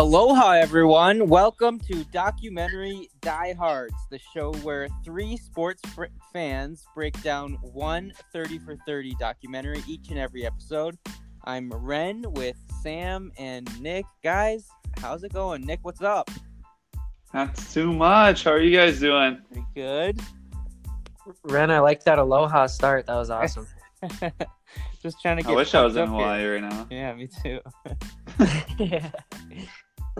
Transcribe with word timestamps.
Aloha, 0.00 0.52
everyone. 0.52 1.28
Welcome 1.28 1.78
to 1.80 2.04
Documentary 2.04 3.10
Diehards, 3.20 3.92
the 4.10 4.18
show 4.32 4.54
where 4.62 4.88
three 5.04 5.36
sports 5.36 5.82
fr- 5.90 6.06
fans 6.32 6.86
break 6.94 7.22
down 7.22 7.58
one 7.60 8.10
30 8.32 8.60
for 8.60 8.76
30 8.86 9.14
documentary 9.20 9.84
each 9.86 10.08
and 10.08 10.18
every 10.18 10.46
episode. 10.46 10.96
I'm 11.44 11.70
Ren 11.70 12.24
with 12.28 12.56
Sam 12.82 13.30
and 13.36 13.68
Nick. 13.82 14.06
Guys, 14.24 14.70
how's 14.96 15.22
it 15.22 15.34
going? 15.34 15.66
Nick, 15.66 15.80
what's 15.82 16.00
up? 16.00 16.30
Not 17.34 17.54
too 17.54 17.92
much. 17.92 18.44
How 18.44 18.52
are 18.52 18.58
you 18.58 18.74
guys 18.74 19.00
doing? 19.00 19.36
Pretty 19.52 19.66
good. 19.74 20.18
Ren, 21.42 21.70
I 21.70 21.80
like 21.80 22.04
that 22.04 22.18
Aloha 22.18 22.68
start. 22.68 23.04
That 23.04 23.16
was 23.16 23.28
awesome. 23.28 23.66
Just 25.02 25.20
trying 25.22 25.38
to 25.38 25.42
get. 25.42 25.52
I 25.52 25.56
wish 25.56 25.74
I 25.74 25.82
was 25.82 25.96
in 25.96 26.08
Hawaii 26.08 26.40
here. 26.40 26.54
right 26.54 26.62
now. 26.62 26.86
Yeah, 26.90 27.14
me 27.14 27.28
too. 27.42 27.60
yeah. 28.78 29.10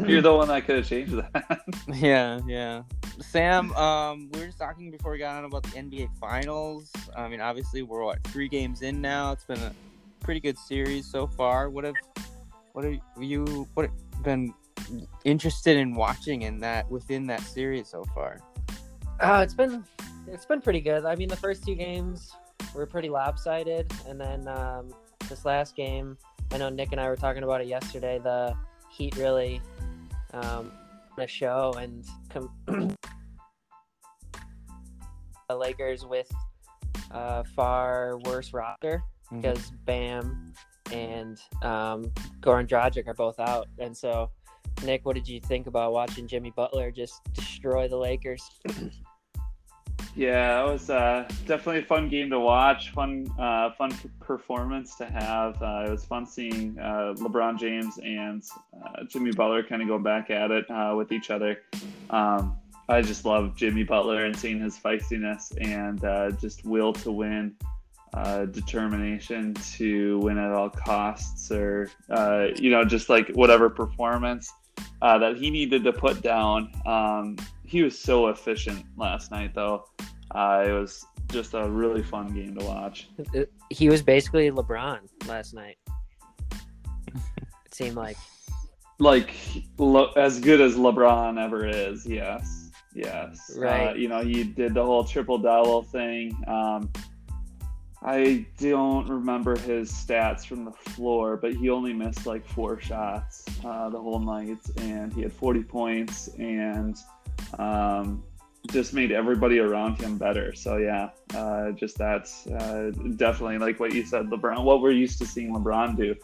You're 0.07 0.23
the 0.23 0.35
one 0.35 0.49
that 0.49 0.65
could 0.65 0.77
have 0.77 0.87
changed 0.87 1.15
that. 1.15 1.61
yeah, 1.95 2.41
yeah. 2.47 2.83
Sam, 3.21 3.73
um, 3.75 4.31
we 4.33 4.41
were 4.41 4.47
just 4.47 4.59
talking 4.59 4.91
before 4.91 5.13
we 5.13 5.19
got 5.19 5.37
on 5.37 5.45
about 5.45 5.63
the 5.65 5.71
NBA 5.71 6.17
Finals. 6.19 6.91
I 7.17 7.29
mean, 7.29 7.41
obviously, 7.41 7.83
we're 7.83 8.05
what 8.05 8.23
three 8.25 8.49
games 8.49 8.83
in 8.83 9.01
now. 9.01 9.33
It's 9.33 9.45
been 9.45 9.59
a 9.59 9.75
pretty 10.21 10.41
good 10.41 10.59
series 10.59 11.07
so 11.07 11.27
far. 11.27 11.71
What 11.71 11.85
have, 11.85 11.95
what 12.73 12.85
have 12.85 12.95
you, 13.19 13.69
what 13.75 13.87
have 13.87 14.23
been 14.23 14.55
interested 15.25 15.77
in 15.77 15.95
watching 15.95 16.43
in 16.43 16.59
that 16.61 16.91
within 16.91 17.27
that 17.27 17.41
series 17.43 17.89
so 17.89 18.05
far? 18.15 18.41
Oh, 19.21 19.41
it's 19.41 19.55
been 19.55 19.85
it's 20.27 20.47
been 20.47 20.61
pretty 20.61 20.81
good. 20.81 21.05
I 21.05 21.15
mean, 21.15 21.29
the 21.29 21.37
first 21.37 21.65
two 21.65 21.75
games 21.75 22.33
were 22.75 22.87
pretty 22.87 23.09
lopsided, 23.09 23.93
and 24.07 24.21
then 24.21 24.49
um, 24.49 24.95
this 25.29 25.45
last 25.45 25.77
game, 25.77 26.17
I 26.53 26.59
know 26.59 26.69
Nick 26.69 26.93
and 26.93 27.01
I 27.01 27.09
were 27.09 27.17
talking 27.17 27.43
about 27.43 27.61
it 27.61 27.67
yesterday. 27.67 28.19
The 28.19 28.55
Heat 28.91 29.17
really 29.17 29.61
um, 30.33 30.73
a 31.19 31.27
show 31.27 31.75
and 31.79 32.05
com- 32.29 32.51
the 35.49 35.57
Lakers 35.57 36.05
with 36.05 36.31
a 37.11 37.45
far 37.45 38.19
worse 38.25 38.53
roster 38.53 39.03
Mm-hmm. 39.27 39.43
because 39.43 39.71
Bam 39.85 40.53
and 40.91 41.39
um, 41.63 42.11
Goran 42.41 42.67
Dragic 42.67 43.07
are 43.07 43.15
both 43.15 43.39
out, 43.39 43.69
and 43.79 43.97
so. 43.97 44.31
Nick, 44.85 45.05
what 45.05 45.15
did 45.15 45.29
you 45.29 45.41
think 45.41 45.67
about 45.67 45.93
watching 45.93 46.27
Jimmy 46.27 46.53
Butler 46.57 46.91
just 46.91 47.21
destroy 47.35 47.87
the 47.87 47.99
Lakers? 47.99 48.43
yeah, 50.17 50.65
it 50.65 50.73
was 50.73 50.91
uh, 50.91 51.29
definitely 51.47 51.83
a 51.83 51.85
fun 51.85 52.09
game 52.09 52.31
to 52.31 52.41
watch. 52.41 52.91
Fun, 52.91 53.33
uh, 53.39 53.71
fun 53.73 53.93
performance 54.19 54.97
to 54.97 55.07
have. 55.07 55.61
Uh, 55.63 55.85
it 55.87 55.91
was 55.91 56.05
fun 56.05 56.27
seeing 56.27 56.77
uh, 56.79 57.15
LeBron 57.17 57.59
James 57.59 57.99
and 58.05 58.43
uh, 58.85 59.05
Jimmy 59.05 59.31
Butler 59.31 59.63
kind 59.63 59.83
of 59.83 59.89
go 59.89 59.99
back 59.99 60.31
at 60.31 60.51
it 60.51 60.69
uh, 60.71 60.95
with 60.97 61.13
each 61.13 61.31
other. 61.31 61.61
Um, 62.11 62.57
I 62.89 63.03
just 63.03 63.25
love 63.25 63.55
Jimmy 63.55 63.85
Butler 63.85 64.25
and 64.25 64.37
seeing 64.37 64.61
his 64.61 64.77
feistiness 64.77 65.53
and 65.61 66.01
just 66.41 66.65
will 66.65 66.93
to 66.95 67.13
win. 67.13 67.55
Determination 68.51 69.55
to 69.77 70.19
win 70.19 70.37
at 70.37 70.51
all 70.51 70.69
costs, 70.69 71.53
or 71.53 71.89
you 72.57 72.71
know, 72.71 72.85
just 72.85 73.09
like 73.09 73.29
whatever 73.29 73.71
performance 73.71 74.53
that 75.01 75.37
he 75.37 75.51
needed 75.51 75.85
to 75.85 75.93
put 75.93 76.21
down. 76.21 76.73
Um, 76.85 77.37
he 77.71 77.85
was 77.85 77.97
so 77.97 78.27
efficient 78.27 78.85
last 78.97 79.31
night, 79.31 79.55
though. 79.55 79.85
Uh, 80.33 80.65
it 80.67 80.73
was 80.73 81.07
just 81.29 81.55
a 81.55 81.71
really 81.71 82.03
fun 82.03 82.35
game 82.35 82.57
to 82.57 82.65
watch. 82.65 83.09
He 83.71 83.89
was 83.89 84.03
basically 84.03 84.51
LeBron 84.51 84.99
last 85.29 85.55
night. 85.55 85.77
it 86.51 87.73
seemed 87.73 87.95
like. 87.95 88.17
Like 88.99 89.33
as 90.17 90.41
good 90.41 90.61
as 90.61 90.75
LeBron 90.75 91.41
ever 91.41 91.65
is, 91.65 92.05
yes, 92.05 92.71
yes. 92.93 93.53
Right. 93.57 93.91
Uh, 93.91 93.95
you 93.95 94.09
know, 94.09 94.25
he 94.25 94.43
did 94.43 94.75
the 94.75 94.85
whole 94.85 95.05
triple 95.05 95.39
double 95.39 95.85
thing. 95.85 96.37
Um, 96.49 96.91
I 98.03 98.47
don't 98.59 99.09
remember 99.09 99.57
his 99.57 99.93
stats 99.93 100.45
from 100.45 100.65
the 100.65 100.73
floor, 100.73 101.37
but 101.37 101.55
he 101.55 101.71
only 101.71 101.93
missed 101.93 102.27
like 102.27 102.45
four 102.47 102.81
shots 102.81 103.45
uh, 103.65 103.91
the 103.91 103.99
whole 103.99 104.19
night, 104.19 104.59
and 104.79 105.13
he 105.13 105.23
had 105.23 105.33
40 105.33 105.63
points 105.63 106.29
and 106.39 106.97
um, 107.59 108.23
just 108.71 108.93
made 108.93 109.11
everybody 109.11 109.59
around 109.59 110.01
him 110.01 110.19
better. 110.19 110.55
So 110.55 110.77
yeah, 110.77 111.11
uh, 111.35 111.73
just 111.73 111.99
that's 111.99 112.47
uh, 112.47 112.93
definitely 113.17 113.59
like 113.59 113.81
what 113.81 113.95
you 113.95 114.05
said, 114.05 114.27
LeBron. 114.27 114.63
What 114.65 114.83
we're 114.83 114.93
used 114.93 115.19
to 115.19 115.27
seeing 115.27 115.55
LeBron 115.55 115.97
do, 115.97 116.15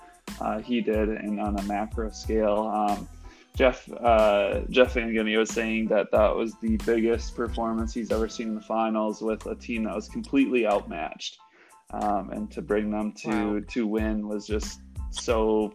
uh, 0.40 0.58
he 0.60 0.80
did, 0.80 1.08
and 1.08 1.40
on 1.40 1.58
a 1.58 1.62
macro 1.62 2.10
scale. 2.10 2.72
Um, 2.74 3.08
Jeff 3.56 3.90
uh, 3.90 4.60
Jeff 4.68 4.92
Van 4.92 5.10
Gundy 5.12 5.38
was 5.38 5.50
saying 5.50 5.88
that 5.88 6.10
that 6.12 6.36
was 6.36 6.54
the 6.60 6.76
biggest 6.84 7.34
performance 7.34 7.94
he's 7.94 8.12
ever 8.12 8.28
seen 8.28 8.48
in 8.48 8.54
the 8.56 8.60
finals 8.60 9.22
with 9.22 9.46
a 9.46 9.54
team 9.54 9.84
that 9.84 9.94
was 9.94 10.08
completely 10.10 10.66
outmatched 10.66 11.38
um, 11.90 12.30
and 12.30 12.50
to 12.50 12.60
bring 12.60 12.90
them 12.90 13.12
to 13.12 13.28
Wow. 13.28 13.60
to 13.68 13.86
win 13.86 14.28
was 14.28 14.46
just 14.46 14.80
so 15.10 15.74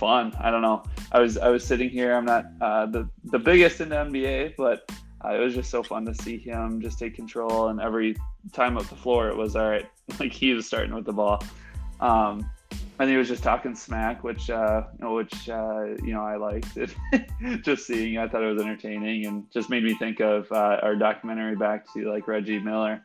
fun. 0.00 0.34
I 0.40 0.50
don't 0.50 0.62
know. 0.62 0.82
I 1.12 1.20
was 1.20 1.36
I 1.36 1.50
was 1.50 1.64
sitting 1.64 1.90
here. 1.90 2.14
I'm 2.14 2.24
not 2.24 2.46
uh, 2.60 2.86
the 2.86 3.08
the 3.24 3.38
biggest 3.38 3.80
in 3.80 3.90
the 3.90 3.96
NBA, 3.96 4.54
but 4.56 4.90
uh, 5.22 5.34
it 5.34 5.38
was 5.38 5.54
just 5.54 5.70
so 5.70 5.82
fun 5.82 6.06
to 6.06 6.14
see 6.14 6.38
him 6.38 6.80
just 6.80 6.98
take 6.98 7.14
control. 7.14 7.68
And 7.68 7.80
every 7.80 8.16
time 8.52 8.78
up 8.78 8.86
the 8.88 8.96
floor, 8.96 9.28
it 9.28 9.36
was 9.36 9.54
all 9.54 9.68
right. 9.68 9.86
Like 10.18 10.32
he 10.32 10.54
was 10.54 10.66
starting 10.66 10.92
with 10.92 11.04
the 11.04 11.12
ball. 11.12 11.40
Um, 12.00 12.50
and 12.98 13.08
he 13.08 13.16
was 13.16 13.28
just 13.28 13.44
talking 13.44 13.76
smack, 13.76 14.24
which 14.24 14.50
uh, 14.50 14.82
which 15.00 15.48
uh, 15.48 15.84
you 16.02 16.12
know 16.12 16.22
I 16.22 16.36
liked 16.36 16.76
just 17.62 17.86
seeing, 17.86 18.18
I 18.18 18.26
thought 18.26 18.42
it 18.42 18.52
was 18.52 18.60
entertaining, 18.60 19.26
and 19.26 19.50
just 19.52 19.70
made 19.70 19.84
me 19.84 19.94
think 19.94 20.18
of 20.20 20.50
uh, 20.50 20.80
our 20.82 20.96
documentary 20.96 21.54
back 21.54 21.90
to 21.94 22.10
like 22.10 22.26
Reggie 22.26 22.58
Miller, 22.58 23.02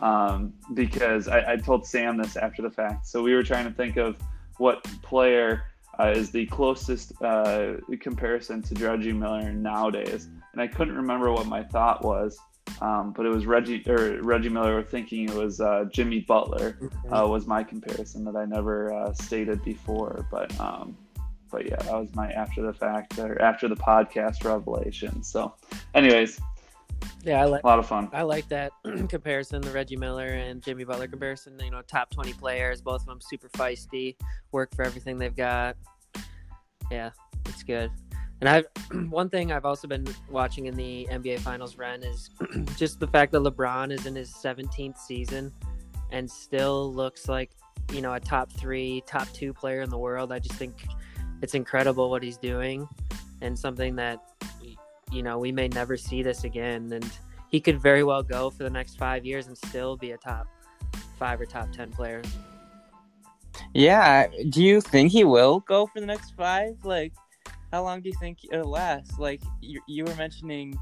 um, 0.00 0.52
because 0.74 1.28
I, 1.28 1.52
I 1.52 1.56
told 1.56 1.86
Sam 1.86 2.16
this 2.16 2.36
after 2.36 2.60
the 2.60 2.70
fact. 2.70 3.06
So 3.06 3.22
we 3.22 3.34
were 3.34 3.44
trying 3.44 3.66
to 3.66 3.72
think 3.72 3.96
of 3.96 4.16
what 4.58 4.82
player 5.02 5.64
uh, 5.98 6.12
is 6.14 6.30
the 6.30 6.46
closest 6.46 7.12
uh, 7.22 7.74
comparison 8.00 8.62
to 8.62 8.74
Reggie 8.74 9.12
Miller 9.12 9.52
nowadays, 9.52 10.28
and 10.52 10.62
I 10.62 10.66
couldn't 10.66 10.96
remember 10.96 11.32
what 11.32 11.46
my 11.46 11.62
thought 11.62 12.04
was. 12.04 12.38
Um, 12.82 13.12
but 13.12 13.24
it 13.24 13.30
was 13.30 13.46
Reggie 13.46 13.82
or 13.88 14.20
Reggie 14.22 14.50
Miller. 14.50 14.74
Were 14.74 14.82
thinking 14.82 15.28
it 15.28 15.34
was 15.34 15.60
uh, 15.60 15.86
Jimmy 15.90 16.20
Butler 16.20 16.78
uh, 17.10 17.26
was 17.26 17.46
my 17.46 17.64
comparison 17.64 18.24
that 18.26 18.36
I 18.36 18.44
never 18.44 18.92
uh, 18.92 19.12
stated 19.14 19.64
before. 19.64 20.26
But 20.30 20.58
um, 20.60 20.96
but 21.50 21.66
yeah, 21.66 21.76
that 21.76 21.94
was 21.94 22.14
my 22.14 22.30
after 22.32 22.62
the 22.62 22.72
fact 22.72 23.18
or 23.18 23.40
after 23.40 23.68
the 23.68 23.76
podcast 23.76 24.44
revelation. 24.44 25.22
So, 25.22 25.54
anyways, 25.94 26.38
Yeah, 27.22 27.42
I 27.42 27.46
like 27.46 27.64
a 27.64 27.66
lot 27.66 27.78
of 27.78 27.86
fun. 27.86 28.08
I 28.12 28.22
like 28.22 28.48
that 28.48 28.72
comparison, 29.08 29.60
the 29.60 29.70
Reggie 29.70 29.96
Miller 29.96 30.26
and 30.26 30.62
Jimmy 30.62 30.84
Butler 30.84 31.08
comparison. 31.08 31.58
You 31.62 31.70
know, 31.70 31.82
top 31.82 32.10
twenty 32.10 32.32
players, 32.32 32.80
both 32.80 33.02
of 33.02 33.06
them 33.06 33.20
super 33.20 33.48
feisty, 33.50 34.16
work 34.52 34.74
for 34.74 34.84
everything 34.84 35.18
they've 35.18 35.34
got. 35.34 35.76
Yeah, 36.90 37.10
it's 37.46 37.62
good. 37.62 37.90
And 38.40 38.48
I've 38.48 38.66
one 39.10 39.28
thing 39.28 39.52
I've 39.52 39.64
also 39.64 39.88
been 39.88 40.06
watching 40.30 40.66
in 40.66 40.76
the 40.76 41.08
NBA 41.10 41.40
Finals 41.40 41.76
run 41.76 42.02
is 42.02 42.30
just 42.76 43.00
the 43.00 43.08
fact 43.08 43.32
that 43.32 43.42
LeBron 43.42 43.92
is 43.92 44.06
in 44.06 44.14
his 44.14 44.30
17th 44.30 44.96
season 44.96 45.52
and 46.10 46.30
still 46.30 46.92
looks 46.94 47.28
like 47.28 47.50
you 47.92 48.00
know 48.00 48.14
a 48.14 48.20
top 48.20 48.52
three, 48.52 49.02
top 49.06 49.28
two 49.32 49.52
player 49.52 49.82
in 49.82 49.90
the 49.90 49.98
world. 49.98 50.32
I 50.32 50.38
just 50.38 50.54
think 50.54 50.86
it's 51.42 51.54
incredible 51.54 52.10
what 52.10 52.22
he's 52.22 52.38
doing, 52.38 52.88
and 53.40 53.58
something 53.58 53.96
that 53.96 54.20
you 55.12 55.22
know 55.22 55.38
we 55.38 55.52
may 55.52 55.68
never 55.68 55.96
see 55.96 56.22
this 56.22 56.44
again. 56.44 56.92
And 56.92 57.10
he 57.48 57.60
could 57.60 57.80
very 57.80 58.04
well 58.04 58.22
go 58.22 58.50
for 58.50 58.62
the 58.62 58.70
next 58.70 58.98
five 58.98 59.24
years 59.24 59.46
and 59.46 59.56
still 59.56 59.96
be 59.96 60.12
a 60.12 60.18
top 60.18 60.46
five 61.18 61.40
or 61.40 61.46
top 61.46 61.72
ten 61.72 61.90
player. 61.90 62.22
Yeah. 63.74 64.28
Do 64.50 64.62
you 64.62 64.80
think 64.80 65.12
he 65.12 65.24
will 65.24 65.60
go 65.60 65.86
for 65.86 66.00
the 66.00 66.06
next 66.06 66.34
five? 66.36 66.76
Like, 66.84 67.12
how 67.72 67.82
long 67.82 68.00
do 68.00 68.08
you 68.08 68.14
think 68.20 68.38
it'll 68.50 68.70
last? 68.70 69.18
Like, 69.18 69.42
you, 69.60 69.80
you 69.86 70.04
were 70.04 70.14
mentioning, 70.14 70.78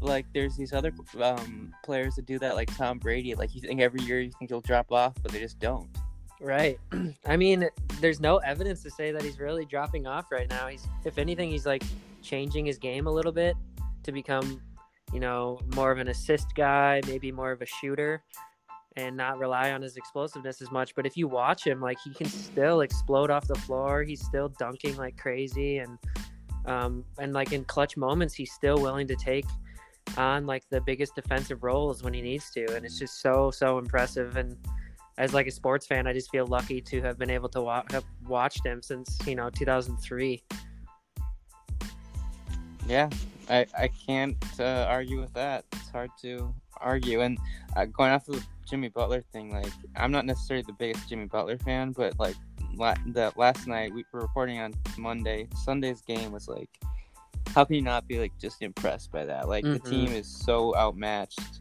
like, 0.00 0.26
there's 0.34 0.56
these 0.56 0.72
other 0.72 0.92
um, 1.20 1.74
players 1.84 2.14
that 2.16 2.26
do 2.26 2.38
that, 2.38 2.54
like 2.54 2.74
Tom 2.76 2.98
Brady. 2.98 3.34
Like, 3.34 3.54
you 3.54 3.60
think 3.60 3.80
every 3.80 4.02
year 4.02 4.20
you 4.20 4.30
think 4.38 4.50
he'll 4.50 4.60
drop 4.60 4.92
off, 4.92 5.14
but 5.22 5.32
they 5.32 5.40
just 5.40 5.58
don't. 5.58 5.88
Right. 6.40 6.78
I 7.26 7.36
mean, 7.36 7.68
there's 8.00 8.20
no 8.20 8.38
evidence 8.38 8.82
to 8.84 8.90
say 8.90 9.10
that 9.10 9.22
he's 9.22 9.40
really 9.40 9.64
dropping 9.64 10.06
off 10.06 10.30
right 10.30 10.48
now. 10.48 10.68
He's, 10.68 10.86
if 11.04 11.18
anything, 11.18 11.50
he's 11.50 11.66
like 11.66 11.82
changing 12.22 12.66
his 12.66 12.78
game 12.78 13.06
a 13.06 13.10
little 13.10 13.32
bit 13.32 13.56
to 14.02 14.12
become, 14.12 14.62
you 15.12 15.20
know, 15.20 15.60
more 15.74 15.90
of 15.90 15.98
an 15.98 16.08
assist 16.08 16.54
guy, 16.54 17.00
maybe 17.06 17.32
more 17.32 17.52
of 17.52 17.62
a 17.62 17.66
shooter, 17.66 18.22
and 18.96 19.16
not 19.16 19.38
rely 19.38 19.72
on 19.72 19.82
his 19.82 19.96
explosiveness 19.96 20.60
as 20.60 20.70
much. 20.70 20.94
But 20.94 21.06
if 21.06 21.16
you 21.16 21.28
watch 21.28 21.66
him, 21.66 21.80
like 21.80 21.98
he 22.04 22.12
can 22.12 22.28
still 22.28 22.80
explode 22.80 23.30
off 23.30 23.46
the 23.46 23.54
floor. 23.54 24.02
He's 24.02 24.24
still 24.24 24.48
dunking 24.58 24.96
like 24.96 25.16
crazy, 25.16 25.78
and 25.78 25.98
um, 26.66 27.04
and 27.18 27.32
like 27.32 27.52
in 27.52 27.64
clutch 27.64 27.96
moments, 27.96 28.34
he's 28.34 28.52
still 28.52 28.80
willing 28.80 29.06
to 29.08 29.16
take 29.16 29.46
on 30.16 30.46
like 30.46 30.64
the 30.70 30.80
biggest 30.80 31.14
defensive 31.14 31.62
roles 31.62 32.02
when 32.02 32.14
he 32.14 32.22
needs 32.22 32.50
to, 32.50 32.64
and 32.74 32.84
it's 32.84 32.98
just 32.98 33.20
so 33.20 33.50
so 33.50 33.78
impressive. 33.78 34.36
And 34.36 34.56
as 35.16 35.34
like 35.34 35.46
a 35.46 35.50
sports 35.50 35.86
fan, 35.86 36.06
I 36.06 36.12
just 36.12 36.30
feel 36.30 36.46
lucky 36.46 36.80
to 36.80 37.00
have 37.02 37.18
been 37.18 37.30
able 37.30 37.48
to 37.50 37.62
wa- 37.62 37.84
have 37.90 38.04
watched 38.26 38.64
him 38.64 38.82
since 38.82 39.18
you 39.26 39.34
know 39.34 39.50
2003. 39.50 40.42
Yeah, 42.86 43.10
I 43.50 43.66
I 43.76 43.88
can't 43.88 44.36
uh, 44.60 44.86
argue 44.88 45.20
with 45.20 45.32
that. 45.34 45.64
It's 45.72 45.90
hard 45.90 46.10
to 46.22 46.54
argue. 46.80 47.20
And 47.22 47.38
uh, 47.76 47.86
going 47.86 48.10
off 48.12 48.28
of 48.28 48.36
the 48.36 48.44
Jimmy 48.68 48.88
Butler 48.88 49.22
thing, 49.32 49.50
like 49.52 49.72
I'm 49.96 50.12
not 50.12 50.26
necessarily 50.26 50.64
the 50.66 50.74
biggest 50.74 51.08
Jimmy 51.08 51.26
Butler 51.26 51.58
fan, 51.58 51.92
but 51.92 52.18
like 52.18 52.36
la- 52.74 52.94
the 53.06 53.32
last 53.36 53.66
night 53.66 53.92
we 53.94 54.04
were 54.12 54.20
recording 54.20 54.58
on 54.60 54.74
Monday. 54.98 55.48
Sunday's 55.64 56.02
game 56.02 56.32
was 56.32 56.48
like, 56.48 56.68
how 57.54 57.64
can 57.64 57.74
you 57.76 57.82
not 57.82 58.06
be 58.06 58.18
like 58.18 58.32
just 58.38 58.62
impressed 58.62 59.10
by 59.10 59.24
that? 59.24 59.48
Like 59.48 59.64
the 59.64 59.80
Mhm. 59.80 59.90
team 59.90 60.12
is 60.12 60.26
so 60.28 60.76
outmatched. 60.76 61.60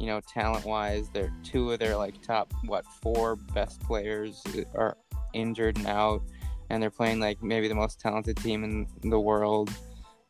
You 0.00 0.06
know, 0.08 0.20
talent 0.20 0.64
wise, 0.64 1.08
they're 1.12 1.32
two 1.44 1.70
of 1.72 1.78
their 1.78 1.96
like 1.96 2.20
top 2.22 2.52
what 2.66 2.84
four 3.02 3.36
best 3.36 3.80
players 3.80 4.42
are 4.74 4.96
injured 5.34 5.76
and 5.78 5.86
out, 5.86 6.22
and 6.70 6.82
they're 6.82 6.90
playing 6.90 7.20
like 7.20 7.42
maybe 7.42 7.68
the 7.68 7.74
most 7.76 8.00
talented 8.00 8.36
team 8.38 8.64
in 8.64 8.86
the 9.10 9.20
world. 9.20 9.70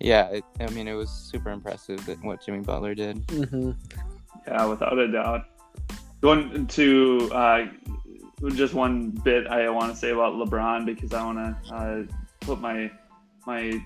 Yeah, 0.00 0.26
it, 0.28 0.44
I 0.60 0.68
mean, 0.70 0.88
it 0.88 0.94
was 0.94 1.10
super 1.10 1.50
impressive 1.50 2.04
that 2.06 2.22
what 2.24 2.44
Jimmy 2.44 2.60
Butler 2.60 2.94
did. 2.94 3.18
hmm 3.30 3.72
Yeah, 4.46 4.66
without 4.66 4.98
a 4.98 5.10
doubt. 5.10 5.44
Going 6.20 6.66
to 6.68 7.30
uh, 7.32 7.66
just 8.54 8.74
one 8.74 9.10
bit 9.10 9.46
I 9.46 9.68
want 9.68 9.92
to 9.92 9.98
say 9.98 10.10
about 10.10 10.34
LeBron 10.34 10.86
because 10.86 11.12
I 11.12 11.24
want 11.24 11.38
to 11.38 11.74
uh, 11.74 12.02
put 12.40 12.60
my 12.60 12.90
my 13.46 13.80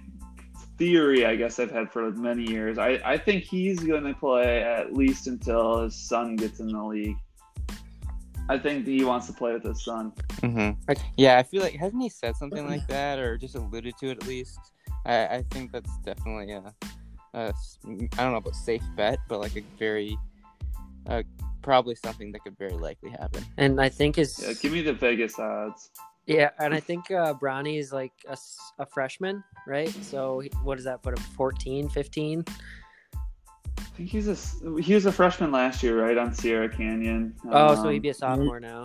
theory 0.78 1.26
I 1.26 1.34
guess 1.34 1.58
I've 1.58 1.70
had 1.70 1.93
for 1.93 2.10
many 2.12 2.49
years. 2.49 2.78
I, 2.78 3.00
I 3.05 3.19
think 3.19 3.43
he's 3.43 3.81
going 3.81 4.05
to 4.05 4.14
play 4.14 4.62
at 4.62 4.94
least 4.94 5.26
until 5.26 5.82
his 5.82 5.96
son 5.96 6.37
gets 6.37 6.60
in 6.60 6.69
the 6.69 6.82
league. 6.82 7.16
I 8.49 8.56
think 8.56 8.87
he 8.87 9.05
wants 9.05 9.26
to 9.26 9.32
play 9.32 9.52
with 9.52 9.64
his 9.64 9.84
son. 9.84 10.12
hmm 10.40 10.70
Yeah, 11.16 11.38
I 11.38 11.43
feel 11.43 11.62
like 11.62 11.75
hasn't 11.75 12.02
he 12.02 12.08
said 12.08 12.37
something 12.37 12.66
like 12.66 12.87
that 12.88 13.19
or 13.19 13.37
just 13.37 13.56
alluded 13.56 13.96
to 13.99 14.10
it 14.10 14.22
at 14.22 14.26
least? 14.26 14.58
I, 15.06 15.26
I 15.36 15.44
think 15.50 15.72
that's 15.72 15.96
definitely 16.04 16.52
a, 16.52 16.74
a 17.34 17.38
s- 17.48 17.78
I 17.86 18.22
don't 18.22 18.32
know 18.32 18.36
about 18.36 18.54
safe 18.54 18.82
bet, 18.96 19.18
but 19.28 19.40
like 19.40 19.56
a 19.56 19.62
very, 19.78 20.16
uh, 21.06 21.22
probably 21.62 21.94
something 21.94 22.32
that 22.32 22.40
could 22.44 22.56
very 22.58 22.72
likely 22.72 23.10
happen. 23.10 23.44
And 23.56 23.80
I 23.80 23.88
think 23.88 24.18
is 24.18 24.38
Yeah, 24.42 24.52
give 24.60 24.72
me 24.72 24.82
the 24.82 24.92
Vegas 24.92 25.38
odds. 25.38 25.90
Yeah, 26.26 26.50
and 26.58 26.74
I 26.74 26.80
think 26.80 27.10
uh, 27.10 27.32
Bronny 27.34 27.78
is 27.78 27.90
like 27.92 28.12
a 28.78 28.84
freshman, 28.86 29.42
right? 29.66 29.88
So 30.04 30.40
he- 30.40 30.50
what 30.62 30.74
does 30.76 30.84
that 30.84 31.02
put 31.02 31.16
him? 31.18 31.24
14, 31.36 31.88
15? 31.88 32.44
I 32.46 33.82
think 33.96 34.10
he's 34.10 34.28
a 34.28 34.80
he 34.80 34.94
was 34.94 35.06
a 35.06 35.12
freshman 35.12 35.50
last 35.50 35.82
year, 35.82 36.00
right 36.00 36.16
on 36.16 36.32
Sierra 36.32 36.68
Canyon. 36.68 37.34
Oh, 37.50 37.74
so 37.74 37.84
Um, 37.84 37.92
he'd 37.92 38.02
be 38.02 38.10
a 38.10 38.14
sophomore 38.14 38.60
now. 38.60 38.84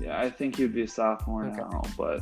Yeah, 0.00 0.20
I 0.20 0.30
think 0.30 0.56
he'd 0.56 0.74
be 0.74 0.82
a 0.82 0.88
sophomore 0.88 1.46
Okay. 1.46 1.56
now, 1.56 1.82
but 1.96 2.20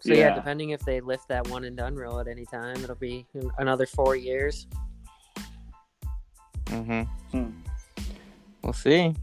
So 0.00 0.12
yeah. 0.12 0.28
yeah. 0.28 0.34
depending 0.34 0.70
if 0.70 0.80
they 0.80 1.00
lift 1.00 1.28
that 1.28 1.48
one 1.48 1.64
and 1.64 1.76
done 1.76 1.94
rule 1.94 2.20
at 2.20 2.28
any 2.28 2.44
time, 2.46 2.82
it'll 2.82 2.94
be 2.94 3.26
another 3.58 3.86
four 3.86 4.16
years. 4.16 4.66
Mm-hmm. 6.66 7.02
Hmm. 7.30 7.50
We'll 8.62 8.72
see. 8.72 9.14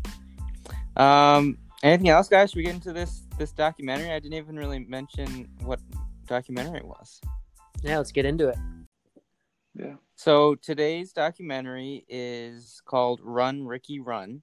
Um, 0.95 1.57
anything 1.81 2.09
else, 2.09 2.27
guys? 2.27 2.51
Should 2.51 2.57
we 2.57 2.63
get 2.63 2.75
into 2.75 2.93
this 2.93 3.21
this 3.37 3.51
documentary? 3.51 4.11
I 4.11 4.19
didn't 4.19 4.37
even 4.37 4.55
really 4.55 4.79
mention 4.79 5.49
what 5.61 5.79
documentary 6.27 6.79
it 6.79 6.85
was. 6.85 7.21
Yeah, 7.81 7.97
let's 7.97 8.11
get 8.11 8.25
into 8.25 8.49
it. 8.49 8.57
yeah. 9.75 9.95
So 10.15 10.55
today's 10.55 11.13
documentary 11.13 12.05
is 12.09 12.81
called 12.85 13.21
Run 13.23 13.65
Ricky 13.65 13.99
Run. 13.99 14.41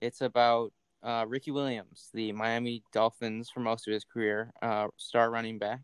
It's 0.00 0.20
about 0.20 0.72
uh, 1.04 1.26
Ricky 1.28 1.50
Williams, 1.50 2.08
the 2.14 2.32
Miami 2.32 2.82
Dolphins 2.92 3.50
for 3.50 3.60
most 3.60 3.86
of 3.86 3.92
his 3.92 4.04
career, 4.04 4.52
uh, 4.62 4.88
star 4.96 5.30
running 5.30 5.58
back. 5.58 5.80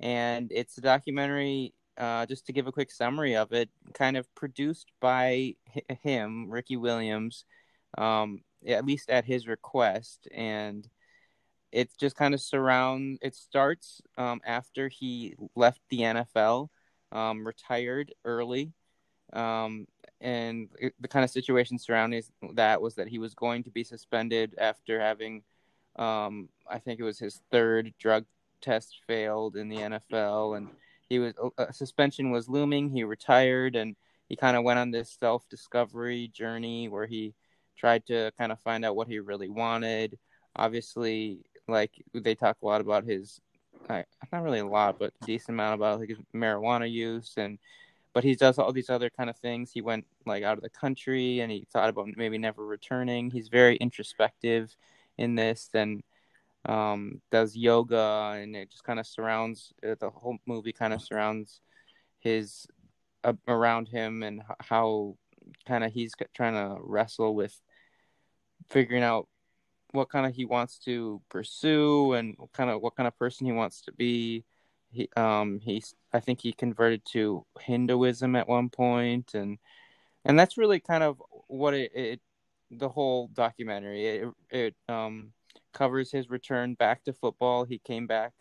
And 0.00 0.52
it's 0.52 0.76
a 0.76 0.82
documentary, 0.82 1.72
uh, 1.96 2.26
just 2.26 2.46
to 2.46 2.52
give 2.52 2.66
a 2.66 2.72
quick 2.72 2.90
summary 2.90 3.36
of 3.36 3.52
it, 3.52 3.70
kind 3.94 4.16
of 4.16 4.32
produced 4.34 4.92
by 5.00 5.54
him, 6.02 6.50
Ricky 6.50 6.76
Williams, 6.76 7.46
um, 7.96 8.40
at 8.66 8.84
least 8.84 9.08
at 9.08 9.24
his 9.24 9.46
request. 9.46 10.28
And 10.32 10.86
it 11.72 11.90
just 11.98 12.16
kind 12.16 12.34
of 12.34 12.40
surround. 12.40 13.18
It 13.22 13.34
starts 13.34 14.02
um, 14.18 14.40
after 14.44 14.88
he 14.88 15.34
left 15.56 15.80
the 15.88 16.00
NFL 16.00 16.68
um, 17.12 17.46
retired 17.46 18.12
early. 18.24 18.72
Um, 19.32 19.86
and 20.24 20.70
the 21.00 21.08
kind 21.08 21.22
of 21.22 21.30
situation 21.30 21.78
surrounding 21.78 22.22
that 22.54 22.80
was 22.80 22.94
that 22.94 23.08
he 23.08 23.18
was 23.18 23.34
going 23.34 23.62
to 23.64 23.70
be 23.70 23.84
suspended 23.84 24.54
after 24.56 24.98
having, 24.98 25.42
um, 25.96 26.48
I 26.68 26.78
think 26.78 26.98
it 26.98 27.04
was 27.04 27.18
his 27.18 27.42
third 27.52 27.92
drug 27.98 28.24
test 28.62 29.00
failed 29.06 29.54
in 29.54 29.68
the 29.68 29.76
NFL, 29.76 30.56
and 30.56 30.68
he 31.10 31.18
was 31.18 31.34
a 31.58 31.72
suspension 31.74 32.30
was 32.30 32.48
looming. 32.48 32.88
He 32.88 33.04
retired, 33.04 33.76
and 33.76 33.96
he 34.30 34.34
kind 34.34 34.56
of 34.56 34.64
went 34.64 34.78
on 34.78 34.90
this 34.90 35.14
self 35.20 35.46
discovery 35.50 36.28
journey 36.28 36.88
where 36.88 37.06
he 37.06 37.34
tried 37.76 38.06
to 38.06 38.32
kind 38.38 38.50
of 38.50 38.58
find 38.60 38.82
out 38.82 38.96
what 38.96 39.08
he 39.08 39.18
really 39.18 39.50
wanted. 39.50 40.18
Obviously, 40.56 41.40
like 41.68 41.92
they 42.14 42.34
talk 42.34 42.56
a 42.62 42.66
lot 42.66 42.80
about 42.80 43.04
his 43.04 43.42
not 43.90 44.42
really 44.42 44.60
a 44.60 44.66
lot, 44.66 44.98
but 44.98 45.12
a 45.20 45.26
decent 45.26 45.50
amount 45.50 45.74
about 45.74 46.00
his 46.00 46.16
marijuana 46.34 46.90
use 46.90 47.34
and 47.36 47.58
but 48.14 48.24
he 48.24 48.36
does 48.36 48.58
all 48.58 48.72
these 48.72 48.90
other 48.90 49.10
kind 49.10 49.28
of 49.28 49.36
things. 49.36 49.72
He 49.72 49.82
went 49.82 50.06
like 50.24 50.44
out 50.44 50.56
of 50.56 50.62
the 50.62 50.70
country 50.70 51.40
and 51.40 51.50
he 51.50 51.66
thought 51.72 51.88
about 51.88 52.08
maybe 52.16 52.38
never 52.38 52.64
returning. 52.64 53.30
He's 53.30 53.48
very 53.48 53.76
introspective 53.76 54.74
in 55.18 55.34
this 55.34 55.68
and 55.74 56.02
um, 56.66 57.20
does 57.30 57.56
yoga 57.56 58.34
and 58.36 58.56
it 58.56 58.70
just 58.70 58.84
kind 58.84 58.98
of 58.98 59.06
surrounds 59.06 59.72
uh, 59.86 59.96
the 60.00 60.08
whole 60.08 60.38
movie 60.46 60.72
kind 60.72 60.94
of 60.94 61.02
surrounds 61.02 61.60
his 62.20 62.66
uh, 63.24 63.34
around 63.48 63.88
him 63.88 64.22
and 64.22 64.42
how 64.60 65.16
kind 65.66 65.84
of 65.84 65.92
he's 65.92 66.14
trying 66.34 66.54
to 66.54 66.80
wrestle 66.80 67.34
with 67.34 67.60
figuring 68.70 69.02
out 69.02 69.28
what 69.92 70.08
kind 70.08 70.26
of 70.26 70.34
he 70.34 70.44
wants 70.44 70.78
to 70.78 71.20
pursue 71.28 72.14
and 72.14 72.36
kind 72.52 72.70
of 72.70 72.80
what 72.80 72.96
kind 72.96 73.06
of 73.06 73.18
person 73.18 73.46
he 73.46 73.52
wants 73.52 73.82
to 73.82 73.92
be. 73.92 74.44
He 74.94 75.08
um 75.16 75.60
he's 75.60 75.94
I 76.12 76.20
think 76.20 76.40
he 76.40 76.52
converted 76.52 77.04
to 77.12 77.44
Hinduism 77.60 78.36
at 78.36 78.48
one 78.48 78.68
point 78.70 79.34
and 79.34 79.58
and 80.24 80.38
that's 80.38 80.56
really 80.56 80.80
kind 80.80 81.02
of 81.02 81.22
what 81.48 81.74
it, 81.74 81.92
it 81.94 82.20
the 82.70 82.88
whole 82.88 83.28
documentary 83.28 84.06
it 84.06 84.28
it 84.50 84.74
um 84.88 85.32
covers 85.72 86.10
his 86.10 86.30
return 86.30 86.74
back 86.74 87.04
to 87.04 87.12
football. 87.12 87.64
He 87.64 87.78
came 87.78 88.06
back 88.06 88.32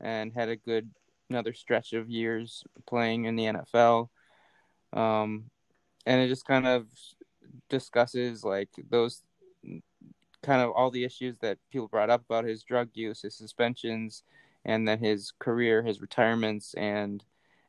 and 0.00 0.32
had 0.32 0.48
a 0.48 0.56
good 0.56 0.90
another 1.30 1.54
stretch 1.54 1.92
of 1.92 2.10
years 2.10 2.62
playing 2.86 3.24
in 3.24 3.36
the 3.36 3.44
NFL. 3.44 4.10
Um 4.92 5.50
and 6.04 6.20
it 6.20 6.28
just 6.28 6.46
kind 6.46 6.66
of 6.66 6.86
discusses 7.68 8.44
like 8.44 8.68
those 8.90 9.22
kind 10.42 10.62
of 10.62 10.70
all 10.70 10.90
the 10.90 11.04
issues 11.04 11.38
that 11.38 11.58
people 11.72 11.88
brought 11.88 12.10
up 12.10 12.22
about 12.24 12.44
his 12.44 12.62
drug 12.62 12.88
use, 12.94 13.22
his 13.22 13.34
suspensions, 13.34 14.22
and 14.66 14.86
then 14.86 14.98
his 14.98 15.32
career, 15.38 15.82
his 15.82 16.02
retirements, 16.02 16.74
and 16.74 17.24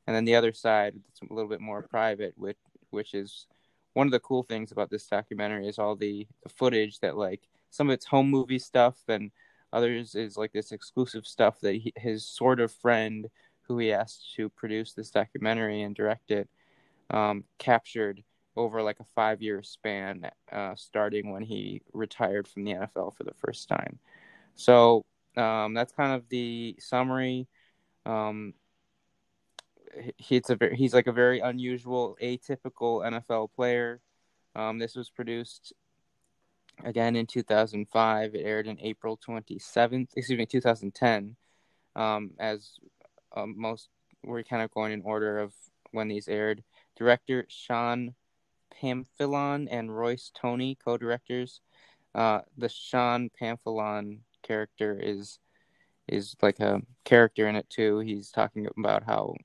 and 0.05 0.15
then 0.15 0.25
the 0.25 0.35
other 0.35 0.51
side 0.51 0.95
that's 0.95 1.21
a 1.21 1.33
little 1.33 1.49
bit 1.49 1.61
more 1.61 1.83
private, 1.83 2.33
which 2.35 2.57
which 2.89 3.13
is 3.13 3.47
one 3.93 4.07
of 4.07 4.11
the 4.11 4.19
cool 4.19 4.43
things 4.43 4.71
about 4.71 4.89
this 4.89 5.07
documentary 5.07 5.67
is 5.67 5.79
all 5.79 5.95
the, 5.95 6.27
the 6.43 6.49
footage 6.49 6.99
that 6.99 7.17
like 7.17 7.47
some 7.71 7.89
of 7.89 7.93
it's 7.93 8.05
home 8.05 8.29
movie 8.29 8.59
stuff 8.59 8.95
and 9.07 9.31
others 9.73 10.13
is 10.15 10.37
like 10.37 10.53
this 10.53 10.71
exclusive 10.71 11.25
stuff 11.25 11.59
that 11.61 11.73
he, 11.73 11.91
his 11.95 12.23
sort 12.25 12.59
of 12.59 12.71
friend 12.71 13.27
who 13.61 13.79
he 13.79 13.91
asked 13.91 14.35
to 14.35 14.49
produce 14.49 14.93
this 14.93 15.09
documentary 15.09 15.81
and 15.81 15.95
direct 15.95 16.31
it 16.31 16.47
um, 17.09 17.43
captured 17.57 18.23
over 18.55 18.81
like 18.81 18.99
a 18.99 19.05
five 19.15 19.41
year 19.41 19.61
span, 19.63 20.29
uh, 20.51 20.75
starting 20.75 21.31
when 21.31 21.43
he 21.43 21.81
retired 21.93 22.47
from 22.47 22.63
the 22.63 22.73
NFL 22.73 23.15
for 23.15 23.23
the 23.23 23.33
first 23.33 23.67
time. 23.67 23.99
So 24.55 25.05
um, 25.37 25.73
that's 25.73 25.93
kind 25.93 26.13
of 26.13 26.27
the 26.29 26.75
summary. 26.79 27.47
Um, 28.05 28.53
he's 30.17 30.49
a 30.49 30.55
very, 30.55 30.75
he's 30.75 30.93
like 30.93 31.07
a 31.07 31.11
very 31.11 31.39
unusual, 31.39 32.17
atypical 32.21 33.05
NFL 33.05 33.49
player. 33.55 34.01
Um, 34.55 34.79
this 34.79 34.95
was 34.95 35.09
produced 35.09 35.73
again 36.83 37.15
in 37.15 37.27
2005. 37.27 38.35
It 38.35 38.41
aired 38.43 38.67
in 38.67 38.79
April 38.81 39.19
27th, 39.27 40.09
excuse 40.15 40.37
me, 40.37 40.45
2010. 40.45 41.35
Um, 41.95 42.31
as 42.39 42.79
um, 43.35 43.55
most, 43.57 43.89
we're 44.23 44.43
kind 44.43 44.61
of 44.61 44.71
going 44.71 44.93
in 44.93 45.01
order 45.01 45.39
of 45.39 45.53
when 45.91 46.07
these 46.07 46.27
aired. 46.27 46.63
Director 46.97 47.45
Sean 47.47 48.15
Pamphilon 48.81 49.67
and 49.69 49.95
Royce 49.95 50.31
Toni, 50.33 50.77
co-directors. 50.83 51.61
Uh, 52.15 52.41
the 52.57 52.69
Sean 52.69 53.29
Pamphilon 53.39 54.19
character 54.47 54.99
is 54.99 55.39
is 56.07 56.35
like 56.41 56.59
a 56.59 56.81
character 57.03 57.47
in 57.47 57.55
it 57.55 57.69
too. 57.69 57.99
He's 57.99 58.31
talking 58.31 58.67
about 58.77 59.03
how 59.03 59.35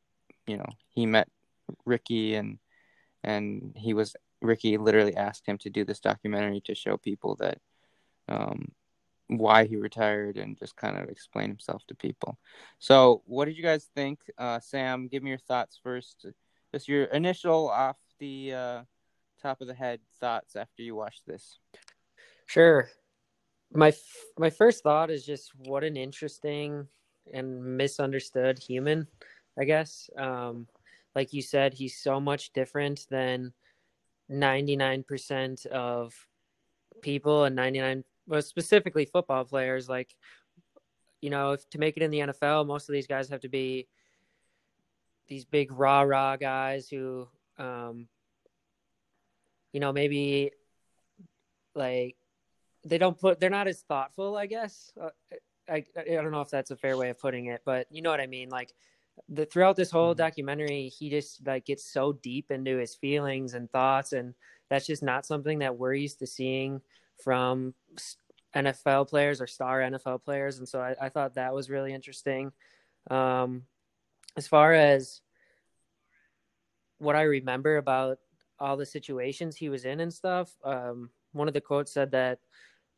you 0.47 0.57
know 0.57 0.69
he 0.89 1.07
met 1.07 1.29
Ricky 1.85 2.35
and 2.35 2.59
and 3.25 3.73
he 3.77 3.95
was 3.95 4.17
Ricky 4.41 4.77
literally 4.77 5.17
asked 5.17 5.47
him 5.47 5.59
to 5.59 5.71
do 5.71 5.85
this 5.85 6.01
documentary 6.01 6.61
to 6.63 6.75
show 6.75 6.97
people 6.97 7.37
that 7.37 7.59
um, 8.29 8.73
why 9.29 9.65
he 9.65 9.77
retired 9.77 10.37
and 10.37 10.59
just 10.59 10.77
kind 10.77 10.99
of 10.99 11.09
explain 11.09 11.49
himself 11.49 11.83
to 11.89 11.95
people. 11.95 12.39
So, 12.79 13.23
what 13.27 13.47
did 13.47 13.57
you 13.57 13.63
guys 13.63 13.89
think, 13.95 14.21
uh, 14.39 14.61
Sam? 14.61 15.09
Give 15.09 15.23
me 15.23 15.31
your 15.31 15.39
thoughts 15.39 15.79
first. 15.83 16.27
just 16.73 16.89
your 16.89 17.05
initial 17.05 17.69
off 17.69 17.99
the 18.19 18.53
uh, 18.53 18.83
top 19.41 19.61
of 19.61 19.69
the 19.69 19.75
head 19.75 20.01
thoughts 20.21 20.57
after 20.57 20.83
you 20.83 20.95
watched 20.95 21.27
this. 21.27 21.59
Sure. 22.47 22.89
My 23.75 23.93
my 24.38 24.50
first 24.50 24.83
thought 24.83 25.11
is 25.11 25.25
just 25.25 25.52
what 25.57 25.85
an 25.85 25.97
interesting 25.97 26.87
and 27.33 27.76
misunderstood 27.76 28.59
human, 28.59 29.07
I 29.59 29.64
guess. 29.64 30.11
Um, 30.17 30.67
like 31.14 31.33
you 31.33 31.43
said, 31.43 31.75
he's 31.75 31.97
so 31.99 32.21
much 32.21 32.52
different 32.52 33.07
than 33.11 33.52
99% 34.31 35.67
of 35.67 36.14
people 37.02 37.45
and 37.45 37.57
99 37.57 38.05
well 38.26 38.41
specifically 38.41 39.05
football 39.05 39.45
players 39.45 39.88
like 39.88 40.14
you 41.21 41.31
know 41.31 41.52
if 41.52 41.69
to 41.71 41.79
make 41.79 41.97
it 41.97 42.02
in 42.02 42.11
the 42.11 42.21
NFL 42.21 42.67
most 42.67 42.88
of 42.88 42.93
these 42.93 43.07
guys 43.07 43.29
have 43.29 43.41
to 43.41 43.49
be 43.49 43.88
these 45.29 45.45
big 45.45 45.73
rah 45.73 46.02
rah 46.02 46.37
guys 46.37 46.88
who 46.88 47.26
um 47.59 48.07
you 49.73 49.81
know 49.81 49.93
maybe 49.93 50.52
like 51.75 52.17
they 52.85 52.99
don't 52.99 53.19
put 53.19 53.39
they're 53.41 53.51
not 53.51 53.69
as 53.69 53.83
thoughtful 53.83 54.37
i 54.37 54.47
guess. 54.47 54.93
Uh, 55.01 55.11
I, 55.69 55.85
I 55.97 56.15
don't 56.15 56.33
know 56.33 56.41
if 56.41 56.51
that's 56.51 56.73
a 56.73 56.77
fair 56.77 56.97
way 56.97 57.11
of 57.11 57.19
putting 57.19 57.47
it 57.47 57.62
but 57.65 57.87
you 57.91 58.03
know 58.03 58.11
what 58.11 58.21
i 58.21 58.27
mean? 58.27 58.49
Like 58.49 58.75
the 59.29 59.47
throughout 59.47 59.77
this 59.77 59.91
whole 59.91 60.15
documentary 60.15 60.89
he 60.89 61.11
just 61.11 61.47
like 61.47 61.67
gets 61.67 61.85
so 61.85 62.12
deep 62.12 62.51
into 62.51 62.79
his 62.79 62.95
feelings 62.95 63.55
and 63.55 63.71
thoughts 63.71 64.12
and 64.12 64.35
that's 64.69 64.87
just 64.87 65.03
not 65.03 65.27
something 65.27 65.59
that 65.59 65.77
we're 65.77 65.95
used 65.95 66.19
to 66.19 66.27
seeing 66.27 66.81
from 67.23 67.75
nfl 68.57 69.09
players 69.09 69.41
or 69.41 69.47
star 69.47 69.81
nfl 69.81 70.23
players 70.23 70.59
and 70.59 70.69
so 70.69 70.81
i, 70.81 70.95
I 71.01 71.09
thought 71.09 71.35
that 71.35 71.55
was 71.55 71.71
really 71.71 71.93
interesting. 71.93 72.53
Um, 73.11 73.62
as 74.37 74.47
far 74.47 74.73
as 74.73 75.21
what 76.99 77.17
i 77.17 77.23
remember 77.23 77.77
about 77.77 78.19
all 78.59 78.77
the 78.77 78.87
situations 78.87 79.57
he 79.57 79.69
was 79.69 79.85
in 79.85 80.01
and 80.01 80.12
stuff 80.12 80.55
um, 80.65 81.11
one 81.33 81.49
of 81.49 81.55
the 81.55 81.61
quotes 81.61 81.93
said 81.93 82.11
that 82.12 82.39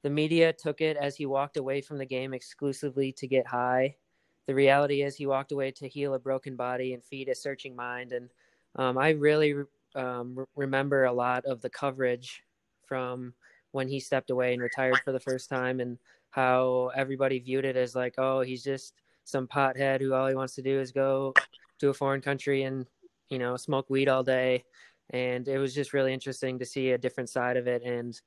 the 0.05 0.11
media 0.11 0.53
took 0.53 0.83
it 0.83 0.99
as 0.99 1.17
he 1.17 1.25
walked 1.25 1.57
away 1.57 1.81
from 1.81 1.97
the 1.97 2.05
game 2.05 2.35
exclusively 2.35 3.11
to 3.13 3.27
get 3.27 3.47
high. 3.47 3.97
The 4.47 4.55
reality 4.55 5.03
is 5.03 5.17
he 5.17 5.27
walked 5.27 5.51
away 5.51 5.71
to 5.73 5.89
heal 5.89 6.13
a 6.13 6.19
broken 6.19 6.57
body 6.57 6.93
and 6.93 7.03
feed 7.03 7.31
a 7.31 7.35
searching 7.35 7.75
mind. 7.75 8.13
And 8.13 8.29
um, 8.77 8.99
i 8.99 9.11
really 9.11 9.55
um, 9.95 10.35
re- 10.37 10.45
remember 10.55 11.05
a 11.05 11.13
lot 11.13 11.47
of 11.47 11.63
the 11.63 11.71
coverage 11.71 12.43
from 12.87 13.33
when 13.73 13.89
he 13.89 13.99
stepped 13.99 14.29
away 14.29 14.53
and 14.53 14.63
retired 14.63 14.99
for 15.05 15.13
the 15.13 15.21
first 15.21 15.49
time 15.49 15.81
and 15.81 15.99
how 16.31 16.91
everybody 16.95 17.39
viewed 17.39 17.65
it 17.65 17.77
as 17.77 17.95
like 17.95 18.15
oh 18.19 18.41
he's 18.41 18.63
just 18.63 18.95
some 19.25 19.47
pothead 19.47 20.01
who 20.01 20.13
all 20.13 20.27
he 20.27 20.35
wants 20.35 20.55
to 20.57 20.63
do 20.63 20.81
is 20.81 20.93
go 20.93 21.33
to 21.79 21.89
a 21.89 21.95
foreign 21.95 22.21
country 22.21 22.65
and 22.65 22.87
you 23.31 23.39
know 23.39 23.57
smoke 23.57 23.89
weed 23.89 24.09
all 24.09 24.23
day. 24.23 24.65
And 25.11 25.49
it 25.49 25.59
was 25.59 25.75
just 25.75 25.93
really 25.93 26.13
interesting 26.15 26.59
to 26.59 26.65
see 26.65 26.91
a 26.91 26.99
different 26.99 27.29
side 27.29 27.57
of 27.57 27.67
it. 27.67 27.83
And 27.83 28.19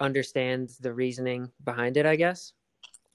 understand 0.00 0.70
the 0.80 0.92
reasoning 0.92 1.50
behind 1.64 1.96
it 1.96 2.06
i 2.06 2.16
guess 2.16 2.52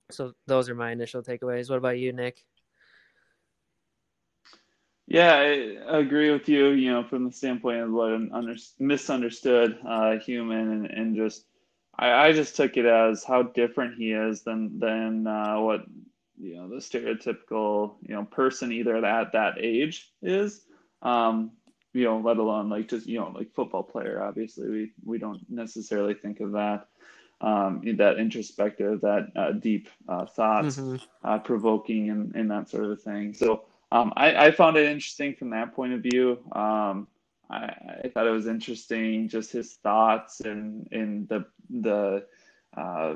so 0.09 0.33
those 0.45 0.69
are 0.69 0.75
my 0.75 0.91
initial 0.91 1.21
takeaways. 1.21 1.69
What 1.69 1.77
about 1.77 1.99
you, 1.99 2.13
Nick? 2.13 2.43
Yeah, 5.07 5.35
I 5.35 5.99
agree 5.99 6.31
with 6.31 6.49
you. 6.49 6.69
You 6.69 6.91
know, 6.91 7.03
from 7.03 7.25
the 7.25 7.31
standpoint 7.31 7.81
of 7.81 7.91
what 7.91 8.11
an 8.11 8.31
under, 8.33 8.55
misunderstood 8.79 9.77
uh, 9.87 10.17
human, 10.17 10.71
and, 10.71 10.85
and 10.85 11.15
just 11.15 11.45
I, 11.97 12.27
I 12.27 12.33
just 12.33 12.55
took 12.55 12.77
it 12.77 12.85
as 12.85 13.23
how 13.23 13.43
different 13.43 13.95
he 13.97 14.11
is 14.11 14.43
than 14.43 14.79
than 14.79 15.27
uh, 15.27 15.59
what 15.59 15.85
you 16.37 16.55
know 16.55 16.69
the 16.69 16.75
stereotypical 16.75 17.95
you 18.01 18.15
know 18.15 18.25
person 18.25 18.71
either 18.71 19.03
at 19.05 19.31
that 19.33 19.55
age 19.59 20.11
is. 20.21 20.61
Um, 21.01 21.51
you 21.97 22.03
know, 22.03 22.19
let 22.19 22.37
alone 22.37 22.69
like 22.69 22.87
just 22.87 23.07
you 23.07 23.19
know 23.19 23.33
like 23.35 23.53
football 23.53 23.83
player. 23.83 24.21
Obviously, 24.21 24.69
we 24.69 24.91
we 25.03 25.17
don't 25.17 25.41
necessarily 25.49 26.13
think 26.13 26.39
of 26.39 26.51
that 26.51 26.87
um, 27.41 27.81
that 27.97 28.19
introspective, 28.19 29.01
that 29.01 29.31
uh, 29.35 29.51
deep 29.51 29.89
uh, 30.07 30.25
thoughts, 30.25 30.77
mm-hmm. 30.77 30.97
uh, 31.23 31.39
provoking, 31.39 32.09
and, 32.09 32.35
and 32.35 32.51
that 32.51 32.69
sort 32.69 32.85
of 32.85 33.01
thing. 33.01 33.33
So 33.33 33.65
um, 33.91 34.13
I, 34.15 34.47
I, 34.47 34.51
found 34.51 34.75
it 34.77 34.85
interesting 34.85 35.35
from 35.35 35.51
that 35.51 35.75
point 35.75 35.93
of 35.93 36.01
view. 36.01 36.39
Um, 36.51 37.07
I, 37.49 38.01
I, 38.03 38.11
thought 38.13 38.27
it 38.27 38.31
was 38.31 38.47
interesting, 38.47 39.29
just 39.29 39.51
his 39.51 39.73
thoughts 39.73 40.41
and 40.41 40.87
and 40.91 41.27
the 41.29 41.45
the 41.69 42.25
uh, 42.75 43.15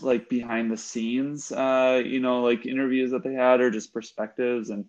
like 0.00 0.28
behind 0.28 0.70
the 0.70 0.76
scenes, 0.76 1.50
uh, 1.52 2.02
you 2.04 2.20
know, 2.20 2.42
like 2.42 2.66
interviews 2.66 3.10
that 3.10 3.24
they 3.24 3.34
had, 3.34 3.60
or 3.60 3.70
just 3.70 3.92
perspectives 3.92 4.70
and 4.70 4.84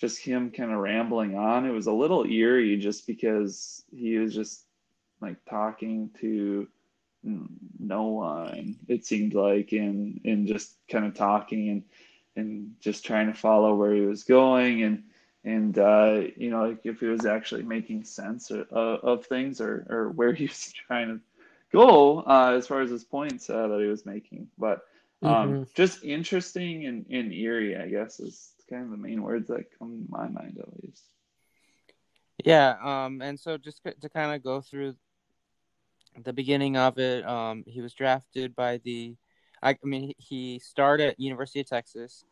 just 0.00 0.18
him 0.18 0.50
kind 0.50 0.72
of 0.72 0.78
rambling 0.78 1.36
on. 1.36 1.66
It 1.66 1.72
was 1.72 1.86
a 1.86 1.92
little 1.92 2.24
eerie, 2.24 2.78
just 2.78 3.06
because 3.06 3.84
he 3.94 4.18
was 4.18 4.34
just 4.34 4.64
like 5.20 5.36
talking 5.44 6.10
to 6.20 6.66
no 7.22 8.04
one 8.04 8.76
it 8.88 9.04
seemed 9.04 9.34
like 9.34 9.72
and 9.72 10.20
in 10.24 10.46
just 10.46 10.76
kind 10.90 11.04
of 11.04 11.14
talking 11.14 11.68
and 11.68 11.82
and 12.36 12.74
just 12.80 13.04
trying 13.04 13.26
to 13.26 13.34
follow 13.34 13.74
where 13.74 13.94
he 13.94 14.00
was 14.00 14.24
going 14.24 14.82
and 14.82 15.02
and 15.44 15.78
uh, 15.78 16.22
you 16.36 16.50
know 16.50 16.68
like 16.68 16.80
if 16.84 17.00
he 17.00 17.06
was 17.06 17.24
actually 17.24 17.62
making 17.62 18.04
sense 18.04 18.50
of, 18.50 18.66
of 18.70 19.26
things 19.26 19.60
or 19.60 19.86
or 19.90 20.10
where 20.10 20.32
he 20.34 20.46
was 20.46 20.72
trying 20.86 21.08
to 21.08 21.20
go 21.72 22.20
uh, 22.20 22.52
as 22.56 22.66
far 22.66 22.80
as 22.80 22.90
his 22.90 23.04
points 23.04 23.50
uh, 23.50 23.68
that 23.68 23.80
he 23.80 23.86
was 23.86 24.06
making 24.06 24.48
but 24.58 24.82
um, 25.22 25.32
mm-hmm. 25.32 25.62
just 25.74 26.02
interesting 26.02 26.86
and, 26.86 27.06
and 27.10 27.32
eerie 27.32 27.76
i 27.76 27.86
guess 27.86 28.20
is 28.20 28.52
kind 28.70 28.84
of 28.84 28.90
the 28.90 28.96
main 28.96 29.22
words 29.22 29.48
that 29.48 29.64
come 29.78 30.04
to 30.04 30.10
my 30.10 30.28
mind 30.28 30.58
at 30.58 30.82
least 30.82 31.04
yeah 32.44 32.76
um 32.82 33.20
and 33.20 33.38
so 33.38 33.58
just 33.58 33.82
to 34.00 34.08
kind 34.08 34.34
of 34.34 34.42
go 34.42 34.60
through 34.60 34.94
the 36.22 36.32
beginning 36.32 36.76
of 36.76 36.98
it, 36.98 37.26
um, 37.26 37.64
he 37.66 37.80
was 37.80 37.94
drafted 37.94 38.54
by 38.54 38.78
the. 38.78 39.16
I, 39.62 39.70
I 39.70 39.76
mean, 39.86 40.12
he 40.16 40.58
started 40.58 41.08
at 41.08 41.20
University 41.20 41.60
of 41.60 41.68
Texas. 41.68 42.24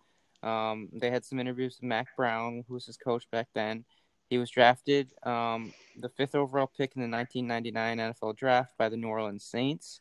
Um, 0.43 0.89
they 0.93 1.11
had 1.11 1.25
some 1.25 1.39
interviews 1.39 1.77
with 1.77 1.89
Mack 1.89 2.09
Brown, 2.17 2.65
who 2.67 2.75
was 2.75 2.87
his 2.87 2.97
coach 2.97 3.31
back 3.31 3.49
then. 3.55 3.85
He 4.31 4.39
was 4.39 4.51
drafted 4.51 5.13
um, 5.25 5.73
the 5.99 6.09
fifth 6.09 6.35
overall 6.35 6.71
pick 6.77 6.93
in 6.97 7.03
the 7.03 7.09
1999 7.09 7.99
NFL 8.13 8.37
Draft 8.37 8.73
by 8.79 8.89
the 8.89 8.97
New 8.97 9.09
Orleans 9.09 9.45
Saints. 9.45 10.01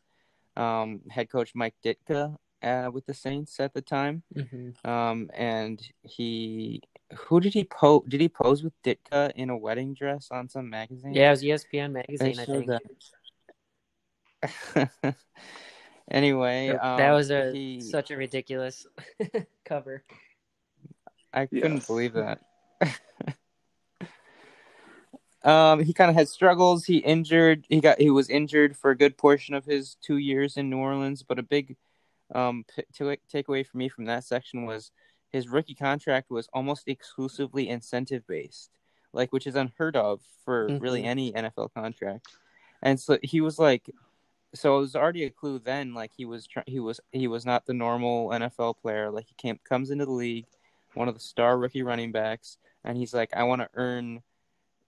Um, 0.56 1.02
head 1.10 1.30
coach 1.30 1.52
Mike 1.54 1.76
Ditka 1.84 2.36
uh, 2.64 2.90
with 2.92 3.06
the 3.06 3.14
Saints 3.14 3.60
at 3.60 3.74
the 3.74 3.82
time, 3.82 4.24
mm-hmm. 4.36 4.90
um, 4.90 5.30
and 5.34 5.82
he 6.04 6.82
who 7.16 7.40
did 7.40 7.54
he 7.54 7.64
pose? 7.64 8.04
Did 8.08 8.22
he 8.22 8.30
pose 8.30 8.64
with 8.64 8.74
Ditka 8.84 9.32
in 9.36 9.50
a 9.50 9.58
wedding 9.58 9.94
dress 9.94 10.28
on 10.32 10.50
some 10.50 10.70
magazine? 10.70 11.14
Yeah, 11.14 11.28
it 11.28 11.32
was 11.32 11.44
ESPN 11.44 11.94
magazine. 11.94 12.40
I 12.40 12.46
think. 12.46 12.68
That. 12.68 12.82
anyway, 16.12 16.70
um, 16.70 16.98
that 16.98 17.12
was 17.12 17.32
a 17.32 17.52
he... 17.52 17.82
such 17.82 18.12
a 18.12 18.18
ridiculous 18.18 18.86
cover. 19.66 20.04
I 21.34 21.46
couldn't 21.46 21.76
yes. 21.76 21.88
believe 21.88 22.14
that. 22.14 22.40
um, 25.44 25.84
he 25.84 25.94
kind 25.94 26.10
of 26.10 26.16
had 26.16 26.28
struggles. 26.28 26.86
He 26.86 26.98
injured. 26.98 27.66
He 27.70 27.80
got. 27.80 28.02
He 28.02 28.10
was 28.10 28.30
injured 28.30 28.76
for 28.76 28.92
a 28.92 28.98
good 28.98 29.18
portion 29.18 29.56
of 29.56 29.66
his 29.66 29.96
two 30.02 30.18
years 30.18 30.58
in 30.58 30.70
New 30.70 30.78
Orleans. 30.78 31.24
But 31.24 31.40
a 31.40 31.44
big 31.44 31.78
um 32.34 32.66
to 32.94 33.18
take 33.30 33.48
away 33.48 33.64
from 33.64 33.80
me 33.80 33.90
from 33.90 34.06
that 34.06 34.24
section 34.24 34.66
was 34.66 34.92
his 35.30 35.50
rookie 35.50 35.76
contract 35.76 36.30
was 36.30 36.50
almost 36.54 36.88
exclusively 36.88 37.70
incentive 37.70 38.26
based, 38.28 38.72
like 39.14 39.32
which 39.34 39.48
is 39.48 39.56
unheard 39.56 39.96
of 39.96 40.22
for 40.46 40.68
mm-hmm. 40.68 40.80
really 40.80 41.04
any 41.04 41.34
NFL 41.34 41.74
contract. 41.74 42.28
And 42.82 43.00
so 43.00 43.18
he 43.24 43.42
was 43.42 43.60
like 43.60 43.90
so 44.54 44.78
it 44.78 44.82
was 44.82 44.96
already 44.96 45.26
a 45.26 45.30
clue 45.30 45.60
then 45.60 45.94
like 45.94 46.12
he 46.16 46.26
was 46.26 46.48
tr- 46.48 46.60
he 46.66 46.80
was 46.80 47.00
he 47.12 47.28
was 47.28 47.46
not 47.46 47.66
the 47.66 47.74
normal 47.74 48.30
NFL 48.30 48.78
player 48.82 49.12
like 49.12 49.28
he 49.28 49.36
came 49.36 49.60
comes 49.68 49.90
into 49.90 50.06
the 50.06 50.12
league 50.12 50.46
one 50.94 51.10
of 51.10 51.14
the 51.14 51.20
star 51.20 51.58
rookie 51.58 51.84
running 51.84 52.14
backs 52.14 52.58
and 52.86 52.98
he's 52.98 53.14
like 53.14 53.30
I 53.36 53.44
want 53.44 53.62
to 53.62 53.70
earn 53.74 54.22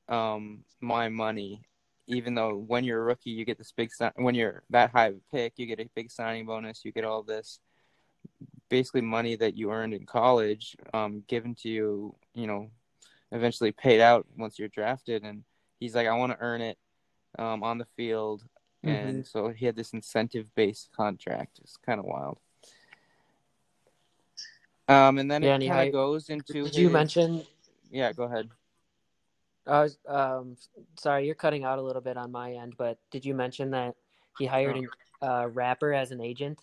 um 0.08 0.64
my 0.80 1.10
money 1.10 1.68
even 2.10 2.36
though 2.36 2.56
when 2.56 2.84
you're 2.84 3.00
a 3.00 3.04
rookie 3.04 3.30
you 3.30 3.46
get 3.46 3.58
this 3.58 3.72
big 3.72 3.90
when 4.16 4.36
you're 4.36 4.64
that 4.70 4.92
high 4.92 5.08
of 5.08 5.16
a 5.16 5.36
pick 5.36 5.54
you 5.58 5.66
get 5.66 5.80
a 5.80 5.90
big 5.96 6.12
signing 6.12 6.46
bonus 6.46 6.84
you 6.84 6.92
get 6.92 7.06
all 7.06 7.24
this 7.24 7.60
basically 8.70 9.02
money 9.02 9.36
that 9.36 9.56
you 9.56 9.72
earned 9.72 9.94
in 9.94 10.06
college 10.06 10.76
um 10.94 11.24
given 11.28 11.56
to 11.56 11.70
you 11.70 12.16
you 12.34 12.48
know 12.48 12.70
eventually 13.32 13.72
paid 13.72 14.02
out 14.02 14.26
once 14.38 14.60
you're 14.60 14.68
drafted 14.68 15.24
and 15.24 15.44
he's 15.80 15.96
like 15.96 16.08
I 16.08 16.14
want 16.14 16.32
to 16.32 16.38
earn 16.40 16.62
it 16.62 16.78
um, 17.38 17.64
on 17.64 17.78
the 17.78 17.86
field 17.96 18.44
mm-hmm. 18.86 18.96
and 18.96 19.28
so 19.28 19.50
he 19.50 19.66
had 19.66 19.76
this 19.76 19.94
incentive 19.94 20.54
based 20.56 20.90
contract. 20.96 21.60
It's 21.64 21.78
kind 21.78 22.00
of 22.00 22.06
wild. 22.06 22.40
Um, 24.88 25.20
and 25.20 25.30
then 25.30 25.44
yeah, 25.44 25.56
it 25.56 25.68
kind 25.68 25.88
of 25.88 25.94
goes 25.94 26.30
into. 26.30 26.54
Did 26.54 26.66
his... 26.66 26.78
you 26.78 26.90
mention? 26.90 27.46
Yeah, 27.92 28.12
go 28.12 28.24
ahead. 28.24 28.50
I 29.70 29.82
was 29.84 29.98
um 30.08 30.58
sorry, 30.98 31.26
you're 31.26 31.36
cutting 31.36 31.64
out 31.64 31.80
a 31.80 31.82
little 31.82 32.02
bit 32.02 32.18
on 32.18 32.32
my 32.32 32.54
end, 32.54 32.74
but 32.78 32.98
did 33.12 33.24
you 33.24 33.34
mention 33.34 33.72
that 33.72 33.96
he 34.38 34.46
hired 34.46 34.78
oh. 35.22 35.28
a 35.28 35.32
uh, 35.32 35.46
rapper 35.48 35.94
as 35.94 36.12
an 36.12 36.22
agent? 36.22 36.60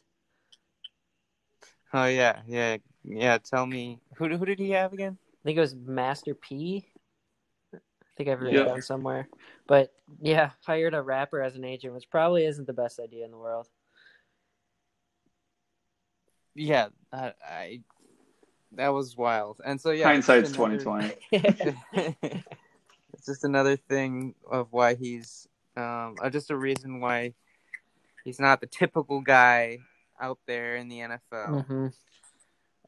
Oh 1.93 2.07
yeah, 2.07 2.41
yeah, 2.47 2.79
yeah. 3.05 3.39
Tell 3.39 3.67
me, 3.67 4.01
who 4.17 4.29
who 4.37 4.45
did 4.45 4.59
he 4.59 4.71
have 4.71 4.93
again? 4.93 5.17
I 5.23 5.43
think 5.45 5.59
it 5.59 5.61
was 5.61 5.77
Master 5.77 6.35
P. 6.35 6.87
I 7.73 7.79
think 8.17 8.29
I've 8.29 8.41
written 8.41 8.57
Yeah. 8.57 8.63
it 8.63 8.69
down 8.69 8.83
somewhere. 8.83 9.29
But 9.67 9.93
yeah, 10.21 10.51
hired 10.65 10.95
a 10.95 11.03
rapper 11.03 11.43
as 11.43 11.55
an 11.55 11.65
agent, 11.65 11.95
which 11.95 12.11
probably 12.11 12.45
isn't 12.47 12.67
the 12.67 12.73
best 12.73 12.99
idea 12.99 13.25
in 13.25 13.31
the 13.31 13.39
world. 13.39 13.69
Yeah, 16.55 16.89
I, 17.13 17.33
I 17.45 17.81
that 18.73 18.89
was 18.89 19.17
wild. 19.17 19.61
And 19.65 19.81
so 19.81 19.91
yeah, 19.91 20.11
it's 20.11 20.27
Hindsight's 20.27 20.49
just 20.49 20.55
twenty 20.57 20.77
another- 20.77 21.15
twenty. 21.31 22.45
just 23.27 23.45
another 23.45 23.77
thing 23.77 24.35
of 24.51 24.69
why 24.73 24.95
he's 24.95 25.49
um 25.77 26.17
uh, 26.23 26.31
just 26.31 26.51
a 26.51 26.57
reason 26.57 27.01
why 27.01 27.35
he's 28.25 28.41
not 28.41 28.61
the 28.61 28.67
typical 28.67 29.21
guy 29.21 29.79
out 30.21 30.39
there 30.47 30.77
in 30.77 30.89
the 30.89 31.01
NFL. 31.01 31.65
hmm 31.69 31.89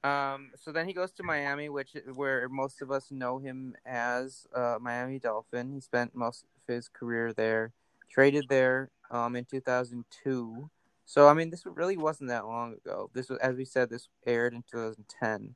Um, 0.04 0.52
so 0.57 0.73
then 0.73 0.87
he 0.87 0.92
goes 0.95 1.12
to 1.12 1.25
Miami, 1.25 1.68
which 1.68 1.97
where 2.14 2.49
most 2.49 2.83
of 2.83 2.90
us 2.90 3.11
know 3.11 3.38
him 3.38 3.75
as 3.85 4.47
uh, 4.54 4.78
Miami 4.80 5.18
Dolphin. 5.18 5.73
He 5.73 5.80
spent 5.80 6.14
most 6.14 6.45
of 6.45 6.75
his 6.75 6.88
career 6.88 7.33
there, 7.33 7.73
traded 8.11 8.49
there 8.49 8.90
um, 9.11 9.37
in 9.37 9.45
2002. 9.45 10.71
So 11.04 11.28
I 11.28 11.35
mean, 11.35 11.50
this 11.50 11.66
really 11.66 11.97
wasn't 11.97 12.30
that 12.30 12.47
long 12.47 12.75
ago. 12.75 13.11
This 13.12 13.28
was, 13.28 13.38
as 13.40 13.57
we 13.57 13.64
said, 13.64 13.90
this 13.90 14.09
aired 14.26 14.54
in 14.54 14.62
2010 14.71 15.54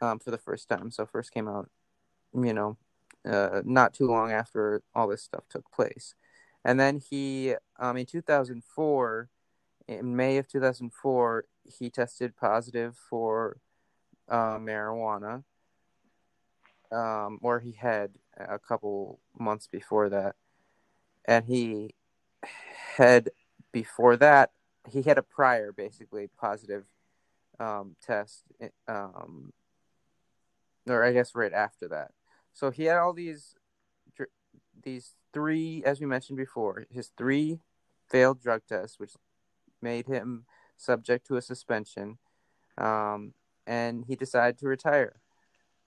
um, 0.00 0.18
for 0.18 0.30
the 0.30 0.38
first 0.38 0.68
time. 0.68 0.90
So 0.90 1.06
first 1.06 1.32
came 1.32 1.48
out, 1.48 1.68
you 2.34 2.54
know, 2.54 2.76
uh, 3.28 3.62
not 3.64 3.94
too 3.94 4.06
long 4.06 4.32
after 4.32 4.82
all 4.94 5.08
this 5.08 5.22
stuff 5.22 5.44
took 5.48 5.70
place. 5.70 6.14
And 6.64 6.78
then 6.78 6.98
he, 6.98 7.54
um, 7.78 7.96
in 7.96 8.06
2004, 8.06 9.28
in 9.88 10.16
May 10.16 10.36
of 10.36 10.46
2004, 10.48 11.44
he 11.64 11.90
tested 11.90 12.36
positive 12.36 12.96
for 12.96 13.56
uh, 14.28 14.58
marijuana, 14.58 15.44
um, 16.92 17.38
or 17.42 17.60
he 17.60 17.72
had 17.72 18.10
a 18.36 18.58
couple 18.58 19.20
months 19.38 19.66
before 19.66 20.08
that, 20.10 20.36
and 21.24 21.44
he 21.46 21.94
had 22.96 23.30
before 23.72 24.16
that 24.16 24.50
he 24.88 25.02
had 25.02 25.18
a 25.18 25.22
prior 25.22 25.72
basically 25.72 26.28
positive 26.38 26.84
um, 27.58 27.96
test, 28.04 28.44
um, 28.88 29.52
or 30.88 31.04
I 31.04 31.12
guess 31.12 31.34
right 31.34 31.52
after 31.52 31.88
that. 31.88 32.12
So 32.60 32.70
he 32.70 32.84
had 32.84 32.98
all 32.98 33.14
these 33.14 33.54
these 34.82 35.14
three, 35.32 35.82
as 35.86 35.98
we 35.98 36.04
mentioned 36.04 36.36
before, 36.36 36.84
his 36.90 37.10
three 37.16 37.58
failed 38.06 38.42
drug 38.42 38.60
tests, 38.68 38.98
which 38.98 39.14
made 39.80 40.06
him 40.06 40.44
subject 40.76 41.26
to 41.28 41.38
a 41.38 41.42
suspension, 41.42 42.18
um, 42.76 43.32
and 43.66 44.04
he 44.04 44.14
decided 44.14 44.58
to 44.58 44.66
retire. 44.66 45.22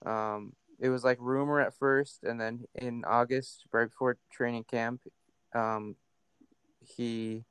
Um, 0.04 0.54
it 0.80 0.88
was 0.88 1.04
like 1.04 1.18
rumor 1.20 1.60
at 1.60 1.78
first, 1.78 2.24
and 2.24 2.40
then 2.40 2.64
in 2.74 3.04
August, 3.06 3.66
right 3.70 3.88
before 3.88 4.16
training 4.32 4.64
camp, 4.64 5.02
um, 5.54 5.94
he 6.80 7.44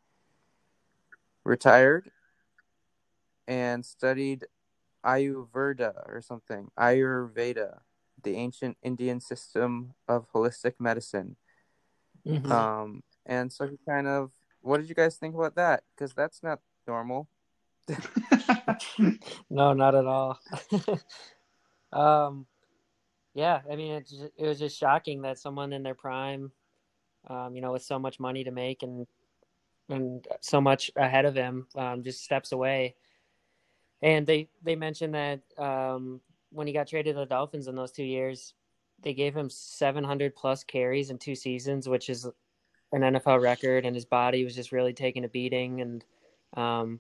retired 1.46 2.12
and 3.48 3.86
studied 3.86 4.48
Ayurveda 5.06 6.10
or 6.10 6.22
something. 6.22 6.72
Ayurveda, 6.78 7.80
the 8.24 8.36
ancient 8.36 8.78
Indian 8.82 9.20
system 9.20 9.94
of 10.08 10.32
holistic 10.34 10.74
medicine. 10.80 11.36
Mhm. 12.26 12.52
Um, 12.52 13.04
and 13.26 13.52
so 13.52 13.68
he 13.68 13.78
kind 13.88 14.08
of, 14.08 14.32
what 14.62 14.78
did 14.78 14.90
you 14.90 14.96
guys 14.96 15.18
think 15.18 15.36
about 15.36 15.56
that? 15.56 15.84
Because 15.96 16.14
that's 16.14 16.42
not 16.44 16.60
normal. 16.88 17.28
No, 19.50 19.74
not 19.74 19.94
at 19.96 20.06
all. 20.06 20.40
um, 21.94 22.46
yeah, 23.34 23.62
I 23.70 23.76
mean, 23.76 23.94
it 23.94 24.08
just, 24.08 24.24
it 24.38 24.48
was 24.48 24.60
just 24.60 24.80
shocking 24.80 25.22
that 25.24 25.40
someone 25.40 25.74
in 25.74 25.84
their 25.84 25.96
prime, 25.96 26.52
um, 27.28 27.56
you 27.56 27.62
know, 27.62 27.72
with 27.72 27.84
so 27.84 28.00
much 28.00 28.20
money 28.20 28.44
to 28.44 28.52
make 28.52 28.84
and 28.84 29.08
and 29.90 30.26
so 30.40 30.62
much 30.62 30.92
ahead 30.96 31.26
of 31.26 31.36
him, 31.36 31.68
um, 31.76 32.04
just 32.04 32.24
steps 32.24 32.52
away. 32.52 32.96
And 34.02 34.26
they 34.26 34.50
they 34.64 34.76
mentioned 34.76 35.14
that 35.16 35.42
um, 35.58 36.22
when 36.54 36.68
he 36.68 36.74
got 36.74 36.88
traded 36.88 37.16
to 37.16 37.20
the 37.20 37.26
Dolphins 37.26 37.68
in 37.68 37.76
those 37.76 37.92
two 37.92 38.04
years, 38.04 38.54
they 39.02 39.14
gave 39.14 39.36
him 39.36 39.50
700 39.50 40.36
plus 40.36 40.64
carries 40.64 41.10
in 41.10 41.18
two 41.18 41.36
seasons, 41.36 41.90
which 41.90 42.10
is 42.10 42.26
an 42.26 43.02
NFL 43.02 43.42
record, 43.42 43.86
and 43.86 43.96
his 43.96 44.06
body 44.06 44.44
was 44.44 44.56
just 44.56 44.72
really 44.72 44.94
taking 44.94 45.26
a 45.26 45.30
beating. 45.30 45.82
And 45.82 46.06
um, 46.56 47.00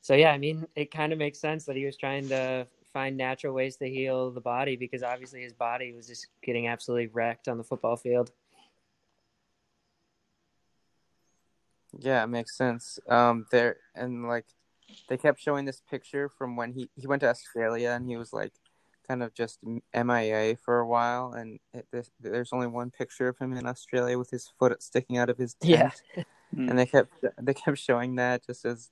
so, 0.00 0.14
yeah, 0.14 0.30
I 0.30 0.38
mean, 0.38 0.66
it 0.76 0.90
kind 0.90 1.12
of 1.12 1.18
makes 1.18 1.40
sense 1.40 1.64
that 1.64 1.76
he 1.76 1.84
was 1.84 1.96
trying 1.96 2.28
to 2.28 2.66
find 2.92 3.16
natural 3.16 3.54
ways 3.54 3.76
to 3.76 3.88
heal 3.88 4.30
the 4.30 4.40
body 4.40 4.76
because 4.76 5.02
obviously 5.02 5.42
his 5.42 5.54
body 5.54 5.92
was 5.92 6.06
just 6.06 6.26
getting 6.42 6.68
absolutely 6.68 7.06
wrecked 7.06 7.48
on 7.48 7.56
the 7.56 7.64
football 7.64 7.96
field. 7.96 8.30
Yeah, 11.98 12.22
it 12.24 12.28
makes 12.28 12.56
sense. 12.56 12.98
Um, 13.08 13.46
there 13.50 13.76
and 13.94 14.26
like 14.26 14.46
they 15.08 15.16
kept 15.16 15.40
showing 15.40 15.64
this 15.64 15.82
picture 15.90 16.28
from 16.28 16.56
when 16.56 16.72
he 16.72 16.90
he 16.96 17.06
went 17.06 17.20
to 17.20 17.28
Australia 17.28 17.90
and 17.90 18.08
he 18.08 18.16
was 18.16 18.32
like 18.32 18.52
kind 19.06 19.22
of 19.22 19.34
just 19.34 19.58
MIA 19.94 20.56
for 20.56 20.78
a 20.78 20.86
while, 20.86 21.32
and 21.32 21.58
it, 21.74 21.86
there's, 21.90 22.10
there's 22.20 22.52
only 22.52 22.66
one 22.66 22.90
picture 22.90 23.28
of 23.28 23.38
him 23.38 23.52
in 23.52 23.66
Australia 23.66 24.18
with 24.18 24.30
his 24.30 24.52
foot 24.58 24.82
sticking 24.82 25.18
out 25.18 25.30
of 25.30 25.38
his 25.38 25.54
tent. 25.54 26.02
Yeah. 26.16 26.24
and 26.56 26.78
they 26.78 26.86
kept 26.86 27.12
they 27.40 27.54
kept 27.54 27.78
showing 27.78 28.16
that 28.16 28.44
just 28.46 28.64
as 28.64 28.90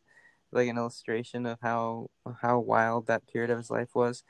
like 0.53 0.69
an 0.69 0.79
illustration 0.79 1.47
of 1.47 1.59
how 1.61 2.09
how 2.41 2.59
wild 2.59 3.07
that 3.07 3.27
period 3.27 3.51
of 3.51 3.59
his 3.59 3.71
life 3.71 3.95
was. 3.95 4.25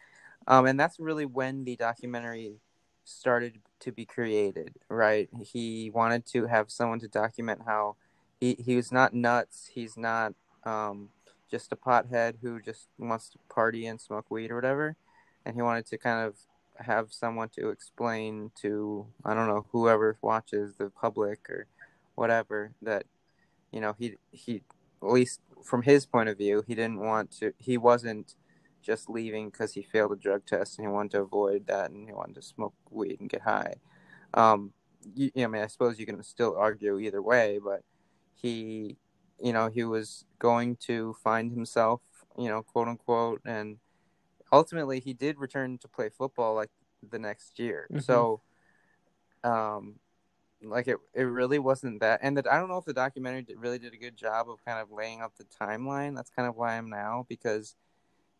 Um 0.46 0.66
and 0.66 0.78
that's 0.78 0.98
really 0.98 1.26
when 1.26 1.64
the 1.64 1.76
documentary 1.76 2.56
started 3.04 3.58
to 3.80 3.92
be 3.92 4.04
created 4.04 4.74
right? 4.88 5.28
He 5.40 5.90
wanted 5.90 6.26
to 6.26 6.46
have 6.46 6.70
someone 6.70 7.00
to 7.00 7.08
document 7.08 7.62
how 7.66 7.96
he 8.40 8.56
he 8.58 8.76
was 8.76 8.90
not 8.90 9.14
nuts. 9.14 9.70
He's 9.72 9.96
not 9.96 10.34
um 10.64 11.10
just 11.50 11.72
a 11.72 11.76
pothead 11.76 12.34
who 12.42 12.60
just 12.60 12.88
wants 12.98 13.30
to 13.30 13.38
party 13.48 13.86
and 13.86 14.00
smoke 14.00 14.30
weed 14.30 14.50
or 14.50 14.56
whatever 14.56 14.96
and 15.44 15.54
he 15.54 15.62
wanted 15.62 15.86
to 15.86 15.98
kind 15.98 16.26
of 16.26 16.36
have 16.78 17.12
someone 17.12 17.48
to 17.48 17.68
explain 17.68 18.50
to 18.60 19.06
i 19.24 19.34
don't 19.34 19.48
know 19.48 19.66
whoever 19.72 20.16
watches 20.22 20.76
the 20.76 20.88
public 20.90 21.48
or 21.50 21.66
whatever 22.14 22.72
that 22.80 23.04
you 23.70 23.80
know 23.80 23.94
he 23.98 24.14
he 24.30 24.62
at 25.02 25.08
least 25.10 25.40
from 25.62 25.82
his 25.82 26.06
point 26.06 26.28
of 26.28 26.38
view 26.38 26.62
he 26.66 26.74
didn't 26.74 27.00
want 27.00 27.30
to 27.30 27.52
he 27.58 27.76
wasn't 27.76 28.34
just 28.82 29.10
leaving 29.10 29.50
because 29.50 29.74
he 29.74 29.82
failed 29.82 30.12
a 30.12 30.16
drug 30.16 30.44
test 30.46 30.78
and 30.78 30.86
he 30.86 30.92
wanted 30.92 31.12
to 31.12 31.20
avoid 31.20 31.66
that 31.66 31.90
and 31.90 32.08
he 32.08 32.14
wanted 32.14 32.34
to 32.34 32.42
smoke 32.42 32.72
weed 32.90 33.20
and 33.20 33.28
get 33.28 33.42
high. 33.42 33.74
Um 34.32 34.72
you, 35.14 35.30
i 35.36 35.46
mean 35.46 35.62
i 35.62 35.66
suppose 35.66 35.98
you 35.98 36.06
can 36.06 36.22
still 36.22 36.56
argue 36.58 36.98
either 36.98 37.22
way 37.22 37.58
but 37.62 37.82
he 38.34 38.96
you 39.38 39.52
know 39.52 39.68
he 39.68 39.84
was 39.84 40.24
going 40.38 40.76
to 40.76 41.16
find 41.24 41.52
himself 41.52 42.00
you 42.38 42.48
know 42.48 42.62
quote 42.62 42.88
unquote 42.88 43.40
and 43.44 43.78
ultimately 44.52 45.00
he 45.00 45.12
did 45.12 45.38
return 45.38 45.78
to 45.78 45.88
play 45.88 46.08
football 46.08 46.54
like 46.54 46.70
the 47.10 47.18
next 47.18 47.58
year. 47.58 47.88
Mhm. 47.92 48.02
so 48.02 48.40
um 49.44 49.94
like 50.62 50.86
it, 50.88 50.98
it 51.14 51.22
really 51.22 51.58
wasn't 51.58 51.98
that 52.00 52.20
and 52.22 52.36
that 52.36 52.46
i 52.50 52.58
don't 52.58 52.68
know 52.68 52.76
if 52.76 52.84
the 52.84 52.92
documentary 52.92 53.42
did, 53.42 53.58
really 53.58 53.78
did 53.78 53.94
a 53.94 53.96
good 53.96 54.16
job 54.16 54.50
of 54.50 54.62
kind 54.64 54.78
of 54.78 54.90
laying 54.90 55.20
out 55.20 55.32
the 55.36 55.44
timeline. 55.44 56.14
That's 56.14 56.30
kind 56.30 56.46
of 56.46 56.56
why 56.56 56.76
i'm 56.76 56.90
now 56.90 57.24
because 57.28 57.76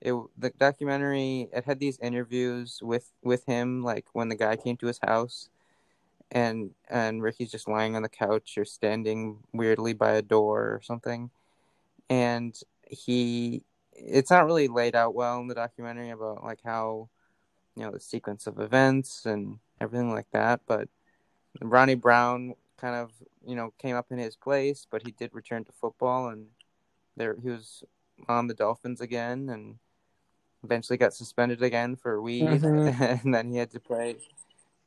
it 0.03 0.14
the 0.37 0.51
documentary 0.51 1.49
it 1.53 1.64
had 1.64 1.81
these 1.81 1.99
interviews 2.01 2.81
with 2.83 3.12
with 3.23 3.44
him 3.46 3.83
like 3.83 4.07
when 4.12 4.29
the 4.29 4.37
guy 4.37 4.57
came 4.57 4.77
to 4.79 4.87
his 4.87 4.99
house 5.03 5.49
and 6.31 6.70
and 6.88 7.23
ricky's 7.23 7.51
just 7.51 7.68
lying 7.68 7.96
on 7.96 8.03
the 8.03 8.09
couch 8.09 8.57
or 8.59 8.64
standing 8.64 9.38
weirdly 9.53 9.92
by 9.92 10.12
a 10.12 10.23
door 10.23 10.61
or 10.75 10.81
something. 10.83 11.31
And 12.09 12.59
he 12.88 13.62
it's 14.03 14.31
not 14.31 14.47
really 14.47 14.69
laid 14.69 14.95
out 14.95 15.15
well 15.15 15.39
in 15.41 15.47
the 15.49 15.55
documentary 15.55 16.11
about 16.11 16.43
like 16.43 16.61
how 16.65 17.09
you 17.77 17.85
know 17.85 17.91
the 17.91 18.01
sequence 18.01 18.47
of 18.47 18.59
events 18.59 19.27
and 19.27 19.59
everything 19.81 20.11
like 20.13 20.31
that 20.33 20.61
but 20.67 20.89
Ronnie 21.61 21.95
Brown 21.95 22.55
kind 22.81 22.97
of, 22.97 23.13
you 23.47 23.55
know, 23.55 23.73
came 23.79 23.97
up 23.97 24.11
in 24.11 24.19
his 24.19 24.37
place, 24.37 24.87
but 24.91 25.03
he 25.05 25.13
did 25.13 25.35
return 25.35 25.65
to 25.65 25.73
football, 25.73 26.29
and 26.29 26.47
there 27.17 27.37
he 27.43 27.51
was 27.51 27.85
on 28.29 28.47
the 28.47 28.55
Dolphins 28.55 29.01
again, 29.01 29.49
and 29.51 29.79
eventually 30.65 30.97
got 30.97 31.15
suspended 31.15 31.63
again 31.63 31.97
for 31.97 32.21
weed, 32.21 32.63
Mhm. 32.63 33.21
and 33.25 33.35
then 33.35 33.51
he 33.51 33.57
had 33.59 33.71
to 33.73 33.81
play 33.81 34.17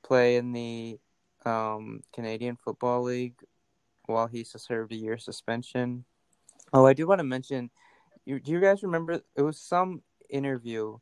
play 0.04 0.36
in 0.36 0.52
the 0.52 1.00
um, 1.46 2.04
Canadian 2.14 2.58
Football 2.58 3.04
League 3.04 3.42
while 4.06 4.28
he 4.28 4.44
served 4.44 4.92
a 4.92 4.96
year 4.96 5.18
suspension. 5.18 6.04
Oh, 6.74 6.86
I 6.86 6.94
do 6.94 7.08
want 7.08 7.20
to 7.20 7.24
mention, 7.24 7.70
you, 8.26 8.40
do 8.40 8.52
you 8.52 8.62
guys 8.62 8.84
remember? 8.84 9.22
It 9.36 9.42
was 9.42 9.60
some 9.60 10.02
interview, 10.30 10.98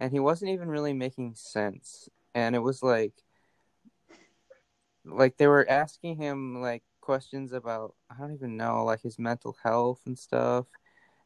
and 0.00 0.12
he 0.12 0.20
wasn't 0.20 0.50
even 0.52 0.68
really 0.68 0.92
making 0.92 1.34
sense, 1.36 2.08
and 2.34 2.54
it 2.54 2.60
was 2.60 2.82
like 2.82 3.14
like 5.04 5.36
they 5.36 5.46
were 5.46 5.68
asking 5.68 6.16
him 6.16 6.60
like 6.60 6.82
questions 7.00 7.52
about 7.52 7.94
I 8.10 8.14
don't 8.18 8.32
even 8.34 8.56
know 8.56 8.84
like 8.84 9.02
his 9.02 9.18
mental 9.18 9.56
health 9.62 10.00
and 10.06 10.18
stuff. 10.18 10.66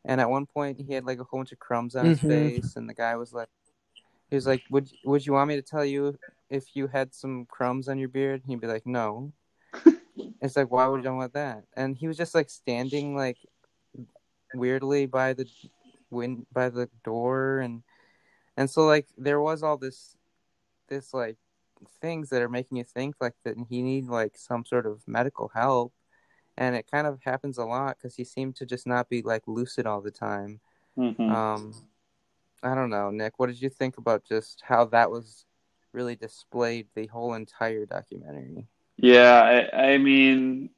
And 0.04 0.20
at 0.20 0.30
one 0.30 0.46
point 0.46 0.80
he 0.80 0.94
had 0.94 1.04
like 1.04 1.20
a 1.20 1.24
whole 1.24 1.40
bunch 1.40 1.52
of 1.52 1.58
crumbs 1.58 1.94
on 1.94 2.06
his 2.06 2.18
Mhm. 2.18 2.56
face 2.56 2.76
and 2.76 2.88
the 2.88 2.94
guy 2.94 3.16
was 3.16 3.32
like 3.32 3.48
he 4.30 4.36
was 4.36 4.46
like 4.46 4.62
would 4.70 4.90
would 5.04 5.26
you 5.26 5.32
want 5.32 5.48
me 5.48 5.56
to 5.56 5.62
tell 5.62 5.84
you 5.84 6.18
if 6.50 6.74
you 6.74 6.86
had 6.88 7.14
some 7.14 7.46
crumbs 7.46 7.88
on 7.88 7.98
your 7.98 8.08
beard? 8.08 8.42
He'd 8.46 8.60
be 8.60 8.66
like, 8.66 8.86
no. 8.86 9.32
it's 10.40 10.56
like, 10.56 10.70
why 10.70 10.86
would 10.86 11.04
you 11.04 11.14
want 11.14 11.34
that? 11.34 11.64
And 11.76 11.96
he 11.96 12.08
was 12.08 12.16
just 12.16 12.34
like 12.34 12.50
standing 12.50 13.16
like 13.16 13.38
weirdly 14.54 15.06
by 15.06 15.32
the 15.32 15.46
wind 16.10 16.46
by 16.52 16.68
the 16.68 16.88
door 17.04 17.60
and 17.60 17.82
and 18.56 18.70
so 18.70 18.86
like 18.86 19.06
there 19.16 19.40
was 19.40 19.62
all 19.62 19.76
this 19.76 20.16
this 20.88 21.14
like 21.14 21.36
things 22.00 22.30
that 22.30 22.42
are 22.42 22.48
making 22.48 22.78
you 22.78 22.84
think 22.84 23.14
like 23.20 23.34
that 23.44 23.56
he 23.68 23.82
need 23.82 24.06
like 24.06 24.36
some 24.36 24.64
sort 24.64 24.86
of 24.86 25.06
medical 25.06 25.50
help 25.54 25.92
and 26.56 26.76
it 26.76 26.90
kind 26.90 27.06
of 27.06 27.20
happens 27.24 27.58
a 27.58 27.64
lot 27.64 27.96
because 27.96 28.16
he 28.16 28.24
seemed 28.24 28.56
to 28.56 28.66
just 28.66 28.86
not 28.86 29.08
be 29.08 29.22
like 29.22 29.42
lucid 29.46 29.86
all 29.86 30.00
the 30.00 30.10
time 30.10 30.60
Mhm. 30.96 31.30
um 31.30 31.74
i 32.62 32.74
don't 32.74 32.90
know 32.90 33.10
nick 33.10 33.34
what 33.38 33.46
did 33.48 33.60
you 33.62 33.70
think 33.70 33.98
about 33.98 34.24
just 34.24 34.62
how 34.66 34.84
that 34.86 35.10
was 35.10 35.46
really 35.92 36.16
displayed 36.16 36.86
the 36.94 37.06
whole 37.06 37.34
entire 37.34 37.86
documentary 37.86 38.66
Yeah, 38.96 39.68
I, 39.72 39.92
I 39.92 39.98
mean, 39.98 40.70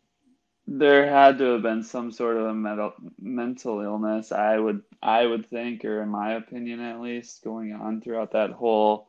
there 0.70 1.10
had 1.10 1.38
to 1.40 1.44
have 1.54 1.62
been 1.62 1.84
some 1.84 2.12
sort 2.12 2.38
of 2.38 2.46
a 2.46 2.54
mental 2.54 2.94
mental 3.20 3.80
illness, 3.82 4.32
I 4.32 4.58
would 4.58 4.82
I 5.02 5.26
would 5.26 5.46
think, 5.46 5.84
or 5.84 6.02
in 6.02 6.10
my 6.10 6.34
opinion 6.34 6.80
at 6.80 7.00
least, 7.00 7.44
going 7.44 7.72
on 7.74 8.02
throughout 8.02 8.32
that 8.32 8.52
whole 8.52 9.08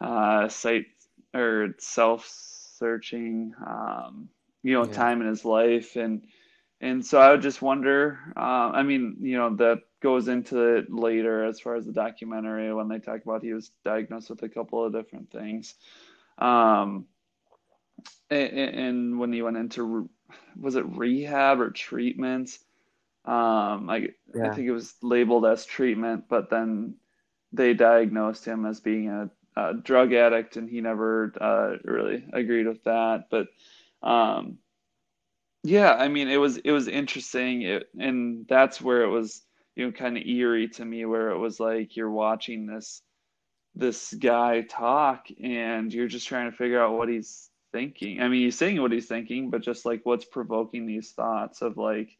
uh 0.00 0.48
site 0.48 0.86
or 1.34 1.74
self-searching 1.78 3.54
um 3.66 4.28
you 4.62 4.74
know 4.74 4.86
Yeah. 4.86 5.04
time 5.04 5.20
in 5.22 5.28
his 5.28 5.44
life 5.44 5.96
and 5.96 6.22
and 6.80 7.04
so 7.06 7.20
I 7.20 7.30
would 7.32 7.42
just 7.42 7.62
wonder 7.62 8.18
uh, 8.36 8.70
I 8.74 8.82
mean 8.82 9.18
you 9.20 9.36
know 9.38 9.56
that 9.56 9.80
goes 10.02 10.28
into 10.28 10.76
it 10.76 10.92
later 10.92 11.44
as 11.44 11.60
far 11.60 11.76
as 11.76 11.86
the 11.86 11.92
documentary 11.92 12.72
when 12.74 12.88
they 12.88 13.00
talk 13.00 13.22
about 13.24 13.42
he 13.42 13.54
was 13.54 13.70
diagnosed 13.84 14.30
with 14.30 14.42
a 14.42 14.48
couple 14.48 14.84
of 14.84 14.92
different 14.92 15.30
things 15.30 15.74
um 16.38 17.06
and, 18.30 18.52
and 18.52 19.18
when 19.18 19.32
he 19.32 19.42
went 19.42 19.56
into 19.56 20.08
was 20.58 20.76
it 20.76 20.84
rehab 20.86 21.60
or 21.60 21.70
treatment? 21.70 22.58
Um 23.24 23.88
I, 23.90 24.08
I 24.42 24.50
think 24.54 24.66
it 24.68 24.72
was 24.72 24.94
labeled 25.02 25.46
as 25.46 25.64
treatment 25.64 26.24
but 26.28 26.50
then 26.50 26.94
they 27.52 27.74
diagnosed 27.74 28.44
him 28.44 28.66
as 28.66 28.80
being 28.80 29.08
a, 29.08 29.30
a 29.56 29.74
drug 29.74 30.12
addict 30.12 30.56
and 30.56 30.68
he 30.68 30.80
never 30.80 31.32
uh, 31.40 31.76
really 31.84 32.24
agreed 32.32 32.66
with 32.66 32.82
that. 32.84 33.26
But 33.30 33.48
um 34.02 34.58
yeah 35.62 35.94
I 35.94 36.08
mean 36.08 36.28
it 36.28 36.36
was 36.36 36.58
it 36.58 36.72
was 36.72 36.88
interesting. 36.88 37.62
It, 37.62 37.88
and 37.98 38.46
that's 38.48 38.80
where 38.80 39.02
it 39.02 39.10
was 39.10 39.42
you 39.76 39.86
know 39.86 39.92
kind 39.92 40.16
of 40.16 40.24
eerie 40.26 40.68
to 40.68 40.84
me 40.84 41.04
where 41.04 41.30
it 41.30 41.38
was 41.38 41.58
like 41.58 41.96
you're 41.96 42.10
watching 42.10 42.66
this 42.66 43.02
this 43.74 44.14
guy 44.14 44.62
talk 44.62 45.26
and 45.42 45.92
you're 45.92 46.08
just 46.08 46.28
trying 46.28 46.50
to 46.50 46.56
figure 46.56 46.82
out 46.82 46.96
what 46.96 47.08
he's 47.08 47.50
thinking. 47.74 48.20
I 48.22 48.28
mean, 48.28 48.42
he's 48.44 48.58
saying 48.58 48.80
what 48.80 48.92
he's 48.92 49.08
thinking, 49.08 49.50
but 49.50 49.62
just 49.62 49.84
like 49.84 50.02
what's 50.04 50.24
provoking 50.24 50.86
these 50.86 51.10
thoughts 51.12 51.60
of 51.62 51.76
like, 51.76 52.10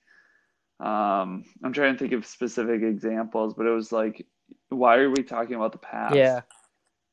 um, 0.81 1.45
I'm 1.63 1.73
trying 1.73 1.95
to 1.95 1.99
think 1.99 2.13
of 2.13 2.27
specific 2.27 2.83
examples, 2.83 3.55
but 3.55 3.67
it 3.67 3.71
was 3.71 3.93
like, 3.93 4.27
why 4.69 4.97
are 4.99 5.11
we 5.11 5.23
talking 5.23 5.55
about 5.55 5.73
the 5.73 5.79
past? 5.79 6.17
Yeah. 6.17 6.41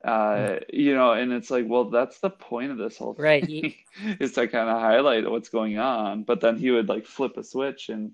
Uh, 0.03 0.59
you 0.73 0.95
know, 0.95 1.11
and 1.13 1.31
it's 1.31 1.51
like, 1.51 1.65
well, 1.67 1.85
that's 1.85 2.19
the 2.19 2.29
point 2.31 2.71
of 2.71 2.77
this 2.79 2.97
whole 2.97 3.13
Right, 3.19 3.45
thing 3.45 3.49
he- 3.49 3.85
is 4.19 4.33
to 4.33 4.47
kind 4.47 4.69
of 4.69 4.79
highlight 4.81 5.29
what's 5.29 5.49
going 5.49 5.77
on. 5.77 6.23
But 6.23 6.41
then 6.41 6.57
he 6.57 6.71
would 6.71 6.89
like 6.89 7.05
flip 7.05 7.37
a 7.37 7.43
switch 7.43 7.89
and 7.89 8.11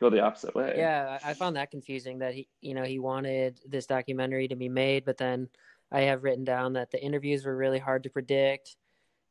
go 0.00 0.10
the 0.10 0.20
opposite 0.20 0.54
way. 0.54 0.74
Yeah, 0.76 1.18
I 1.24 1.34
found 1.34 1.56
that 1.56 1.72
confusing 1.72 2.20
that 2.20 2.34
he, 2.34 2.48
you 2.60 2.74
know, 2.74 2.84
he 2.84 3.00
wanted 3.00 3.60
this 3.66 3.86
documentary 3.86 4.48
to 4.48 4.56
be 4.56 4.68
made, 4.68 5.04
but 5.04 5.18
then 5.18 5.48
I 5.90 6.02
have 6.02 6.22
written 6.22 6.44
down 6.44 6.74
that 6.74 6.92
the 6.92 7.02
interviews 7.02 7.44
were 7.44 7.56
really 7.56 7.80
hard 7.80 8.04
to 8.04 8.10
predict. 8.10 8.76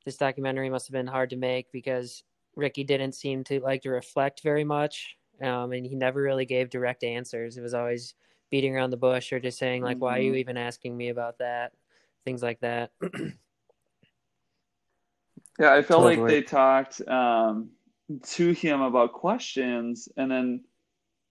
This 0.06 0.18
documentary 0.18 0.70
must 0.70 0.88
have 0.88 0.94
been 0.94 1.08
hard 1.08 1.30
to 1.32 1.36
make 1.38 1.72
because 1.72 2.24
Ricky 2.56 2.84
didn't 2.84 3.14
seem 3.14 3.44
to 3.46 3.60
like 3.60 3.82
to 3.84 3.90
reflect 3.90 4.42
very 4.44 4.64
much, 4.64 5.18
um, 5.42 5.72
and 5.72 5.86
he 5.86 5.96
never 5.96 6.22
really 6.22 6.46
gave 6.46 6.70
direct 6.70 7.04
answers. 7.04 7.58
It 7.58 7.62
was 7.62 7.74
always 7.74 8.16
beating 8.52 8.76
around 8.76 8.92
the 8.92 8.98
bush 8.98 9.34
or 9.34 9.40
just 9.40 9.58
saying 9.58 9.84
like, 9.84 10.02
"Why 10.02 10.18
are 10.18 10.22
you 10.22 10.34
Mhm. 10.34 10.40
even 10.40 10.58
asking 10.58 10.96
me 10.98 11.10
about 11.10 11.40
that?" 11.40 11.74
Things 12.26 12.44
like 12.44 12.60
that. 12.62 12.92
Yeah, 15.60 15.74
I 15.74 15.82
felt 15.82 16.04
like 16.04 16.26
they 16.26 16.42
talked 16.42 17.02
um, 17.08 17.72
to 18.24 18.52
him 18.52 18.82
about 18.82 19.14
questions, 19.14 20.10
and 20.18 20.30
then 20.32 20.64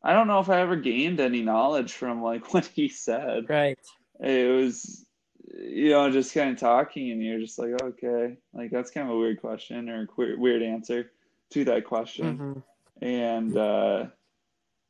I 0.02 0.12
don't 0.14 0.28
know 0.28 0.40
if 0.40 0.50
I 0.50 0.60
ever 0.60 0.76
gained 0.76 1.20
any 1.20 1.42
knowledge 1.42 1.92
from 1.94 2.22
like 2.22 2.52
what 2.54 2.66
he 2.66 2.88
said. 2.88 3.48
right. 3.48 3.78
It 4.20 4.50
was, 4.50 5.01
you 5.50 5.90
know, 5.90 6.10
just 6.10 6.34
kind 6.34 6.50
of 6.50 6.58
talking, 6.58 7.10
and 7.10 7.22
you're 7.22 7.40
just 7.40 7.58
like, 7.58 7.80
okay, 7.82 8.36
like 8.52 8.70
that's 8.70 8.90
kind 8.90 9.08
of 9.08 9.14
a 9.14 9.18
weird 9.18 9.40
question 9.40 9.88
or 9.88 10.02
a 10.02 10.06
queer, 10.06 10.38
weird 10.38 10.62
answer 10.62 11.10
to 11.50 11.64
that 11.64 11.84
question. 11.84 12.38
Mhm. 12.38 12.62
And 13.02 13.56
uh, 13.56 14.06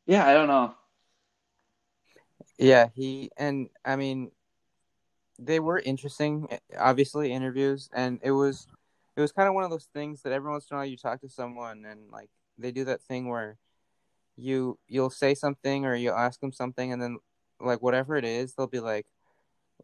yeah, 0.07 0.27
I 0.27 0.35
don't 0.35 0.49
know. 0.49 0.75
Yeah, 2.59 2.88
he 2.95 3.31
and 3.37 3.71
I 3.85 3.97
mean 3.97 4.31
they 5.38 5.59
were 5.61 5.79
interesting, 5.79 6.49
obviously 6.79 7.33
interviews, 7.33 7.88
and 7.93 8.21
it 8.23 8.33
was 8.33 8.67
it 9.17 9.21
was 9.21 9.33
kind 9.33 9.49
of 9.49 9.55
one 9.55 9.65
of 9.65 9.71
those 9.71 9.88
things 9.93 10.23
that 10.23 10.33
every 10.33 10.51
once 10.51 10.71
in 10.71 10.77
a 10.77 10.79
while 10.79 10.87
you 10.87 10.97
talk 10.97 11.21
to 11.21 11.29
someone 11.29 11.85
and 11.85 12.11
like 12.11 12.31
they 12.59 12.71
do 12.71 12.85
that 12.85 13.03
thing 13.03 13.29
where 13.29 13.59
you 14.37 14.79
you'll 14.88 15.11
say 15.11 15.35
something 15.35 15.85
or 15.85 15.95
you'll 15.95 16.15
ask 16.17 16.41
them 16.41 16.53
something 16.53 16.93
and 16.93 17.03
then 17.03 17.19
like 17.61 17.83
whatever 17.83 18.17
it 18.17 18.25
is 18.25 18.55
they'll 18.55 18.67
be 18.67 18.81
like 18.81 19.07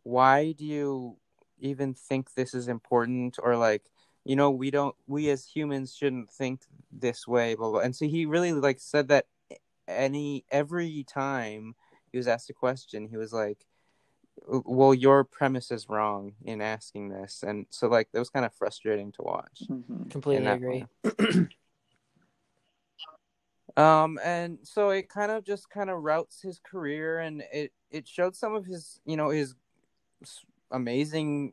why 0.02 0.52
do 0.52 0.64
you 0.64 1.16
even 1.60 1.94
think 1.94 2.34
this 2.34 2.54
is 2.54 2.68
important? 2.68 3.36
Or 3.42 3.56
like 3.56 3.84
you 4.24 4.36
know 4.36 4.50
we 4.50 4.70
don't 4.70 4.94
we 5.06 5.30
as 5.30 5.46
humans 5.46 5.94
shouldn't 5.94 6.30
think 6.30 6.62
this 6.92 7.26
way 7.26 7.54
blah 7.54 7.70
blah. 7.70 7.80
And 7.80 7.94
so 7.94 8.06
he 8.06 8.26
really 8.26 8.52
like 8.52 8.80
said 8.80 9.08
that 9.08 9.26
any 9.86 10.44
every 10.50 11.04
time 11.04 11.74
he 12.12 12.18
was 12.18 12.28
asked 12.28 12.50
a 12.50 12.52
question 12.52 13.08
he 13.08 13.16
was 13.16 13.32
like 13.32 13.64
well 14.46 14.94
your 14.94 15.24
premise 15.24 15.70
is 15.70 15.88
wrong 15.88 16.34
in 16.44 16.60
asking 16.60 17.08
this. 17.08 17.42
And 17.42 17.66
so 17.70 17.88
like 17.88 18.10
that 18.12 18.18
was 18.18 18.30
kind 18.30 18.46
of 18.46 18.54
frustrating 18.54 19.12
to 19.12 19.22
watch. 19.22 19.62
Mhm. 19.68 20.10
Completely 20.10 20.46
agree. 20.46 20.86
Um, 23.76 24.18
and 24.24 24.58
so 24.62 24.90
it 24.90 25.08
kind 25.08 25.30
of 25.30 25.44
just 25.44 25.70
kind 25.70 25.88
of 25.90 26.02
routes 26.02 26.40
his 26.42 26.58
career, 26.58 27.20
and 27.20 27.42
it 27.52 27.72
it 27.90 28.08
showed 28.08 28.34
some 28.34 28.54
of 28.54 28.66
his, 28.66 29.00
you 29.04 29.16
know, 29.16 29.30
his 29.30 29.50
s- 29.50 29.56
amazing 30.70 31.52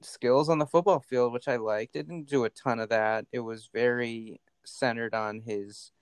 skills 0.00 0.48
on 0.48 0.58
the 0.58 0.66
football 0.66 1.00
field, 1.00 1.32
which 1.32 1.48
I 1.48 1.56
liked. 1.56 1.96
It 1.96 2.08
didn't 2.08 2.28
do 2.28 2.44
a 2.44 2.50
ton 2.50 2.80
of 2.80 2.88
that. 2.90 3.26
It 3.32 3.40
was 3.40 3.68
very 3.72 4.40
centered 4.64 5.14
on 5.14 5.40
his 5.40 5.92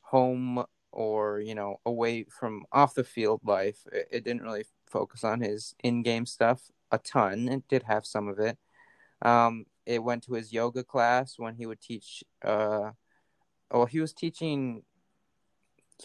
home 0.00 0.64
or 0.92 1.40
you 1.40 1.54
know 1.54 1.76
away 1.84 2.24
from 2.24 2.64
off 2.72 2.94
the 2.94 3.04
field 3.04 3.40
life. 3.44 3.78
It, 3.92 4.08
it 4.10 4.24
didn't 4.24 4.42
really 4.42 4.64
focus 4.86 5.24
on 5.24 5.40
his 5.40 5.74
in-game 5.82 6.26
stuff 6.26 6.70
a 6.90 6.98
ton. 6.98 7.48
It 7.48 7.68
did 7.68 7.82
have 7.84 8.06
some 8.06 8.28
of 8.28 8.38
it. 8.38 8.58
Um, 9.22 9.66
it 9.84 10.02
went 10.02 10.24
to 10.24 10.34
his 10.34 10.52
yoga 10.52 10.84
class 10.84 11.38
when 11.38 11.54
he 11.54 11.66
would 11.66 11.80
teach. 11.80 12.24
Uh, 12.44 12.90
oh, 13.70 13.86
he 13.86 14.00
was 14.00 14.12
teaching 14.12 14.82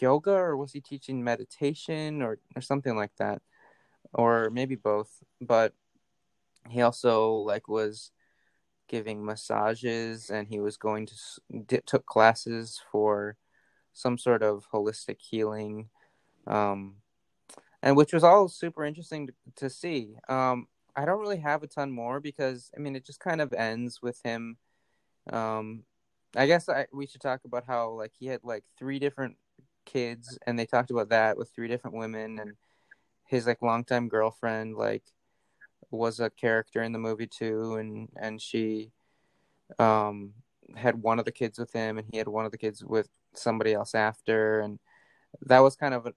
yoga 0.00 0.32
or 0.32 0.56
was 0.56 0.72
he 0.72 0.80
teaching 0.80 1.22
meditation 1.22 2.22
or, 2.22 2.38
or 2.56 2.62
something 2.62 2.96
like 2.96 3.14
that 3.18 3.42
or 4.14 4.50
maybe 4.50 4.74
both 4.74 5.22
but 5.40 5.72
he 6.68 6.80
also 6.82 7.32
like 7.34 7.68
was 7.68 8.10
giving 8.88 9.24
massages 9.24 10.30
and 10.30 10.48
he 10.48 10.60
was 10.60 10.76
going 10.76 11.06
to 11.06 11.80
took 11.86 12.04
classes 12.06 12.80
for 12.90 13.36
some 13.92 14.18
sort 14.18 14.42
of 14.42 14.66
holistic 14.72 15.16
healing 15.20 15.88
um 16.46 16.96
and 17.82 17.96
which 17.96 18.12
was 18.12 18.22
all 18.22 18.48
super 18.48 18.84
interesting 18.84 19.26
to, 19.26 19.32
to 19.56 19.70
see. 19.70 20.14
Um 20.28 20.66
i 20.94 21.04
don't 21.04 21.20
really 21.20 21.38
have 21.38 21.62
a 21.62 21.66
ton 21.66 21.90
more 21.90 22.20
because 22.20 22.70
i 22.76 22.80
mean 22.80 22.94
it 22.94 23.06
just 23.06 23.18
kind 23.18 23.40
of 23.40 23.52
ends 23.54 24.02
with 24.02 24.20
him 24.22 24.58
um 25.32 25.84
i 26.36 26.46
guess 26.46 26.68
I, 26.68 26.86
we 26.92 27.06
should 27.06 27.22
talk 27.22 27.40
about 27.44 27.64
how 27.66 27.92
like 27.92 28.12
he 28.18 28.26
had 28.26 28.40
like 28.42 28.64
three 28.78 28.98
different 28.98 29.36
kids 29.86 30.38
and 30.46 30.58
they 30.58 30.66
talked 30.66 30.90
about 30.90 31.08
that 31.08 31.38
with 31.38 31.50
three 31.50 31.68
different 31.68 31.96
women 31.96 32.38
and 32.38 32.52
his 33.32 33.46
like 33.46 33.62
longtime 33.62 34.08
girlfriend 34.08 34.76
like 34.76 35.02
was 35.90 36.20
a 36.20 36.30
character 36.30 36.82
in 36.82 36.92
the 36.92 36.98
movie 36.98 37.26
too 37.26 37.74
and 37.76 38.08
and 38.16 38.40
she 38.40 38.92
um 39.78 40.32
had 40.76 41.02
one 41.02 41.18
of 41.18 41.24
the 41.24 41.32
kids 41.32 41.58
with 41.58 41.72
him 41.72 41.98
and 41.98 42.06
he 42.12 42.18
had 42.18 42.28
one 42.28 42.44
of 42.44 42.52
the 42.52 42.58
kids 42.58 42.84
with 42.84 43.08
somebody 43.34 43.72
else 43.72 43.94
after 43.94 44.60
and 44.60 44.78
that 45.40 45.60
was 45.60 45.76
kind 45.76 45.94
of 45.94 46.06
a 46.06 46.12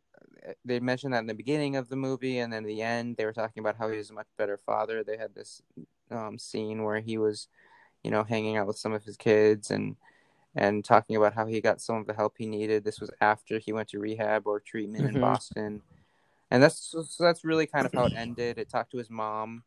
they 0.65 0.79
mentioned 0.79 1.13
that 1.13 1.19
in 1.19 1.27
the 1.27 1.33
beginning 1.33 1.75
of 1.75 1.89
the 1.89 1.95
movie 1.95 2.39
and 2.39 2.51
then 2.53 2.63
at 2.63 2.67
the 2.67 2.81
end 2.81 3.15
they 3.17 3.25
were 3.25 3.33
talking 3.33 3.61
about 3.61 3.77
how 3.77 3.89
he 3.89 3.97
was 3.97 4.09
a 4.11 4.13
much 4.13 4.27
better 4.37 4.59
father. 4.65 5.03
They 5.03 5.17
had 5.17 5.33
this 5.33 5.61
um, 6.11 6.37
scene 6.37 6.83
where 6.83 6.99
he 6.99 7.17
was 7.17 7.47
you 8.03 8.11
know 8.11 8.23
hanging 8.23 8.57
out 8.57 8.67
with 8.67 8.77
some 8.77 8.93
of 8.93 9.03
his 9.03 9.17
kids 9.17 9.71
and 9.71 9.95
and 10.55 10.85
talking 10.85 11.15
about 11.15 11.33
how 11.33 11.45
he 11.47 11.61
got 11.61 11.81
some 11.81 11.97
of 11.97 12.07
the 12.07 12.13
help 12.13 12.35
he 12.37 12.45
needed. 12.45 12.83
This 12.83 13.01
was 13.01 13.09
after 13.21 13.57
he 13.59 13.73
went 13.73 13.89
to 13.89 13.99
rehab 13.99 14.45
or 14.45 14.59
treatment 14.59 15.05
in 15.07 15.15
Mhm. 15.15 15.21
boston 15.21 15.81
and 16.51 16.61
that's 16.61 16.79
so 16.79 17.23
that's 17.23 17.43
really 17.43 17.67
kind 17.67 17.85
of 17.85 17.93
how 17.93 18.05
it 18.05 18.13
ended. 18.15 18.57
It 18.57 18.69
talked 18.69 18.91
to 18.91 18.97
his 18.97 19.09
mom 19.09 19.63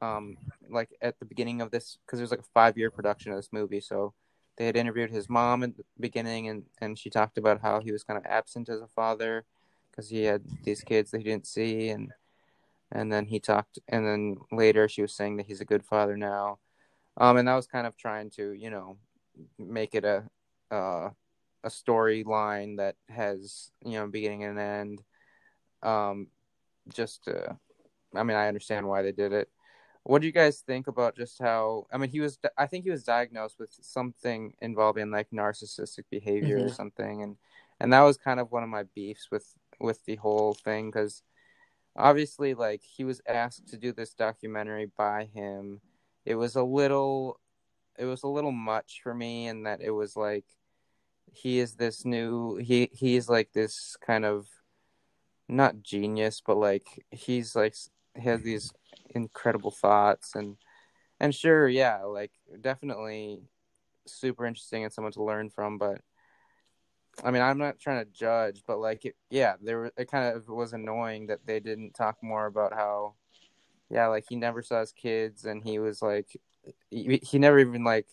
um, 0.00 0.36
like 0.68 0.90
at 1.00 1.18
the 1.18 1.24
beginning 1.24 1.60
of 1.60 1.70
this, 1.70 1.98
because 2.04 2.18
there's 2.18 2.30
like 2.30 2.40
a 2.40 2.54
five 2.54 2.76
year 2.76 2.90
production 2.90 3.32
of 3.32 3.38
this 3.38 3.52
movie, 3.52 3.80
so 3.80 4.12
they 4.56 4.66
had 4.66 4.76
interviewed 4.76 5.10
his 5.10 5.28
mom 5.28 5.62
at 5.62 5.76
the 5.76 5.84
beginning, 6.00 6.48
and 6.48 6.64
and 6.80 6.98
she 6.98 7.10
talked 7.10 7.38
about 7.38 7.60
how 7.60 7.80
he 7.80 7.92
was 7.92 8.02
kind 8.02 8.18
of 8.18 8.26
absent 8.26 8.68
as 8.68 8.80
a 8.80 8.88
father 8.88 9.44
because 9.90 10.08
he 10.10 10.24
had 10.24 10.42
these 10.64 10.82
kids 10.82 11.10
that 11.10 11.18
he 11.18 11.24
didn't 11.24 11.46
see, 11.46 11.88
and 11.88 12.12
and 12.92 13.12
then 13.12 13.26
he 13.26 13.40
talked, 13.40 13.78
and 13.88 14.06
then 14.06 14.36
later 14.52 14.88
she 14.88 15.02
was 15.02 15.12
saying 15.12 15.36
that 15.36 15.46
he's 15.46 15.60
a 15.60 15.66
good 15.66 15.84
father 15.84 16.16
now, 16.16 16.58
um, 17.16 17.36
and 17.36 17.48
that 17.48 17.54
was 17.54 17.66
kind 17.66 17.86
of 17.86 17.96
trying 17.96 18.30
to 18.30 18.52
you 18.52 18.70
know 18.70 18.96
make 19.58 19.94
it 19.94 20.04
a 20.04 20.24
uh, 20.70 21.10
a 21.64 21.68
storyline 21.68 22.76
that 22.78 22.96
has 23.08 23.70
you 23.84 23.92
know 23.92 24.06
beginning 24.06 24.44
and 24.44 24.58
end. 24.58 25.02
Um, 25.82 26.28
just 26.88 27.28
uh, 27.28 27.54
I 28.14 28.22
mean, 28.22 28.36
I 28.36 28.48
understand 28.48 28.86
why 28.86 29.02
they 29.02 29.12
did 29.12 29.32
it. 29.32 29.48
What 30.04 30.20
do 30.20 30.26
you 30.26 30.32
guys 30.32 30.60
think 30.60 30.86
about 30.86 31.16
just 31.16 31.40
how? 31.40 31.86
I 31.92 31.98
mean, 31.98 32.10
he 32.10 32.20
was. 32.20 32.38
I 32.56 32.66
think 32.66 32.84
he 32.84 32.90
was 32.90 33.02
diagnosed 33.04 33.58
with 33.58 33.76
something 33.80 34.54
involving 34.60 35.10
like 35.10 35.30
narcissistic 35.30 36.04
behavior 36.10 36.58
Mhm. 36.60 36.66
or 36.66 36.72
something, 36.74 37.22
and 37.22 37.36
and 37.80 37.92
that 37.92 38.02
was 38.02 38.16
kind 38.16 38.38
of 38.40 38.52
one 38.52 38.62
of 38.62 38.68
my 38.68 38.84
beefs 38.84 39.30
with 39.30 39.54
with 39.80 40.04
the 40.04 40.16
whole 40.16 40.54
thing 40.54 40.90
because 40.90 41.22
obviously, 41.96 42.54
like 42.54 42.82
he 42.82 43.04
was 43.04 43.20
asked 43.26 43.68
to 43.68 43.76
do 43.76 43.92
this 43.92 44.14
documentary 44.14 44.86
by 44.86 45.24
him. 45.24 45.80
It 46.24 46.36
was 46.36 46.56
a 46.56 46.62
little, 46.62 47.40
it 47.98 48.04
was 48.04 48.22
a 48.22 48.28
little 48.28 48.52
much 48.52 49.00
for 49.02 49.14
me, 49.14 49.48
in 49.48 49.64
that 49.64 49.80
it 49.80 49.90
was 49.90 50.16
like 50.16 50.44
he 51.32 51.58
is 51.58 51.74
this 51.74 52.04
new 52.04 52.56
he 52.56 52.88
he's 52.92 53.28
like 53.28 53.52
this 53.52 53.96
kind 54.00 54.24
of 54.24 54.48
not 55.48 55.82
genius 55.82 56.42
but 56.44 56.56
like 56.56 57.04
he's 57.10 57.54
like 57.54 57.74
he 58.14 58.28
has 58.28 58.42
these 58.42 58.72
incredible 59.14 59.70
thoughts 59.70 60.34
and 60.34 60.56
and 61.20 61.34
sure 61.34 61.68
yeah 61.68 62.02
like 62.02 62.32
definitely 62.60 63.40
super 64.06 64.46
interesting 64.46 64.84
and 64.84 64.92
someone 64.92 65.12
to 65.12 65.22
learn 65.22 65.48
from 65.48 65.78
but 65.78 66.00
i 67.24 67.30
mean 67.30 67.42
i'm 67.42 67.58
not 67.58 67.78
trying 67.78 68.04
to 68.04 68.10
judge 68.12 68.62
but 68.66 68.78
like 68.78 69.04
it, 69.04 69.16
yeah 69.30 69.54
there 69.62 69.86
it 69.96 70.10
kind 70.10 70.36
of 70.36 70.48
was 70.48 70.72
annoying 70.72 71.26
that 71.26 71.46
they 71.46 71.60
didn't 71.60 71.92
talk 71.94 72.16
more 72.22 72.46
about 72.46 72.72
how 72.72 73.14
yeah 73.90 74.06
like 74.08 74.24
he 74.28 74.36
never 74.36 74.62
saw 74.62 74.80
his 74.80 74.92
kids 74.92 75.44
and 75.44 75.62
he 75.62 75.78
was 75.78 76.02
like 76.02 76.36
he, 76.90 77.20
he 77.22 77.38
never 77.38 77.58
even 77.58 77.84
like 77.84 78.06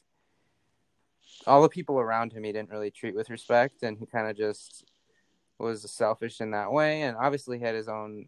all 1.47 1.61
the 1.61 1.69
people 1.69 1.99
around 1.99 2.31
him 2.31 2.43
he 2.43 2.51
didn't 2.51 2.69
really 2.69 2.91
treat 2.91 3.15
with 3.15 3.29
respect 3.29 3.81
and 3.83 3.97
he 3.97 4.05
kind 4.05 4.27
of 4.27 4.37
just 4.37 4.85
was 5.63 5.89
selfish 5.91 6.41
in 6.41 6.51
that 6.51 6.71
way 6.71 7.01
and 7.03 7.17
obviously 7.17 7.59
had 7.59 7.75
his 7.75 7.87
own 7.87 8.27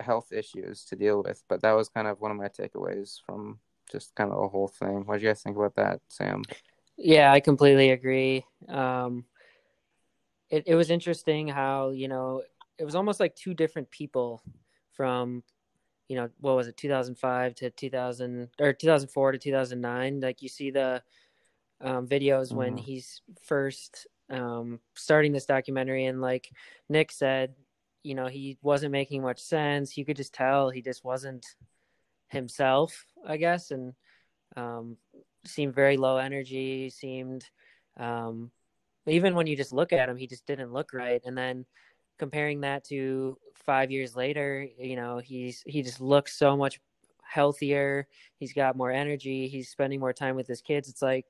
health 0.00 0.32
issues 0.32 0.84
to 0.84 0.96
deal 0.96 1.22
with 1.22 1.42
but 1.48 1.60
that 1.62 1.72
was 1.72 1.88
kind 1.88 2.08
of 2.08 2.20
one 2.20 2.30
of 2.30 2.36
my 2.36 2.48
takeaways 2.48 3.20
from 3.26 3.58
just 3.92 4.14
kind 4.14 4.30
of 4.32 4.40
the 4.40 4.48
whole 4.48 4.68
thing 4.68 5.04
what 5.06 5.18
do 5.18 5.22
you 5.24 5.28
guys 5.30 5.42
think 5.42 5.56
about 5.56 5.74
that 5.76 6.00
sam 6.08 6.42
Yeah, 6.96 7.32
I 7.32 7.40
completely 7.40 7.90
agree. 7.90 8.44
Um, 8.68 9.24
it 10.50 10.64
it 10.66 10.74
was 10.74 10.90
interesting 10.90 11.46
how 11.48 11.90
you 11.90 12.08
know 12.08 12.42
it 12.78 12.84
was 12.84 12.94
almost 12.94 13.20
like 13.20 13.34
two 13.36 13.54
different 13.54 13.90
people 13.90 14.42
from 14.92 15.42
you 16.08 16.16
know 16.16 16.28
what 16.40 16.56
was 16.56 16.66
it 16.68 16.76
2005 16.76 17.54
to 17.54 17.70
2000 17.70 18.48
or 18.58 18.72
2004 18.72 19.32
to 19.32 19.38
2009 19.38 20.20
like 20.20 20.42
you 20.42 20.48
see 20.48 20.70
the 20.70 21.02
um, 21.80 22.06
videos 22.08 22.52
when 22.52 22.76
Mhm. 22.76 22.80
he's 22.80 23.22
first 23.42 24.06
um, 24.30 24.80
starting 24.94 25.32
this 25.32 25.46
documentary 25.46 26.04
and 26.04 26.20
like 26.20 26.50
nick 26.88 27.10
said 27.10 27.54
you 28.02 28.14
know 28.14 28.26
he 28.26 28.56
wasn't 28.62 28.92
making 28.92 29.22
much 29.22 29.40
sense. 29.40 29.96
You 29.96 30.04
could 30.04 30.16
just 30.16 30.32
tell 30.32 30.70
he 30.70 30.82
just 30.82 31.04
wasn't 31.04 31.44
himself 32.28 33.06
i 33.26 33.38
guess 33.38 33.70
and 33.70 33.94
um, 34.56 34.96
seemed 35.46 35.74
very 35.74 35.96
low 35.96 36.18
energy 36.18 36.90
seemed 36.90 37.44
um, 37.98 38.50
even 39.06 39.34
when 39.34 39.46
you 39.46 39.56
just 39.56 39.72
look 39.72 39.92
at 39.92 40.08
him 40.08 40.16
he 40.16 40.26
just 40.26 40.46
didn't 40.46 40.72
look 40.72 40.92
right. 40.92 41.22
And 41.24 41.36
then 41.36 41.64
comparing 42.18 42.60
that 42.62 42.84
to 42.84 43.38
five 43.54 43.90
years 43.90 44.14
later 44.16 44.66
you 44.78 44.96
know 44.96 45.18
he's 45.18 45.62
he 45.66 45.82
just 45.82 46.00
looks 46.00 46.36
so 46.36 46.56
much 46.56 46.80
healthier. 47.28 48.08
He's 48.38 48.52
got 48.52 48.76
more 48.76 48.90
energy. 48.90 49.48
He's 49.48 49.68
spending 49.68 50.00
more 50.00 50.12
time 50.12 50.34
with 50.34 50.46
his 50.46 50.62
kids. 50.62 50.88
It's 50.88 51.02
like 51.02 51.26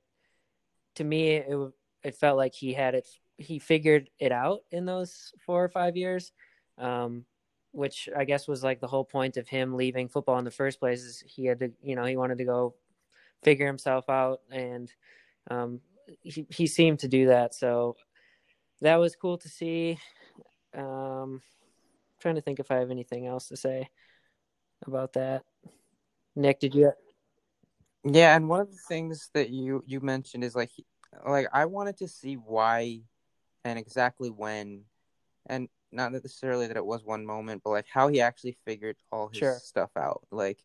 to 0.95 1.05
me 1.05 1.37
it 1.37 1.73
it 2.05 2.15
felt 2.15 2.37
like 2.37 2.55
he 2.55 2.73
had 2.73 2.95
it 2.95 3.09
he 3.37 3.59
figured 3.59 4.11
it 4.19 4.33
out 4.33 4.61
in 4.71 4.85
those 4.85 5.33
four 5.45 5.63
or 5.63 5.69
five 5.69 5.97
years 5.97 6.33
um, 6.79 7.25
which 7.73 8.09
i 8.17 8.25
guess 8.25 8.49
was 8.49 8.63
like 8.63 8.81
the 8.81 8.87
whole 8.87 9.05
point 9.05 9.37
of 9.37 9.49
him 9.49 9.75
leaving 9.75 10.09
football 10.09 10.39
in 10.39 10.45
the 10.45 10.51
first 10.51 10.81
place 10.81 11.03
is 11.03 11.23
he 11.27 11.47
had 11.47 11.59
to 11.59 11.71
you 11.83 11.95
know 11.95 12.05
he 12.05 12.17
wanted 12.17 12.39
to 12.39 12.45
go 12.45 12.75
figure 13.43 13.67
himself 13.67 14.09
out 14.09 14.41
and 14.51 14.93
um, 15.51 15.81
he, 16.23 16.47
he 16.51 16.67
seemed 16.67 17.01
to 17.01 17.09
do 17.09 17.27
that. 17.27 17.55
So 17.55 17.97
that 18.81 18.97
was 18.97 19.17
cool 19.17 19.39
to 19.39 19.49
see. 19.49 19.99
Um, 20.77 21.41
trying 22.21 22.35
to 22.35 22.41
think 22.41 22.61
if 22.61 22.71
i 22.71 22.77
have 22.77 22.91
anything 22.91 23.27
else 23.27 23.49
to 23.49 23.57
say 23.57 23.89
about 24.87 25.15
that. 25.15 25.45
Nick 26.37 26.61
did 26.61 26.75
you 26.75 26.93
yeah 28.05 28.37
and 28.37 28.49
one 28.49 28.61
of 28.61 28.71
the 28.71 28.79
things 28.89 29.31
that 29.35 29.51
you 29.51 29.83
you 29.87 30.01
mentioned 30.01 30.45
is 30.45 30.55
like 30.55 30.71
like 31.27 31.47
i 31.53 31.65
wanted 31.65 31.97
to 31.97 32.09
see 32.09 32.35
why 32.35 33.01
and 33.65 33.79
exactly 33.79 34.31
when 34.31 34.83
and 35.47 35.69
not 35.91 36.13
necessarily 36.13 36.67
that 36.67 36.77
it 36.77 36.85
was 36.85 37.05
one 37.05 37.25
moment 37.25 37.63
but 37.65 37.71
like 37.71 37.87
how 37.93 38.09
he 38.09 38.21
actually 38.21 38.57
figured 38.65 38.97
all 39.11 39.29
his 39.29 39.39
Sure. 39.39 39.55
stuff 39.55 39.91
out. 39.97 40.23
Like 40.31 40.59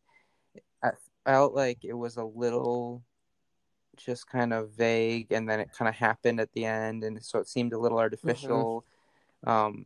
i 0.84 0.90
felt 1.26 1.54
like 1.54 1.84
it 1.84 1.94
was 1.94 2.18
a 2.18 2.24
little 2.24 3.04
just 3.96 4.28
kind 4.28 4.54
of 4.54 4.72
vague 4.72 5.32
and 5.32 5.48
then 5.48 5.60
it 5.60 5.72
kind 5.72 5.88
of 5.88 5.96
happened 5.96 6.40
at 6.40 6.52
the 6.54 6.66
end 6.66 7.04
and 7.04 7.24
so 7.24 7.40
it 7.40 7.48
seemed 7.48 7.74
a 7.74 7.80
little 7.80 8.00
artificial. 8.00 8.86
Um 9.46 9.86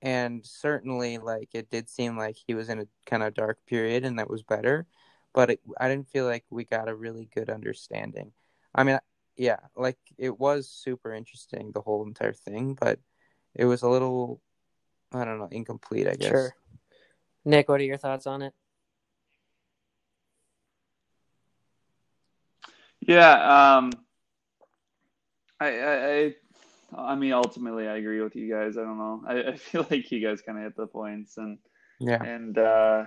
and 0.00 0.46
certainly 0.46 1.18
like 1.18 1.48
it 1.54 1.68
did 1.70 1.88
seem 1.88 2.16
like 2.16 2.36
he 2.46 2.54
was 2.54 2.68
in 2.68 2.78
a 2.80 2.86
kind 3.04 3.22
of 3.22 3.34
dark 3.34 3.58
period 3.66 4.04
and 4.04 4.18
that 4.18 4.30
was 4.30 4.42
better 4.42 4.86
but 5.34 5.50
it, 5.50 5.60
i 5.80 5.88
didn't 5.88 6.08
feel 6.08 6.24
like 6.24 6.44
we 6.50 6.64
got 6.64 6.88
a 6.88 6.94
really 6.94 7.28
good 7.34 7.50
understanding. 7.50 8.32
I 8.74 8.84
mean 8.84 8.98
yeah 9.38 9.60
like 9.76 9.96
it 10.18 10.38
was 10.38 10.68
super 10.68 11.14
interesting 11.14 11.70
the 11.72 11.80
whole 11.80 12.04
entire 12.06 12.32
thing 12.32 12.76
but 12.78 12.98
it 13.54 13.64
was 13.64 13.82
a 13.82 13.88
little 13.88 14.40
i 15.12 15.24
don't 15.24 15.38
know 15.38 15.48
incomplete 15.50 16.06
i 16.08 16.14
guess 16.16 16.28
sure 16.28 16.54
nick 17.44 17.68
what 17.68 17.80
are 17.80 17.84
your 17.84 17.96
thoughts 17.96 18.26
on 18.26 18.42
it 18.42 18.52
Yeah, 23.00 23.76
um, 23.76 23.92
I, 25.60 25.78
I, 25.78 25.94
I, 26.16 26.34
I 27.12 27.14
mean, 27.14 27.32
ultimately, 27.32 27.88
I 27.88 27.96
agree 27.96 28.20
with 28.20 28.36
you 28.36 28.52
guys. 28.52 28.76
I 28.76 28.82
don't 28.82 28.98
know. 28.98 29.22
I, 29.26 29.52
I 29.52 29.56
feel 29.56 29.86
like 29.88 30.10
you 30.10 30.20
guys 30.20 30.42
kind 30.42 30.58
of 30.58 30.64
hit 30.64 30.76
the 30.76 30.86
points, 30.86 31.38
and 31.38 31.58
yeah 32.00 32.22
and 32.22 32.58
uh, 32.58 33.04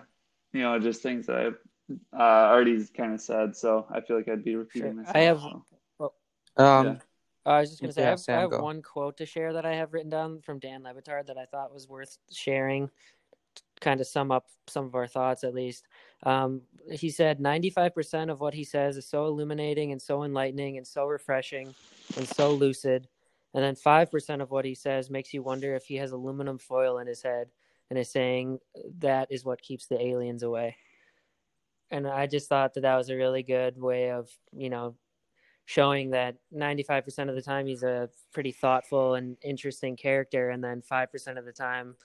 you 0.53 0.61
know, 0.61 0.79
just 0.79 1.03
things 1.03 1.27
that 1.27 1.35
I've 1.37 1.57
uh, 2.17 2.49
already 2.51 2.83
kind 2.87 3.13
of 3.13 3.21
said. 3.21 3.55
So 3.55 3.85
I 3.91 4.01
feel 4.01 4.15
like 4.17 4.27
I'd 4.29 4.43
be 4.43 4.55
repeating 4.55 4.95
Sure. 4.95 5.03
myself. 5.03 5.15
I 5.15 5.19
have- 5.19 5.41
so. 5.41 5.63
Um 6.57 6.85
Yeah. 6.85 6.95
I 7.43 7.59
was 7.59 7.69
just 7.69 7.81
going 7.81 7.89
to 7.89 7.93
say, 7.93 8.01
Yeah, 8.01 8.07
I 8.07 8.09
have, 8.11 8.19
Sam, 8.19 8.37
I 8.37 8.41
have 8.41 8.51
one 8.61 8.81
quote 8.83 9.17
to 9.17 9.25
share 9.25 9.53
that 9.53 9.65
I 9.65 9.73
have 9.73 9.93
written 9.93 10.11
down 10.11 10.41
from 10.41 10.59
Dan 10.59 10.83
Le 10.83 10.93
Batard 10.93 11.25
that 11.25 11.37
I 11.37 11.45
thought 11.45 11.73
was 11.73 11.87
worth 11.87 12.17
sharing, 12.31 12.87
to 13.55 13.63
kind 13.79 13.99
of 13.99 14.05
sum 14.05 14.31
up 14.31 14.45
some 14.67 14.85
of 14.85 14.93
our 14.93 15.07
thoughts 15.07 15.43
at 15.43 15.55
least. 15.55 15.87
Um, 16.23 16.61
he 16.91 17.09
said, 17.09 17.39
95% 17.39 18.29
of 18.29 18.41
what 18.41 18.53
he 18.53 18.63
says 18.63 18.95
is 18.95 19.07
so 19.07 19.25
illuminating 19.25 19.91
and 19.91 19.99
so 19.99 20.23
enlightening 20.23 20.77
and 20.77 20.85
so 20.85 21.07
refreshing 21.07 21.73
and 22.15 22.27
so 22.27 22.51
lucid. 22.51 23.07
And 23.55 23.63
then 23.63 23.75
5% 23.75 24.41
of 24.41 24.51
what 24.51 24.63
he 24.63 24.75
says 24.75 25.09
makes 25.09 25.33
you 25.33 25.41
wonder 25.41 25.75
if 25.75 25.85
he 25.85 25.95
has 25.95 26.11
aluminum 26.11 26.59
foil 26.59 26.99
in 26.99 27.07
his 27.07 27.23
head 27.23 27.47
and 27.89 27.97
is 27.97 28.11
saying 28.11 28.59
that 28.99 29.31
is 29.31 29.43
what 29.43 29.61
keeps 29.61 29.87
the 29.87 29.99
aliens 29.99 30.43
away. 30.43 30.77
And 31.89 32.07
I 32.07 32.27
just 32.27 32.47
thought 32.47 32.75
that 32.75 32.81
that 32.81 32.95
was 32.95 33.09
a 33.09 33.17
really 33.17 33.43
good 33.43 33.77
way 33.81 34.11
of, 34.11 34.29
you 34.53 34.69
know, 34.69 34.95
showing 35.71 36.09
that 36.09 36.35
95% 36.53 37.29
of 37.29 37.35
the 37.35 37.41
time 37.41 37.65
he's 37.65 37.83
a 37.83 38.09
pretty 38.33 38.51
thoughtful 38.51 39.15
and 39.15 39.37
interesting 39.41 39.95
character 39.95 40.49
and 40.49 40.61
then 40.61 40.81
5% 40.81 41.37
of 41.37 41.45
the 41.45 41.51
time 41.53 41.95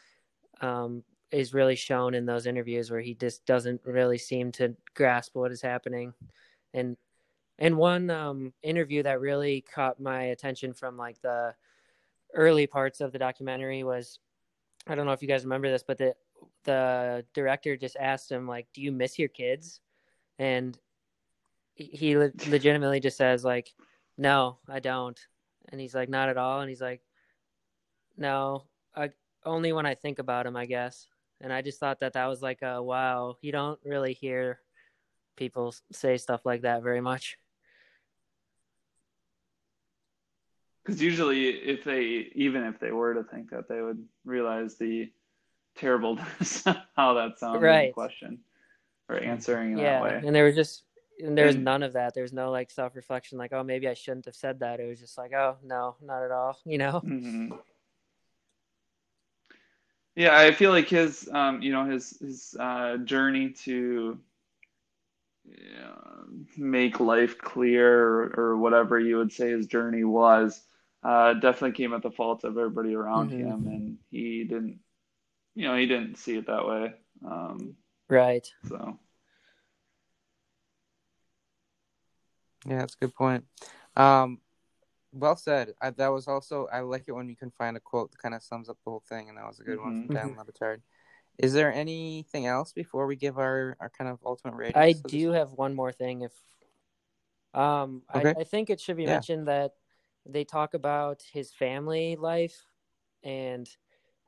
um, 0.60 1.02
is 1.32 1.52
really 1.52 1.74
shown 1.74 2.14
in 2.14 2.26
those 2.26 2.46
interviews 2.46 2.90
where 2.90 3.00
he 3.00 3.14
just 3.14 3.44
doesn't 3.44 3.80
really 3.84 4.18
seem 4.18 4.52
to 4.52 4.76
grasp 4.94 5.34
what 5.34 5.50
is 5.50 5.60
happening. 5.60 6.14
And 6.74 6.96
and 7.58 7.76
one 7.76 8.10
um, 8.10 8.52
interview 8.62 9.02
that 9.02 9.20
really 9.20 9.62
caught 9.62 9.98
my 9.98 10.24
attention 10.24 10.72
from 10.74 10.96
like 10.96 11.20
the 11.22 11.54
early 12.34 12.66
parts 12.66 13.00
of 13.00 13.12
the 13.12 13.18
documentary 13.18 13.82
was 13.82 14.18
i 14.86 14.94
don't 14.94 15.06
know 15.06 15.12
if 15.12 15.22
you 15.22 15.28
guys 15.28 15.44
remember 15.44 15.70
this 15.70 15.84
but 15.86 15.96
the 15.96 16.14
the 16.64 17.24
director 17.32 17.76
just 17.76 17.96
asked 17.98 18.30
him 18.30 18.46
like 18.46 18.66
do 18.74 18.82
you 18.82 18.92
miss 18.92 19.18
your 19.18 19.28
kids? 19.28 19.80
And 20.38 20.78
he- 21.76 22.16
le- 22.16 22.32
legitimately 22.48 23.00
just 23.00 23.16
says 23.16 23.44
like 23.44 23.72
no 24.18 24.58
i 24.68 24.80
don't 24.80 25.20
and 25.70 25.80
he's 25.80 25.94
like 25.94 26.08
not 26.08 26.28
at 26.28 26.36
all 26.36 26.60
and 26.60 26.68
he's 26.68 26.80
like 26.80 27.02
no 28.16 28.64
I, 28.94 29.10
only 29.44 29.72
when 29.72 29.86
i 29.86 29.94
think 29.94 30.18
about 30.18 30.46
him 30.46 30.56
i 30.56 30.66
guess 30.66 31.06
and 31.40 31.52
i 31.52 31.60
just 31.62 31.78
thought 31.78 32.00
that 32.00 32.14
that 32.14 32.26
was 32.26 32.42
like 32.42 32.62
a 32.62 32.82
wow 32.82 33.36
you 33.42 33.52
don't 33.52 33.78
really 33.84 34.14
hear 34.14 34.60
people 35.36 35.74
say 35.92 36.16
stuff 36.16 36.44
like 36.44 36.62
that 36.62 36.82
very 36.82 37.00
much. 37.00 37.36
Because 40.84 41.02
usually, 41.02 41.48
if 41.48 41.84
they 41.84 42.30
even 42.34 42.62
if 42.64 42.78
they 42.78 42.92
were 42.92 43.14
to 43.14 43.24
think 43.24 43.50
that, 43.50 43.68
they 43.68 43.82
would 43.82 44.02
realize 44.24 44.76
the 44.76 45.10
terribleness 45.76 46.64
how 46.96 47.14
that 47.14 47.38
sounds 47.38 47.60
Right. 47.62 47.88
in 47.88 47.92
question 47.92 48.38
or 49.08 49.18
answering 49.18 49.72
in 49.72 49.78
yeah, 49.78 50.00
that 50.00 50.02
way. 50.02 50.22
and 50.24 50.34
there 50.34 50.44
was 50.44 50.54
just 50.54 50.84
and 51.22 51.36
there 51.36 51.46
was 51.46 51.54
And- 51.56 51.64
none 51.64 51.82
of 51.82 51.94
that. 51.94 52.14
There's 52.14 52.32
no 52.32 52.50
like 52.50 52.70
self 52.70 52.94
reflection, 52.96 53.38
like 53.38 53.52
oh 53.52 53.62
maybe 53.62 53.88
I 53.88 53.94
shouldn't 53.94 54.26
have 54.26 54.36
said 54.36 54.60
that. 54.60 54.80
It 54.80 54.86
was 54.88 55.00
just 55.00 55.18
like 55.18 55.32
oh 55.32 55.56
no, 55.64 55.96
not 56.02 56.22
at 56.22 56.30
all. 56.30 56.58
You 56.64 56.78
know. 56.78 57.00
hmm 57.00 57.48
Yeah, 60.14 60.38
I 60.38 60.52
feel 60.52 60.70
like 60.70 60.88
his, 60.88 61.28
um, 61.32 61.60
you 61.62 61.72
know, 61.72 61.84
his 61.84 62.18
his 62.18 62.56
uh, 62.58 62.96
journey 62.98 63.50
to 63.64 64.18
uh, 65.52 66.24
make 66.56 67.00
life 67.00 67.38
clear, 67.38 68.02
or, 68.02 68.34
or 68.36 68.56
whatever 68.56 68.98
you 68.98 69.18
would 69.18 69.32
say 69.32 69.50
his 69.50 69.66
journey 69.66 70.04
was, 70.04 70.60
uh, 71.02 71.34
definitely 71.34 71.72
came 71.72 71.92
at 71.94 72.02
the 72.02 72.10
fault 72.10 72.44
of 72.44 72.56
everybody 72.58 72.94
around 72.94 73.30
Mhm. 73.30 73.38
him, 73.38 73.66
and 73.66 73.98
he 74.10 74.44
didn't, 74.44 74.80
you 75.54 75.68
know, 75.68 75.76
he 75.76 75.86
didn't 75.86 76.16
see 76.16 76.36
it 76.36 76.46
that 76.46 76.66
way. 76.66 76.94
Um, 77.24 77.76
Right. 78.08 78.46
so 78.68 78.98
Yeah, 82.68 82.78
that's 82.78 82.94
a 82.94 82.98
good 82.98 83.14
point. 83.14 83.44
Um, 83.96 84.40
well 85.12 85.36
said. 85.36 85.74
I, 85.80 85.90
that 85.90 86.08
was 86.08 86.28
also 86.28 86.66
I 86.72 86.80
like 86.80 87.04
it 87.06 87.12
when 87.12 87.28
you 87.28 87.36
can 87.36 87.50
find 87.50 87.76
a 87.76 87.80
quote 87.80 88.10
that 88.10 88.18
kind 88.18 88.34
of 88.34 88.42
sums 88.42 88.68
up 88.68 88.76
the 88.84 88.90
whole 88.90 89.02
thing, 89.08 89.28
and 89.28 89.38
that 89.38 89.46
was 89.46 89.60
a 89.60 89.64
good 89.64 89.78
one 89.80 89.94
Mhm. 89.94 90.06
from 90.06 90.14
Dan 90.16 90.36
Le 90.36 90.44
Batard. 90.44 90.80
Is 91.38 91.52
there 91.52 91.72
anything 91.72 92.46
else 92.46 92.72
before 92.72 93.06
we 93.06 93.14
give 93.14 93.38
our, 93.38 93.76
our 93.78 93.90
kind 93.90 94.10
of 94.10 94.18
ultimate 94.24 94.54
rating? 94.54 94.80
I 94.80 94.92
do 94.92 95.32
have 95.32 95.52
one 95.52 95.74
more 95.74 95.92
thing. 95.92 96.22
If 96.22 96.32
um, 97.54 98.02
Okay. 98.14 98.30
I, 98.36 98.40
I 98.40 98.44
think 98.44 98.70
it 98.70 98.80
should 98.80 98.96
be 98.96 99.04
Yeah. 99.04 99.14
mentioned 99.14 99.48
that 99.48 99.72
they 100.24 100.44
talk 100.44 100.74
about 100.74 101.22
his 101.32 101.52
family 101.52 102.16
life 102.16 102.66
and 103.22 103.68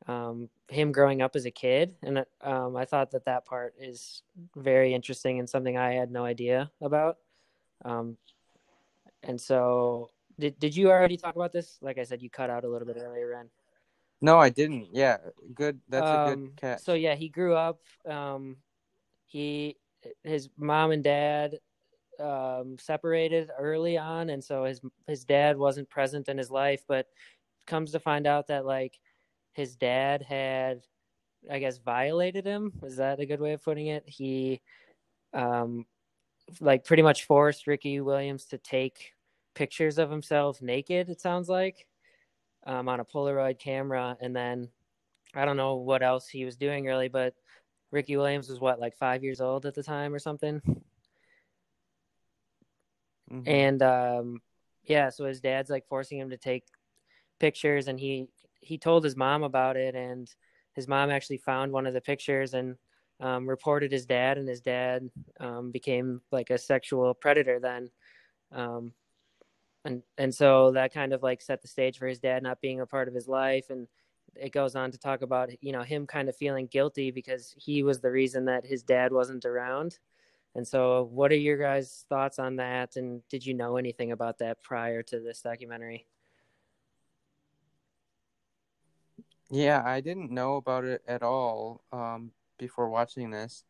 um, 0.06 0.48
him 0.68 0.92
growing 0.92 1.22
up 1.22 1.34
as 1.34 1.44
a 1.44 1.50
kid, 1.50 1.96
and 2.02 2.24
um, 2.42 2.76
I 2.76 2.84
thought 2.84 3.10
that 3.12 3.24
that 3.24 3.44
part 3.46 3.74
is 3.78 4.22
very 4.54 4.94
interesting 4.94 5.38
and 5.38 5.48
something 5.48 5.76
I 5.76 5.92
had 5.94 6.10
no 6.10 6.24
idea 6.24 6.70
about. 6.80 7.18
Um, 7.84 8.16
and 9.22 9.40
so, 9.40 10.10
did 10.38 10.58
did 10.58 10.76
you 10.76 10.90
already 10.90 11.16
talk 11.16 11.36
about 11.36 11.52
this? 11.52 11.78
Like 11.80 11.98
I 11.98 12.04
said, 12.04 12.22
you 12.22 12.30
cut 12.30 12.50
out 12.50 12.64
a 12.64 12.68
little 12.68 12.86
bit 12.86 12.96
earlier, 13.00 13.28
Ren. 13.28 13.48
No, 14.20 14.38
I 14.38 14.48
didn't. 14.48 14.88
Yeah, 14.92 15.18
good. 15.54 15.80
That's 15.88 16.08
a 16.08 16.12
Um, 16.30 16.40
good 16.40 16.56
catch. 16.56 16.80
So 16.80 16.94
yeah, 16.94 17.14
he 17.14 17.28
grew 17.28 17.54
up. 17.54 17.80
Um, 18.06 18.56
he 19.26 19.76
his 20.24 20.48
mom 20.56 20.90
and 20.92 21.04
dad 21.04 21.58
um, 22.20 22.76
separated 22.78 23.50
early 23.58 23.96
on, 23.98 24.30
and 24.30 24.42
so 24.42 24.64
his 24.64 24.80
his 25.06 25.24
dad 25.24 25.56
wasn't 25.56 25.88
present 25.88 26.28
in 26.28 26.38
his 26.38 26.50
life. 26.50 26.84
But 26.88 27.06
comes 27.66 27.92
to 27.92 28.00
find 28.00 28.26
out 28.26 28.46
that 28.48 28.64
like 28.66 28.98
his 29.52 29.76
dad 29.76 30.22
had, 30.22 30.86
I 31.50 31.58
guess, 31.58 31.78
violated 31.78 32.46
him. 32.46 32.72
Is 32.82 32.96
that 32.96 33.20
a 33.20 33.26
good 33.26 33.40
way 33.40 33.52
of 33.52 33.62
putting 33.62 33.88
it? 33.88 34.04
He, 34.06 34.60
um, 35.34 35.84
like 36.60 36.84
pretty 36.84 37.02
much 37.02 37.24
forced 37.24 37.66
Ricky 37.66 38.00
Williams 38.00 38.46
to 38.46 38.58
take 38.58 39.12
pictures 39.54 39.98
of 39.98 40.10
himself 40.10 40.62
naked. 40.62 41.08
It 41.08 41.20
sounds 41.20 41.48
like. 41.48 41.86
Um, 42.66 42.88
on 42.88 43.00
a 43.00 43.04
Polaroid 43.04 43.58
camera, 43.58 44.16
and 44.20 44.36
then 44.36 44.68
I 45.34 45.44
don't 45.46 45.56
know 45.56 45.76
what 45.76 46.02
else 46.02 46.28
he 46.28 46.44
was 46.44 46.56
doing 46.56 46.84
really, 46.84 47.08
but 47.08 47.34
Ricky 47.90 48.16
Williams 48.16 48.50
was 48.50 48.60
what, 48.60 48.80
like 48.80 48.96
five 48.96 49.22
years 49.24 49.40
old 49.40 49.64
at 49.64 49.74
the 49.74 49.82
time 49.82 50.14
or 50.14 50.18
something. 50.18 50.60
Mhm. 53.30 53.42
And 53.46 53.82
um, 53.82 54.42
yeah, 54.84 55.10
so 55.10 55.24
his 55.24 55.40
dad's 55.40 55.70
like 55.70 55.86
forcing 55.86 56.18
him 56.18 56.30
to 56.30 56.36
take 56.36 56.64
pictures, 57.38 57.88
and 57.88 57.98
he 57.98 58.28
he 58.60 58.78
told 58.78 59.04
his 59.04 59.16
mom 59.16 59.42
about 59.42 59.76
it, 59.76 59.94
and 59.94 60.28
his 60.74 60.88
mom 60.88 61.10
actually 61.10 61.38
found 61.38 61.72
one 61.72 61.86
of 61.86 61.94
the 61.94 62.00
pictures 62.00 62.54
and 62.54 62.76
um, 63.20 63.48
reported 63.48 63.92
his 63.92 64.06
dad, 64.06 64.38
and 64.38 64.48
his 64.48 64.60
dad 64.60 65.10
um, 65.40 65.70
became 65.70 66.20
like 66.30 66.50
a 66.50 66.58
sexual 66.58 67.14
predator 67.14 67.58
then. 67.60 67.90
Um, 68.52 68.92
and 69.84 70.02
and 70.16 70.34
so 70.34 70.72
that 70.72 70.92
kind 70.92 71.12
of 71.12 71.22
like 71.22 71.40
set 71.40 71.62
the 71.62 71.68
stage 71.68 71.98
for 71.98 72.06
his 72.06 72.18
dad 72.18 72.42
not 72.42 72.60
being 72.60 72.80
a 72.80 72.86
part 72.86 73.08
of 73.08 73.14
his 73.14 73.28
life. 73.28 73.70
And 73.70 73.88
it 74.34 74.52
goes 74.52 74.76
on 74.76 74.90
to 74.92 74.98
talk 74.98 75.22
about 75.22 75.50
you 75.62 75.72
know 75.72 75.82
him 75.82 76.06
kind 76.06 76.28
of 76.28 76.36
feeling 76.36 76.66
guilty 76.66 77.10
because 77.10 77.54
he 77.56 77.82
was 77.82 78.00
the 78.00 78.10
reason 78.10 78.44
that 78.46 78.66
his 78.66 78.82
dad 78.82 79.12
wasn't 79.12 79.44
around. 79.44 79.98
And 80.54 80.66
so 80.66 81.08
what 81.12 81.30
are 81.30 81.36
your 81.36 81.56
guys 81.56 82.04
thoughts 82.08 82.38
on 82.38 82.56
that? 82.56 82.96
And 82.96 83.22
did 83.28 83.44
you 83.46 83.54
know 83.54 83.76
anything 83.76 84.12
about 84.12 84.38
that 84.38 84.62
prior 84.62 85.02
to 85.04 85.20
this 85.20 85.42
documentary? 85.42 86.06
Yeah, 89.50 89.82
I 89.84 90.00
didn't 90.00 90.30
know 90.30 90.56
about 90.56 90.84
it 90.84 91.02
at 91.06 91.22
all. 91.22 91.82
Um, 91.92 92.32
before 92.58 92.88
watching 92.88 93.30
this, 93.30 93.64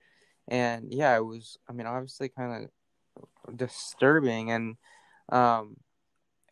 and 0.48 0.92
yeah, 0.92 1.16
it 1.16 1.24
was. 1.24 1.58
I 1.68 1.72
mean, 1.72 1.86
obviously, 1.86 2.28
kind 2.28 2.68
of 3.18 3.56
disturbing, 3.56 4.50
and 4.50 4.76
um, 5.30 5.76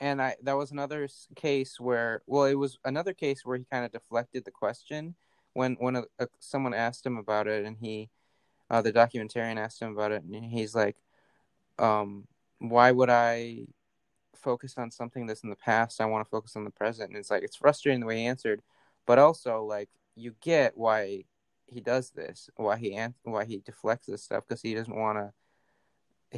and 0.01 0.21
I 0.23 0.37
that 0.43 0.57
was 0.57 0.71
another 0.71 1.09
case 1.35 1.81
where, 1.81 2.23
well, 2.27 2.45
it 2.45 2.55
was 2.55 2.79
another 2.85 3.15
case 3.15 3.45
where 3.45 3.57
he 3.57 3.65
kind 3.71 3.85
of 3.85 3.93
deflected 3.93 4.45
the 4.45 4.51
question 4.51 5.15
when 5.55 5.75
when 5.75 5.97
a, 5.97 6.05
a, 6.19 6.29
someone 6.39 6.75
asked 6.75 7.05
him 7.07 7.17
about 7.17 7.47
it, 7.47 7.65
and 7.65 7.77
he, 7.81 8.11
uh, 8.71 8.83
the 8.83 8.93
documentarian 8.93 9.59
asked 9.59 9.83
him 9.83 9.93
about 9.93 10.13
it, 10.13 10.23
and 10.23 10.45
he's 10.45 10.75
like, 10.75 10.97
um, 11.79 12.27
why 12.59 12.93
would 12.93 13.11
I 13.11 13.67
focus 14.35 14.75
on 14.79 14.91
something 14.91 15.27
that's 15.27 15.43
in 15.43 15.51
the 15.51 15.57
past? 15.57 16.01
I 16.01 16.07
want 16.07 16.25
to 16.25 16.31
focus 16.31 16.57
on 16.57 16.65
the 16.65 16.71
present, 16.71 17.11
and 17.11 17.19
it's 17.19 17.31
like 17.31 17.43
it's 17.43 17.57
frustrating 17.57 18.01
the 18.01 18.07
way 18.07 18.19
he 18.19 18.27
answered 18.27 18.63
but 19.07 19.19
also 19.19 19.63
like 19.63 19.89
you 20.17 20.35
get 20.43 20.77
why 20.77 21.25
he 21.69 21.81
does 21.81 22.11
this 22.11 22.49
why 22.57 22.77
he 22.77 22.99
why 23.25 23.45
he 23.45 23.59
deflects 23.59 24.07
this 24.07 24.23
stuff 24.23 24.45
because 24.47 24.63
he 24.63 24.75
doesn't 24.75 24.97
want 24.97 25.19
to 25.19 25.33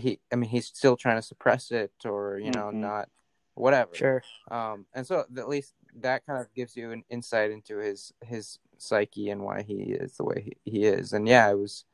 he 0.01 0.21
i 0.33 0.37
mean 0.37 0.49
he's 0.51 0.67
still 0.67 0.97
trying 0.97 1.17
to 1.17 1.23
suppress 1.27 1.71
it 1.71 1.93
or 2.05 2.39
you 2.39 2.51
know 2.51 2.71
Mhm. 2.71 2.75
not 2.81 3.09
whatever. 3.55 3.95
Sure. 3.95 4.23
Um 4.51 4.87
and 4.95 5.07
so 5.07 5.25
at 5.37 5.49
least 5.49 5.75
that 6.01 6.25
kind 6.25 6.41
of 6.41 6.53
gives 6.55 6.77
you 6.77 6.93
an 6.93 7.03
insight 7.11 7.51
into 7.51 7.79
his 7.79 8.13
his 8.23 8.59
psyche 8.79 9.31
and 9.31 9.43
why 9.43 9.63
he 9.63 9.75
is 9.93 10.17
the 10.17 10.25
way 10.25 10.43
he, 10.65 10.71
he 10.71 10.85
is. 10.85 11.13
And 11.13 11.27
yeah 11.27 11.51
it 11.51 11.59
was 11.59 11.85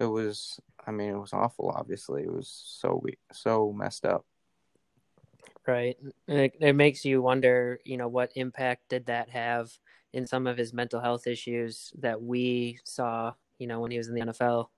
it 0.00 0.06
was 0.06 0.58
i 0.86 0.90
mean 0.90 1.10
it 1.10 1.18
was 1.18 1.32
awful 1.32 1.70
obviously. 1.74 2.22
It 2.24 2.32
was 2.32 2.48
so 2.48 3.00
we 3.02 3.16
so 3.32 3.72
messed 3.72 4.04
up. 4.04 4.24
Right. 5.66 5.96
It, 6.28 6.54
it 6.60 6.74
makes 6.74 7.04
you 7.04 7.22
wonder 7.22 7.78
you 7.84 7.96
know 7.96 8.08
what 8.08 8.32
impact 8.34 8.88
did 8.88 9.06
that 9.06 9.30
have 9.30 9.70
in 10.14 10.26
some 10.26 10.46
of 10.46 10.56
his 10.56 10.72
mental 10.72 11.00
health 11.00 11.26
issues 11.26 11.92
that 11.98 12.22
we 12.22 12.78
saw 12.84 13.32
you 13.58 13.66
know 13.66 13.80
when 13.80 13.90
he 13.90 13.98
was 13.98 14.08
in 14.08 14.14
the 14.14 14.20
nfl 14.22 14.68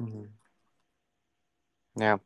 Mm-hmm. 0.00 0.24
Yeah. 2.00 2.18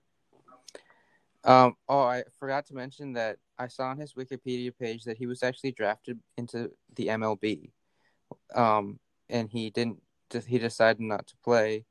Um. 1.45 1.77
Oh, 1.89 2.03
I 2.03 2.25
forgot 2.39 2.67
to 2.67 2.75
mention 2.75 3.15
that 3.15 3.39
I 3.59 3.69
saw 3.69 3.85
on 3.85 3.99
his 3.99 4.15
Wikipedia 4.15 4.77
page 4.77 5.05
that 5.05 5.17
he 5.17 5.27
was 5.27 5.43
actually 5.43 5.73
drafted 5.73 6.19
into 6.37 6.71
the 6.97 7.09
MLB. 7.09 7.71
Um, 8.55 8.99
and 9.29 9.49
he 9.49 9.71
didn't. 9.71 10.03
He 10.47 10.59
decided 10.59 11.01
not 11.01 11.27
to 11.29 11.37
play. 11.43 11.87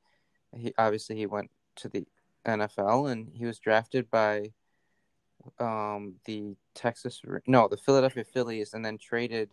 He 0.55 0.73
obviously 0.77 1.15
he 1.15 1.25
went 1.25 1.49
to 1.77 1.89
the 1.89 2.05
NFL 2.45 3.11
and 3.11 3.31
he 3.33 3.45
was 3.45 3.59
drafted 3.59 4.09
by 4.09 4.51
um 5.57 6.15
the 6.25 6.55
Texas 6.75 7.21
no 7.47 7.67
the 7.69 7.77
Philadelphia 7.77 8.25
Phillies 8.25 8.73
and 8.73 8.83
then 8.83 8.97
traded 8.97 9.49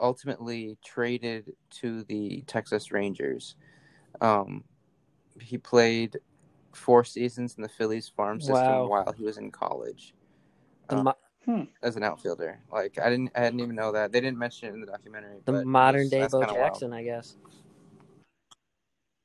ultimately 0.00 0.76
traded 0.84 1.52
to 1.70 2.04
the 2.04 2.42
Texas 2.46 2.92
Rangers. 2.92 3.56
Um, 4.20 4.64
he 5.40 5.58
played 5.58 6.18
four 6.72 7.04
seasons 7.04 7.54
in 7.56 7.62
the 7.62 7.68
Phillies 7.68 8.08
farm 8.08 8.40
system 8.40 8.56
Wow. 8.56 8.86
while 8.88 9.12
he 9.16 9.24
was 9.24 9.38
in 9.38 9.50
college 9.50 10.14
the, 10.88 10.96
Uh, 10.98 11.02
mo- 11.46 11.66
as 11.82 11.96
an 11.96 12.02
outfielder. 12.02 12.60
Like 12.70 12.98
I 12.98 13.08
didn't, 13.10 13.30
I 13.34 13.40
didn't 13.42 13.60
even 13.60 13.74
know 13.74 13.92
that. 13.92 14.12
They 14.12 14.20
didn't 14.20 14.38
mention 14.38 14.68
it 14.68 14.74
in 14.74 14.80
the 14.80 14.86
documentary. 14.86 15.38
the 15.44 15.52
but 15.52 15.66
modern 15.66 16.08
that's- 16.08 16.30
day 16.32 16.38
bo 16.38 16.40
kinda 16.44 16.54
wild. 16.60 16.72
jackson 16.72 16.92
i 16.92 17.02
guess 17.02 17.36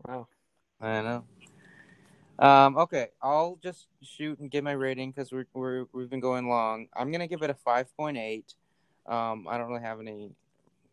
wow 0.08 0.28
I 0.82 1.02
know. 1.02 1.24
Um, 2.40 2.78
okay, 2.78 3.08
I'll 3.22 3.58
just 3.64 3.88
shoot 4.02 4.38
and 4.40 4.52
give 4.52 4.66
my 4.66 4.74
rating 4.74 5.12
because 5.12 5.32
we're, 5.32 5.46
we're 5.54 5.86
we've 5.94 6.10
been 6.10 6.20
going 6.20 6.50
long. 6.50 6.88
I'm 6.94 7.10
gonna 7.10 7.28
give 7.28 7.42
it 7.42 7.50
a 7.50 7.54
five 7.54 7.96
point 7.96 8.18
eight. 8.18 8.56
Um, 9.06 9.48
I 9.48 9.58
don't 9.58 9.70
really 9.70 9.84
have 9.84 10.02
any, 10.02 10.32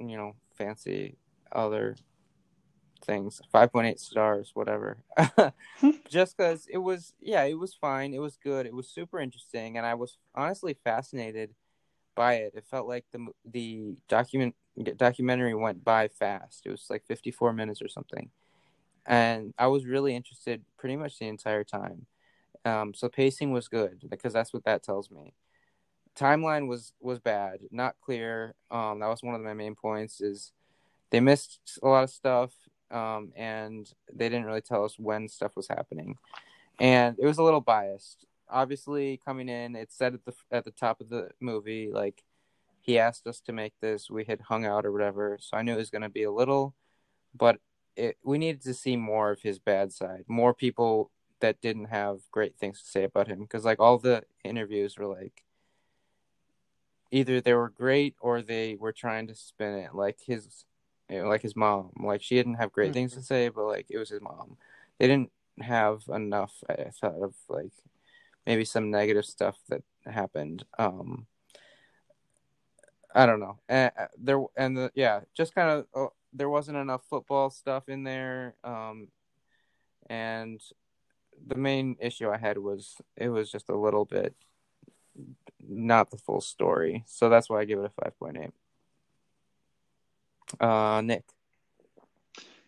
you 0.01 0.17
know, 0.17 0.35
fancy 0.57 1.17
other 1.53 1.97
things. 3.05 3.41
Five 3.51 3.73
point 3.73 3.87
eight 3.87 4.01
stars, 4.01 4.51
whatever. 4.55 4.99
just 6.09 6.37
because 6.37 6.67
it 6.71 6.79
was, 6.79 7.15
yeah, 7.21 7.45
it 7.45 7.59
was 7.59 7.75
fine. 7.75 8.15
It 8.15 8.21
was 8.21 8.37
good. 8.37 8.67
It 8.67 8.75
was 8.75 8.89
super 8.89 9.21
interesting, 9.21 9.77
and 9.77 9.87
I 9.87 9.95
was 9.95 10.19
honestly 10.35 10.77
fascinated 10.85 11.55
by 12.15 12.35
it. 12.35 12.55
It 12.55 12.65
felt 12.71 12.89
like 12.89 13.05
the 13.13 13.27
the 13.45 13.97
document 14.09 14.55
documentary 14.97 15.55
went 15.55 15.85
by 15.85 16.09
fast. 16.09 16.63
It 16.65 16.71
was 16.71 16.87
like 16.89 17.05
54 17.07 17.53
minutes 17.53 17.83
or 17.83 17.89
something 17.89 18.31
and 19.07 19.55
I 19.59 19.67
was 19.67 19.87
really 19.87 20.15
interested 20.15 20.63
pretty 20.79 20.97
much 20.97 21.19
the 21.19 21.27
entire 21.27 21.65
time. 21.65 22.07
Um, 22.65 22.95
so 22.95 23.09
pacing 23.09 23.53
was 23.53 23.69
good 23.69 24.05
because 24.09 24.33
that's 24.33 24.53
what 24.53 24.65
that 24.65 24.83
tells 24.83 25.11
me. 25.11 25.35
Timeline 26.21 26.69
was 26.69 26.93
was 27.01 27.19
bad, 27.19 27.61
not 27.71 27.95
clear. 28.03 28.55
Um, 28.71 29.01
that 29.01 29.07
was 29.09 29.23
one 29.23 29.35
of 29.35 29.41
my 29.41 29.55
main 29.55 29.75
points. 29.75 30.21
Is 30.21 30.53
they 31.11 31.21
missed 31.21 31.79
a 31.83 31.89
lot 31.89 32.05
of 32.05 32.11
stuff, 32.11 32.53
um, 32.91 33.33
and 33.37 33.91
they 34.13 34.29
didn't 34.29 34.45
really 34.45 34.61
tell 34.61 34.85
us 34.85 34.99
when 34.99 35.29
stuff 35.29 35.57
was 35.57 35.69
happening, 35.69 36.19
and 36.79 37.17
it 37.19 37.27
was 37.27 37.39
a 37.39 37.43
little 37.43 37.63
biased. 37.63 38.27
Obviously, 38.51 39.19
coming 39.25 39.49
in, 39.49 39.75
it 39.75 39.93
said 39.93 40.13
at 40.13 40.25
the 40.27 40.35
at 40.53 40.65
the 40.65 40.73
top 40.73 41.01
of 41.01 41.09
the 41.09 41.31
movie 41.41 41.91
like 41.91 42.23
he 42.83 42.99
asked 42.99 43.27
us 43.27 43.41
to 43.43 43.53
make 43.53 43.73
this. 43.81 44.11
We 44.11 44.25
had 44.25 44.43
hung 44.43 44.67
out 44.67 44.85
or 44.85 44.93
whatever, 44.93 45.39
so 45.41 45.57
I 45.57 45.63
knew 45.63 45.73
it 45.73 45.79
was 45.79 45.91
going 45.91 46.03
to 46.03 46.11
be 46.11 46.25
a 46.25 46.33
little, 46.33 46.75
but 47.35 47.61
it, 47.97 48.19
we 48.23 48.37
needed 48.37 48.63
to 48.63 48.75
see 48.75 48.97
more 48.97 49.31
of 49.31 49.41
his 49.41 49.59
bad 49.59 49.93
side, 49.93 50.25
more 50.29 50.53
people 50.53 51.11
that 51.41 51.63
didn't 51.63 51.87
have 51.87 52.19
great 52.31 52.57
things 52.59 52.83
to 52.83 52.89
say 52.89 53.05
about 53.05 53.27
him 53.27 53.41
because 53.41 53.65
like 53.65 53.81
all 53.81 53.97
the 53.97 54.23
interviews 54.45 54.99
were 54.99 55.07
like 55.07 55.45
either 57.11 57.41
they 57.41 57.55
were 57.55 57.71
great 57.71 58.15
or 58.21 58.43
they 58.43 58.77
were 58.77 58.93
trying 58.93 59.27
to 59.29 59.35
spin 59.35 59.75
it 59.75 59.95
like 59.95 60.19
his 60.25 60.65
you 61.09 61.23
know, 61.23 61.29
like 61.29 61.43
his 61.43 61.57
mom. 61.57 61.91
Like 61.99 62.23
she 62.23 62.37
didn't 62.37 62.55
have 62.55 62.73
great 62.73 62.87
mm-hmm. 62.87 62.95
things 62.95 63.15
to 63.15 63.23
say 63.23 63.49
but 63.49 63.65
like 63.65 63.87
it 63.91 63.99
was 63.99 64.11
his 64.11 64.21
mom. 64.21 64.57
They 64.99 65.07
didn't 65.07 65.31
have 65.61 66.01
enough 66.09 66.55
i 66.71 66.85
thought 67.01 67.21
of 67.21 67.35
like 67.51 67.73
maybe 68.47 68.65
some 68.65 68.91
negative 68.91 69.25
stuff 69.25 69.59
that 69.69 69.83
happened. 70.07 70.65
Um 70.79 71.27
i 73.15 73.27
don't 73.27 73.41
know. 73.41 73.59
And 73.69 73.91
there 74.19 74.43
and 74.57 74.77
the 74.77 74.93
yeah 74.95 75.21
just 75.35 75.55
kind 75.55 75.71
of 75.71 75.87
uh, 75.95 76.11
there 76.33 76.49
wasn't 76.49 76.79
enough 76.79 77.03
football 77.11 77.51
stuff 77.51 77.89
in 77.89 78.05
there 78.05 78.55
um 78.63 79.09
and 80.09 80.61
the 81.47 81.57
main 81.57 81.97
issue 82.01 82.31
I 82.31 82.37
had 82.37 82.59
was 82.59 82.97
it 83.17 83.29
was 83.29 83.51
just 83.51 83.69
a 83.69 83.77
little 83.77 84.05
bit 84.05 84.35
not 85.71 86.11
the 86.11 86.19
full 86.19 86.41
story. 86.41 87.05
So 87.07 87.29
that's 87.29 87.49
why 87.49 87.61
I 87.61 87.65
give 87.65 87.79
it 87.79 87.91
a 87.97 88.11
5.8. 88.11 88.53
Uh, 90.61 91.01
Nick. 91.03 91.25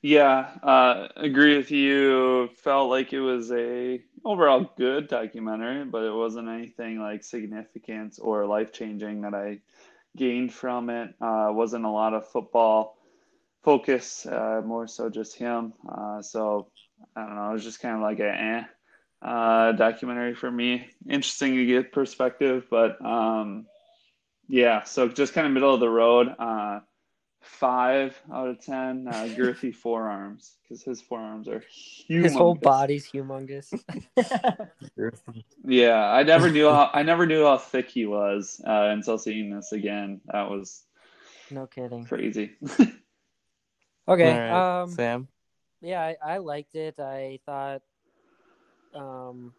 Yeah, 0.01 0.51
uh, 0.65 1.09
agree 1.17 1.57
with 1.57 1.71
you. 1.71 2.51
Felt 2.57 2.91
like 2.91 3.13
it 3.13 3.21
was 3.21 3.53
a 3.53 4.03
overall 4.25 4.73
good 4.77 5.07
documentary, 5.07 5.85
but 5.85 6.03
it 6.03 6.13
wasn't 6.13 6.49
anything 6.49 6.99
like 6.99 7.23
significant 7.23 8.19
or 8.21 8.47
life 8.47 8.73
changing 8.73 9.21
that 9.21 9.35
I 9.35 9.61
gained 10.17 10.53
from 10.53 10.91
it. 10.91 11.15
Uh, 11.21 11.51
wasn't 11.51 11.85
a 11.85 11.91
lot 11.91 12.15
of 12.15 12.29
football 12.29 12.99
focus, 13.63 14.27
uh, 14.27 14.61
more 14.65 14.89
so 14.89 15.09
just 15.09 15.37
him. 15.37 15.73
Uh, 15.89 16.21
so 16.21 16.69
I 17.15 17.25
don't 17.25 17.37
know. 17.37 17.51
It 17.51 17.55
was 17.55 17.65
just 17.65 17.81
kind 17.81 17.95
of 17.95 18.03
like 18.03 18.19
a 18.19 18.29
eh 18.29 18.65
uh, 19.23 19.73
documentary 19.73 20.35
for 20.35 20.51
me. 20.51 20.89
Interesting 21.09 21.55
to 21.57 21.67
get 21.67 21.93
perspective, 21.93 22.67
but 22.71 23.05
um, 23.05 23.67
yeah. 24.49 24.83
So 24.83 25.09
just 25.09 25.33
kind 25.33 25.47
of 25.47 25.53
middle 25.53 25.73
of 25.73 25.81
the 25.81 25.89
road. 25.89 26.35
Uh, 26.39 26.81
five 27.41 28.21
out 28.33 28.49
of 28.49 28.65
ten. 28.65 29.07
Uh, 29.09 29.13
girthy 29.37 29.75
forearms 29.75 30.57
because 30.63 30.83
his 30.83 31.01
forearms 31.01 31.49
are 31.49 31.63
humongous. 32.09 32.23
His 32.25 32.35
whole 32.35 32.55
body's 32.55 33.11
humongous. 33.11 33.73
yeah, 35.65 36.11
I 36.11 36.23
never 36.25 36.51
knew 36.51 36.69
how 36.69 36.91
I 36.93 37.03
never 37.03 37.27
knew 37.27 37.45
how 37.45 37.59
thick 37.59 37.89
he 37.91 38.07
was 38.07 38.61
uh, 38.67 38.89
until 38.91 39.19
seeing 39.19 39.55
this 39.55 39.73
again. 39.73 40.21
That 40.27 40.51
was 40.51 40.83
no 41.51 41.67
kidding 41.67 42.05
crazy. 42.07 42.53
okay, 44.09 44.39
right, 44.39 44.83
um, 44.83 44.91
Sam 44.91 45.29
yeah, 45.83 46.01
I, 46.01 46.17
I 46.25 46.39
liked 46.39 46.75
it. 46.75 46.99
I 46.99 47.41
thought, 47.45 47.83
um, 48.95 49.53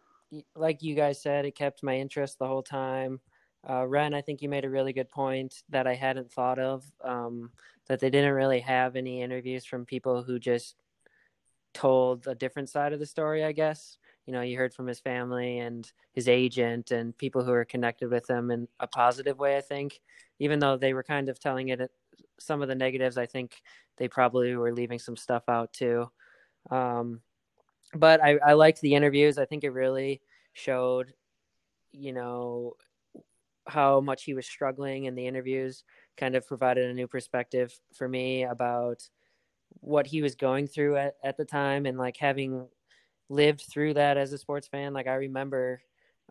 like 0.56 0.82
you 0.82 0.96
guys 0.96 1.22
said, 1.22 1.46
it 1.46 1.56
kept 1.56 1.84
my 1.84 1.98
interest 1.98 2.40
the 2.40 2.48
whole 2.48 2.64
time. 2.64 3.20
Uh, 3.68 3.86
Ren, 3.88 4.14
I 4.14 4.22
think 4.22 4.42
you 4.42 4.50
made 4.50 4.66
a 4.66 4.70
really 4.70 4.94
good 4.94 5.10
point 5.10 5.64
that 5.70 5.88
I 5.88 5.96
hadn't 5.96 6.32
thought 6.32 6.60
of. 6.60 6.84
Um, 7.04 7.52
that 7.88 8.00
they 8.00 8.10
didn't 8.10 8.34
really 8.34 8.60
have 8.62 8.96
any 8.96 9.22
interviews 9.22 9.66
from 9.66 9.86
people 9.86 10.24
who 10.24 10.40
just 10.40 10.76
told 11.74 12.28
a 12.28 12.36
different 12.36 12.70
side 12.70 12.94
of 12.94 13.00
the 13.00 13.06
story. 13.06 13.44
I 13.44 13.52
guess 13.52 13.98
you 14.26 14.34
know 14.34 14.42
you 14.42 14.58
heard 14.58 14.74
from 14.74 14.88
his 14.88 15.00
family 15.00 15.60
and 15.60 15.92
his 16.14 16.28
agent 16.28 16.92
and 16.92 17.18
people 17.18 17.44
who 17.44 17.52
are 17.52 17.66
connected 17.66 18.10
with 18.10 18.30
him 18.30 18.52
in 18.52 18.68
a 18.80 18.88
positive 18.88 19.40
way. 19.40 19.58
I 19.58 19.62
think, 19.62 20.00
even 20.40 20.60
though 20.60 20.78
they 20.78 20.94
were 20.94 21.04
kind 21.04 21.30
of 21.30 21.40
telling 21.40 21.70
it 21.70 21.92
some 22.40 22.62
of 22.62 22.68
the 22.68 22.76
negatives, 22.76 23.18
I 23.18 23.26
think 23.26 23.62
they 23.98 24.08
probably 24.08 24.56
were 24.56 24.74
leaving 24.74 25.00
some 25.00 25.18
stuff 25.18 25.44
out 25.48 25.74
too. 25.74 26.10
Um, 26.72 27.22
but 27.96 28.24
I, 28.24 28.38
I 28.46 28.54
liked 28.54 28.82
the 28.82 28.96
interviews. 28.96 29.38
I 29.38 29.46
think 29.46 29.64
it 29.64 29.72
really 29.72 30.22
showed, 30.54 31.14
you 31.92 32.14
know, 32.14 32.74
how 33.68 34.02
much 34.02 34.24
he 34.24 34.34
was 34.34 34.46
struggling 34.46 35.06
in 35.06 35.16
the 35.16 35.26
interviews, 35.26 35.84
kind 36.18 36.36
of 36.36 36.48
provided 36.48 36.90
a 36.90 36.94
new 36.94 37.08
perspective 37.08 37.74
for 37.94 38.08
me 38.08 38.44
about 38.44 39.08
what 39.80 40.06
he 40.08 40.22
was 40.22 40.36
going 40.36 40.68
through 40.68 40.98
at, 40.98 41.16
at 41.24 41.38
the 41.38 41.46
time 41.46 41.86
and 41.86 41.98
like 41.98 42.18
having 42.18 42.68
lived 43.30 43.62
through 43.72 43.94
that 43.94 44.18
as 44.18 44.34
a 44.34 44.38
sports 44.38 44.68
fan. 44.68 44.94
Like 44.94 45.08
I 45.08 45.16
remember 45.16 45.82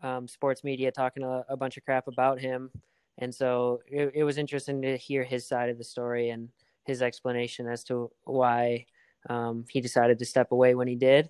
um, 0.01 0.27
sports 0.27 0.63
media 0.63 0.91
talking 0.91 1.23
a, 1.23 1.43
a 1.49 1.57
bunch 1.57 1.77
of 1.77 1.83
crap 1.85 2.07
about 2.07 2.39
him 2.39 2.71
and 3.17 3.33
so 3.33 3.81
it, 3.87 4.11
it 4.15 4.23
was 4.23 4.37
interesting 4.37 4.81
to 4.81 4.97
hear 4.97 5.23
his 5.23 5.47
side 5.47 5.69
of 5.69 5.77
the 5.77 5.83
story 5.83 6.29
and 6.29 6.49
his 6.85 7.01
explanation 7.01 7.67
as 7.67 7.83
to 7.85 8.11
why 8.23 8.85
um, 9.29 9.65
he 9.69 9.81
decided 9.81 10.19
to 10.19 10.25
step 10.25 10.51
away 10.51 10.75
when 10.75 10.87
he 10.87 10.95
did. 10.95 11.29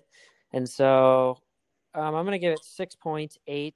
And 0.52 0.68
so 0.68 1.38
um, 1.94 2.14
I'm 2.14 2.24
going 2.24 2.32
to 2.32 2.38
give 2.38 2.52
it 2.52 2.60
6.8 2.60 3.74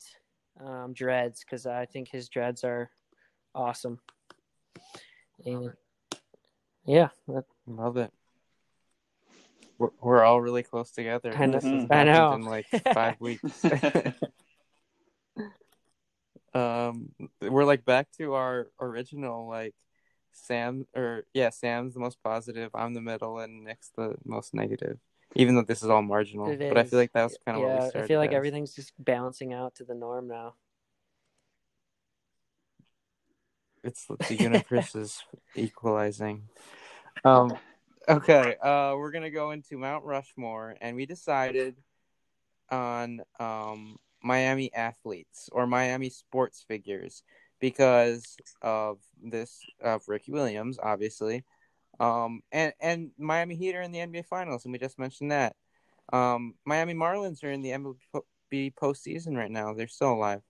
um, 0.64 0.92
dreads 0.92 1.44
because 1.44 1.66
I 1.66 1.86
think 1.86 2.08
his 2.10 2.28
dreads 2.28 2.64
are 2.64 2.90
awesome. 3.54 3.98
And 5.44 5.72
yeah, 6.84 7.08
that... 7.28 7.44
love 7.66 7.96
it. 7.96 8.12
We're, 9.78 9.90
we're 10.00 10.24
all 10.24 10.40
really 10.40 10.62
close 10.64 10.90
together. 10.90 11.32
I 11.36 11.46
know. 11.46 11.86
I 11.90 12.04
know. 12.04 12.32
In 12.32 12.42
like 12.42 12.66
five 12.94 13.20
weeks. 13.20 13.64
um 16.54 17.10
we're 17.42 17.66
like 17.66 17.84
back 17.84 18.10
to 18.16 18.32
our 18.32 18.68
original 18.80 19.46
like 19.46 19.74
sam 20.38 20.86
or 20.94 21.24
yeah 21.34 21.50
sam's 21.50 21.94
the 21.94 22.00
most 22.00 22.22
positive 22.22 22.70
i'm 22.74 22.94
the 22.94 23.00
middle 23.00 23.38
and 23.38 23.64
nick's 23.64 23.90
the 23.96 24.14
most 24.24 24.54
negative 24.54 24.98
even 25.34 25.54
though 25.54 25.62
this 25.62 25.82
is 25.82 25.90
all 25.90 26.02
marginal 26.02 26.46
but 26.58 26.78
i 26.78 26.84
feel 26.84 26.98
like 26.98 27.12
that 27.12 27.24
was 27.24 27.38
kind 27.44 27.56
of 27.56 27.62
yeah, 27.62 27.74
what 27.74 27.82
we 27.82 27.88
started 27.88 28.04
i 28.04 28.08
feel 28.08 28.20
like 28.20 28.30
as. 28.30 28.36
everything's 28.36 28.74
just 28.74 28.92
balancing 28.98 29.52
out 29.52 29.74
to 29.74 29.84
the 29.84 29.94
norm 29.94 30.28
now. 30.28 30.54
It's 33.84 34.06
the 34.06 34.34
universe 34.34 34.94
is 34.94 35.22
equalizing. 35.54 36.48
Um 37.24 37.58
okay 38.08 38.54
uh 38.62 38.94
we're 38.96 39.10
gonna 39.10 39.28
go 39.28 39.50
into 39.50 39.76
mount 39.76 40.04
rushmore 40.04 40.76
and 40.80 40.94
we 40.94 41.04
decided 41.04 41.74
on 42.70 43.20
um 43.40 43.96
Miami 44.22 44.72
athletes 44.72 45.48
or 45.50 45.66
Miami 45.66 46.10
sports 46.10 46.64
figures 46.66 47.24
because 47.60 48.36
of 48.62 48.98
this 49.22 49.60
of 49.82 50.02
Ricky 50.08 50.32
Williams, 50.32 50.78
obviously, 50.82 51.44
um, 52.00 52.42
and 52.52 52.72
and 52.80 53.10
Miami 53.18 53.56
Heat 53.56 53.74
are 53.74 53.82
in 53.82 53.92
the 53.92 53.98
NBA 53.98 54.26
Finals, 54.26 54.64
and 54.64 54.72
we 54.72 54.78
just 54.78 54.98
mentioned 54.98 55.32
that. 55.32 55.56
Um, 56.12 56.54
Miami 56.64 56.94
Marlins 56.94 57.44
are 57.44 57.50
in 57.50 57.62
the 57.62 57.70
MLB 57.70 58.74
postseason 58.74 59.36
right 59.36 59.50
now; 59.50 59.74
they're 59.74 59.88
still 59.88 60.12
alive. 60.12 60.42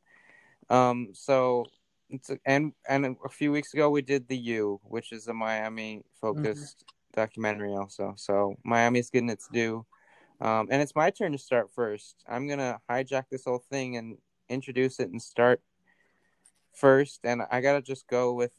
Um, 0.71 1.09
so 1.15 1.67
it's 2.11 2.31
a, 2.31 2.39
and 2.45 2.73
and 2.89 3.17
a 3.25 3.29
few 3.29 3.53
weeks 3.53 3.75
ago 3.75 3.91
we 3.91 4.03
did 4.03 4.29
the 4.29 4.37
U, 4.37 4.81
which 4.85 5.13
is 5.13 5.29
a 5.29 5.35
Miami 5.35 6.03
focused 6.21 6.85
mm-hmm. 6.85 7.21
documentary, 7.21 7.75
also. 7.75 8.15
So 8.17 8.55
Miami's 8.65 9.11
getting 9.11 9.31
its 9.31 9.49
due. 9.49 9.87
Um, 10.41 10.69
and 10.71 10.81
it's 10.81 10.95
my 10.95 11.11
turn 11.11 11.33
to 11.33 11.39
start 11.39 11.71
first. 11.75 12.23
I'm 12.29 12.47
gonna 12.47 12.79
hijack 12.89 13.25
this 13.31 13.45
whole 13.45 13.65
thing 13.71 13.97
and 13.97 14.19
introduce 14.49 15.01
it 15.01 15.11
and 15.11 15.21
start 15.21 15.61
first. 16.73 17.21
And 17.25 17.43
I 17.51 17.61
gotta 17.61 17.83
just 17.83 18.07
go 18.07 18.35
with 18.35 18.53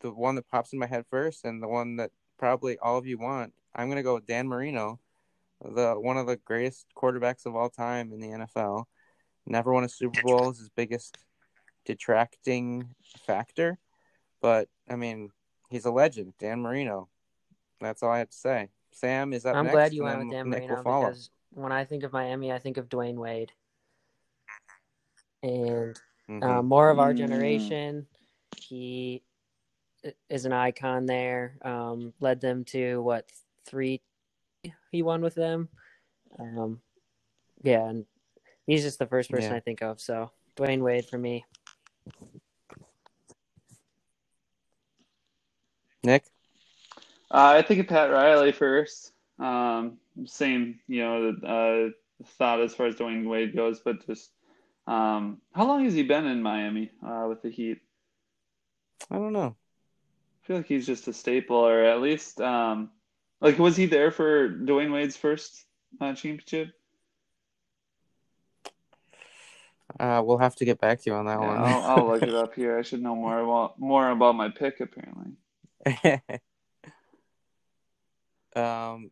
the 0.00 0.12
one 0.12 0.34
that 0.36 0.48
pops 0.48 0.72
in 0.72 0.78
my 0.78 0.86
head 0.86 1.04
first, 1.10 1.44
and 1.44 1.62
the 1.62 1.68
one 1.68 1.96
that 1.96 2.10
probably 2.38 2.78
all 2.78 2.98
of 2.98 3.06
you 3.06 3.18
want. 3.18 3.52
I'm 3.74 3.88
gonna 3.88 4.02
go 4.02 4.14
with 4.14 4.26
Dan 4.26 4.48
Marino, 4.48 5.00
the 5.62 5.94
one 5.94 6.16
of 6.16 6.26
the 6.26 6.36
greatest 6.36 6.86
quarterbacks 6.96 7.46
of 7.46 7.56
all 7.56 7.70
time 7.70 8.12
in 8.12 8.20
the 8.20 8.28
NFL. 8.28 8.84
Never 9.46 9.72
won 9.72 9.84
a 9.84 9.88
Super 9.88 10.20
Bowl 10.22 10.50
is 10.50 10.58
his 10.58 10.70
biggest 10.70 11.16
detracting 11.84 12.94
factor, 13.26 13.78
but 14.40 14.68
I 14.88 14.96
mean, 14.96 15.30
he's 15.70 15.84
a 15.84 15.90
legend, 15.90 16.34
Dan 16.38 16.60
Marino. 16.60 17.08
That's 17.80 18.02
all 18.02 18.10
I 18.10 18.18
have 18.18 18.30
to 18.30 18.36
say. 18.36 18.70
Sam 18.92 19.32
is 19.32 19.44
up 19.44 19.54
I'm 19.54 19.64
next, 19.66 19.74
glad 19.74 19.94
you 19.94 20.04
went 20.04 20.18
with 20.18 20.30
Dan 20.30 20.48
Marino 20.48 20.76
because 20.76 21.30
when 21.50 21.72
I 21.72 21.84
think 21.84 22.02
of 22.02 22.12
Miami, 22.12 22.52
I 22.52 22.58
think 22.58 22.76
of 22.76 22.88
Dwyane 22.88 23.16
Wade. 23.16 23.52
And 25.42 25.98
mm-hmm. 26.28 26.42
uh, 26.42 26.62
more 26.62 26.90
of 26.90 26.98
our 26.98 27.12
mm. 27.12 27.18
generation, 27.18 28.06
he 28.56 29.22
is 30.28 30.44
an 30.44 30.52
icon 30.52 31.06
there. 31.06 31.58
Um, 31.62 32.12
led 32.20 32.40
them 32.40 32.64
to 32.66 33.02
what 33.02 33.26
three 33.66 34.00
he 34.90 35.02
won 35.02 35.20
with 35.20 35.34
them. 35.34 35.68
Um, 36.38 36.80
yeah, 37.62 37.88
and 37.88 38.04
he's 38.66 38.82
just 38.82 38.98
the 38.98 39.06
first 39.06 39.30
person 39.30 39.50
Yeah. 39.50 39.56
I 39.56 39.60
think 39.60 39.82
of. 39.82 40.00
So 40.00 40.30
Dwyane 40.56 40.80
Wade 40.80 41.06
for 41.06 41.18
me. 41.18 41.44
Nick. 46.02 46.24
Uh, 47.30 47.54
I 47.56 47.62
think 47.62 47.80
of 47.80 47.88
Pat 47.88 48.10
Riley 48.10 48.52
first. 48.52 49.12
Um, 49.38 49.98
same, 50.24 50.78
you 50.86 51.02
know, 51.02 51.34
uh, 51.44 52.24
thought 52.38 52.60
as 52.60 52.74
far 52.74 52.86
as 52.86 52.96
Dwyane 52.96 53.28
Wade 53.28 53.54
goes, 53.54 53.80
but 53.80 54.06
just 54.06 54.30
um, 54.86 55.40
how 55.52 55.66
long 55.66 55.84
has 55.84 55.94
he 55.94 56.02
been 56.02 56.26
in 56.26 56.42
Miami 56.42 56.90
uh, 57.04 57.26
with 57.28 57.42
the 57.42 57.50
Heat? 57.50 57.80
I 59.10 59.16
don't 59.16 59.32
know. 59.32 59.56
I 60.42 60.46
feel 60.46 60.56
like 60.58 60.66
he's 60.66 60.86
just 60.86 61.08
a 61.08 61.12
staple, 61.12 61.56
or 61.56 61.82
at 61.84 62.00
least, 62.00 62.40
um, 62.40 62.90
like, 63.40 63.58
was 63.58 63.76
he 63.76 63.86
there 63.86 64.10
for 64.10 64.48
Dwyane 64.48 64.92
Wade's 64.92 65.16
first 65.16 65.64
uh, 66.00 66.14
championship? 66.14 66.72
Uh, 69.98 70.22
we'll 70.24 70.38
have 70.38 70.54
to 70.56 70.64
get 70.64 70.80
back 70.80 71.00
to 71.00 71.10
you 71.10 71.16
on 71.16 71.26
that 71.26 71.40
Yeah, 71.40 71.46
one. 71.46 71.58
I'll, 71.58 71.98
I'll 71.98 72.06
look 72.06 72.22
it 72.22 72.34
up 72.34 72.54
here. 72.56 72.78
I 72.78 72.82
should 72.82 73.02
know 73.02 73.14
more 73.16 73.38
about 73.40 73.78
more 73.80 74.10
about 74.10 74.34
my 74.34 74.50
pick, 74.50 74.80
apparently. 74.80 75.32
um, 78.56 79.10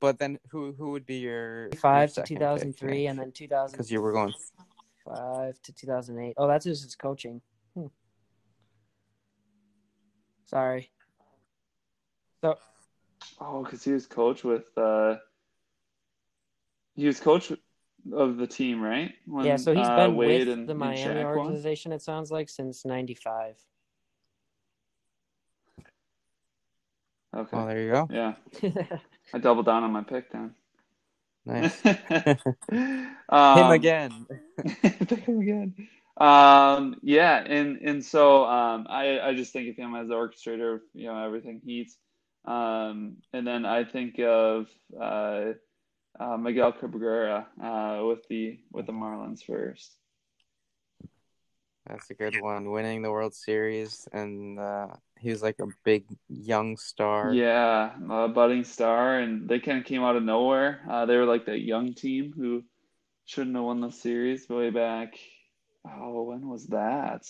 but 0.00 0.18
then 0.18 0.38
who 0.50 0.72
who 0.72 0.90
would 0.90 1.06
be 1.06 1.16
your 1.16 1.70
Five 1.70 2.12
to 2.14 2.22
two 2.22 2.36
thousand 2.36 2.76
three, 2.76 3.06
and 3.06 3.18
then 3.18 3.32
two 3.32 3.48
thousand 3.48 3.76
because 3.76 3.90
you 3.90 4.00
were 4.00 4.12
going 4.12 4.34
five 5.08 5.60
to 5.62 5.72
two 5.72 5.86
thousand 5.86 6.18
eight. 6.20 6.34
Oh, 6.36 6.46
that's 6.46 6.64
just 6.64 6.84
his 6.84 6.94
coaching. 6.94 7.40
Hmm. 7.74 7.86
Sorry. 10.46 10.90
So 12.40 12.56
Oh, 13.40 13.62
because 13.62 13.84
he 13.84 13.92
was 13.92 14.06
coach 14.06 14.44
with 14.44 14.66
uh, 14.76 15.16
he 16.96 17.06
was 17.06 17.20
coach 17.20 17.52
of 18.12 18.36
the 18.36 18.46
team, 18.46 18.80
right? 18.80 19.12
When, 19.26 19.44
yeah, 19.44 19.56
so 19.56 19.72
he's 19.74 19.86
uh, 19.86 19.96
been 19.96 20.16
Wade 20.16 20.48
with 20.48 20.58
and, 20.58 20.68
the 20.68 20.74
Miami 20.74 21.20
Shaq 21.20 21.36
won? 21.36 21.46
organization. 21.46 21.92
It 21.92 22.02
sounds 22.02 22.30
like 22.30 22.48
since 22.48 22.84
'95. 22.84 23.56
Okay. 27.36 27.56
Oh, 27.56 27.66
there 27.66 27.80
you 27.82 27.92
go. 27.92 28.08
Yeah, 28.10 28.34
I 29.34 29.38
doubled 29.38 29.66
down 29.66 29.84
on 29.84 29.92
my 29.92 30.02
pick 30.02 30.32
then. 30.32 30.54
Nice. 31.48 31.80
um, 33.28 33.58
Him 33.58 33.70
again. 33.70 34.26
him 34.82 35.40
again. 35.40 35.88
Um, 36.18 36.96
yeah, 37.02 37.38
and 37.38 37.78
and 37.78 38.04
so 38.04 38.44
um, 38.44 38.86
I 38.90 39.20
I 39.20 39.34
just 39.34 39.52
think 39.52 39.70
of 39.70 39.76
him 39.76 39.94
as 39.94 40.08
the 40.08 40.14
orchestrator 40.14 40.74
of 40.74 40.80
you 40.92 41.06
know 41.06 41.24
everything 41.24 41.62
Heat. 41.64 41.90
Um, 42.44 43.16
and 43.32 43.46
then 43.46 43.64
I 43.64 43.84
think 43.84 44.18
of 44.18 44.66
uh, 45.00 45.52
uh, 46.20 46.36
Miguel 46.36 46.72
Cabrera 46.72 47.46
uh, 47.62 48.04
with 48.04 48.26
the 48.28 48.58
with 48.70 48.86
the 48.86 48.92
Marlins 48.92 49.42
first. 49.42 49.96
That's 51.86 52.10
a 52.10 52.14
good 52.14 52.38
one. 52.40 52.70
Winning 52.70 53.00
the 53.00 53.10
World 53.10 53.34
Series, 53.34 54.06
and 54.12 54.58
uh, 54.58 54.88
he 55.20 55.30
was 55.30 55.42
like 55.42 55.58
a 55.60 55.66
big 55.84 56.04
young 56.28 56.76
star. 56.76 57.32
Yeah, 57.32 57.92
a 58.10 58.28
budding 58.28 58.64
star, 58.64 59.18
and 59.18 59.48
they 59.48 59.60
kind 59.60 59.78
of 59.78 59.84
came 59.84 60.02
out 60.02 60.16
of 60.16 60.22
nowhere. 60.22 60.80
Uh, 60.88 61.06
they 61.06 61.16
were 61.16 61.24
like 61.24 61.46
that 61.46 61.60
young 61.60 61.94
team 61.94 62.32
who 62.36 62.64
shouldn't 63.26 63.56
have 63.56 63.64
won 63.64 63.80
the 63.80 63.90
series 63.90 64.48
way 64.48 64.70
back. 64.70 65.18
Oh, 65.86 66.22
when 66.24 66.48
was 66.48 66.66
that? 66.68 67.26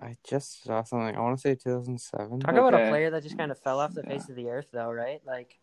I 0.00 0.16
just 0.24 0.64
saw 0.64 0.82
something. 0.82 1.14
I 1.14 1.20
want 1.20 1.36
to 1.38 1.40
say 1.42 1.54
2007. 1.54 2.40
Talk 2.40 2.54
about 2.54 2.74
a 2.74 2.88
player 2.88 3.10
that 3.10 3.22
just 3.22 3.36
kind 3.36 3.50
of 3.52 3.58
fell 3.58 3.80
off 3.80 3.94
the 3.94 4.02
Yeah. 4.02 4.08
face 4.08 4.28
of 4.28 4.36
the 4.36 4.48
earth, 4.48 4.68
though, 4.72 4.90
right? 4.90 5.20
Like 5.26 5.58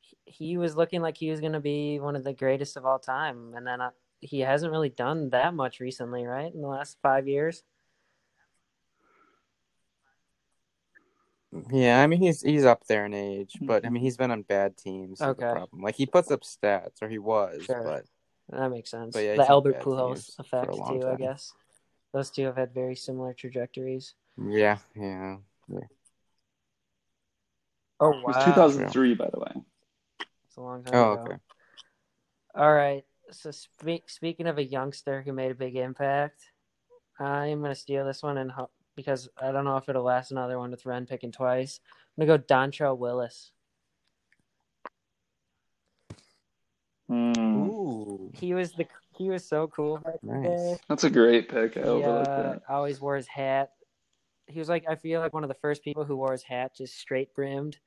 he- 0.00 0.16
he 0.24 0.56
was 0.56 0.76
looking 0.76 1.02
like 1.02 1.16
he 1.16 1.30
was 1.30 1.40
going 1.40 1.52
to 1.52 1.60
be 1.60 2.00
one 2.00 2.16
of 2.16 2.24
the 2.24 2.32
greatest 2.32 2.76
of 2.76 2.86
all 2.86 2.98
time, 2.98 3.54
and 3.54 3.66
then 3.66 3.80
uh, 3.80 3.90
he 4.20 4.40
hasn't 4.40 4.72
really 4.72 4.88
done 4.88 5.30
that 5.30 5.54
much 5.54 5.80
recently, 5.80 6.24
right? 6.26 6.52
In 6.52 6.62
the 6.62 6.68
last 6.68 6.98
five 7.02 7.28
years. 7.28 7.62
Yeah, 11.72 12.00
I 12.00 12.06
mean 12.06 12.20
he's 12.20 12.42
he's 12.42 12.64
up 12.64 12.86
there 12.86 13.06
in 13.06 13.14
age, 13.14 13.58
but 13.62 13.84
I 13.84 13.86
mm-hmm. 13.86 13.94
mean 13.94 14.02
he's 14.04 14.16
been 14.16 14.30
on 14.30 14.42
bad 14.42 14.76
teams. 14.76 15.20
Okay. 15.20 15.50
problem. 15.50 15.82
Like 15.82 15.96
he 15.96 16.06
puts 16.06 16.30
up 16.30 16.42
stats, 16.42 17.02
or 17.02 17.08
he 17.08 17.18
was, 17.18 17.64
Sure. 17.66 17.82
but 17.82 18.04
That 18.56 18.70
makes 18.70 18.90
sense. 18.90 19.14
But 19.14 19.24
yeah, 19.24 19.36
the 19.36 19.48
Albert 19.48 19.80
Pujols 19.80 20.14
teams 20.14 20.34
for 20.36 20.42
a 20.42 20.44
effect 20.44 20.76
long 20.76 21.00
too, 21.00 21.08
I 21.08 21.16
guess. 21.16 21.52
Those 22.12 22.30
two 22.30 22.44
have 22.44 22.56
had 22.56 22.72
very 22.72 22.94
similar 22.94 23.34
trajectories. 23.34 24.14
yeah, 24.38 24.78
yeah. 24.94 25.36
Oh 28.00 28.12
It 28.12 28.26
was 28.26 28.36
wow, 28.36 28.44
2003, 28.44 29.14
by 29.14 29.28
the 29.32 29.40
way. 29.40 29.52
It's 30.46 30.56
a 30.56 30.60
long 30.60 30.84
time 30.84 30.94
Oh, 30.94 31.12
ago. 31.12 31.22
okay. 31.24 31.36
All 32.54 32.72
right. 32.72 33.04
So 33.30 33.50
speak, 33.50 34.08
speaking 34.08 34.46
of 34.46 34.58
a 34.58 34.64
youngster 34.64 35.22
who 35.22 35.32
made 35.32 35.50
a 35.50 35.54
big 35.54 35.76
impact, 35.76 36.40
I'm 37.18 37.60
gonna 37.62 37.74
steal 37.74 38.04
this 38.04 38.22
one 38.22 38.38
and 38.38 38.50
ho- 38.50 38.70
because 38.96 39.28
I 39.40 39.52
don't 39.52 39.64
know 39.64 39.76
if 39.76 39.88
it'll 39.88 40.02
last 40.02 40.30
another 40.30 40.58
one 40.58 40.70
with 40.70 40.86
Ren 40.86 41.06
picking 41.06 41.32
twice. 41.32 41.80
I'm 42.18 42.26
gonna 42.26 42.38
go 42.38 42.44
Dontrelle 42.44 42.98
Willis. 42.98 43.52
Hmm. 47.08 47.34
Ooh, 47.36 48.30
He 48.34 48.54
was 48.54 48.72
the 48.72 48.86
he 49.16 49.28
was 49.30 49.44
so 49.46 49.66
cool 49.68 49.98
back 49.98 50.14
in 50.22 50.42
the 50.42 50.48
Nice. 50.48 50.78
That's 50.88 51.04
a 51.04 51.10
great 51.10 51.48
pick. 51.48 51.76
I 51.76 51.80
He 51.80 52.02
uh, 52.04 52.22
that. 52.22 52.62
always 52.68 53.00
wore 53.00 53.16
his 53.16 53.26
hat. 53.26 53.72
He 54.46 54.58
was 54.58 54.68
like 54.68 54.84
I 54.88 54.94
feel 54.94 55.20
like 55.20 55.34
one 55.34 55.42
of 55.44 55.48
the 55.48 55.54
first 55.54 55.82
people 55.82 56.04
who 56.04 56.16
wore 56.16 56.32
his 56.32 56.42
hat 56.42 56.76
just 56.76 56.98
straight 56.98 57.34
brimmed 57.34 57.78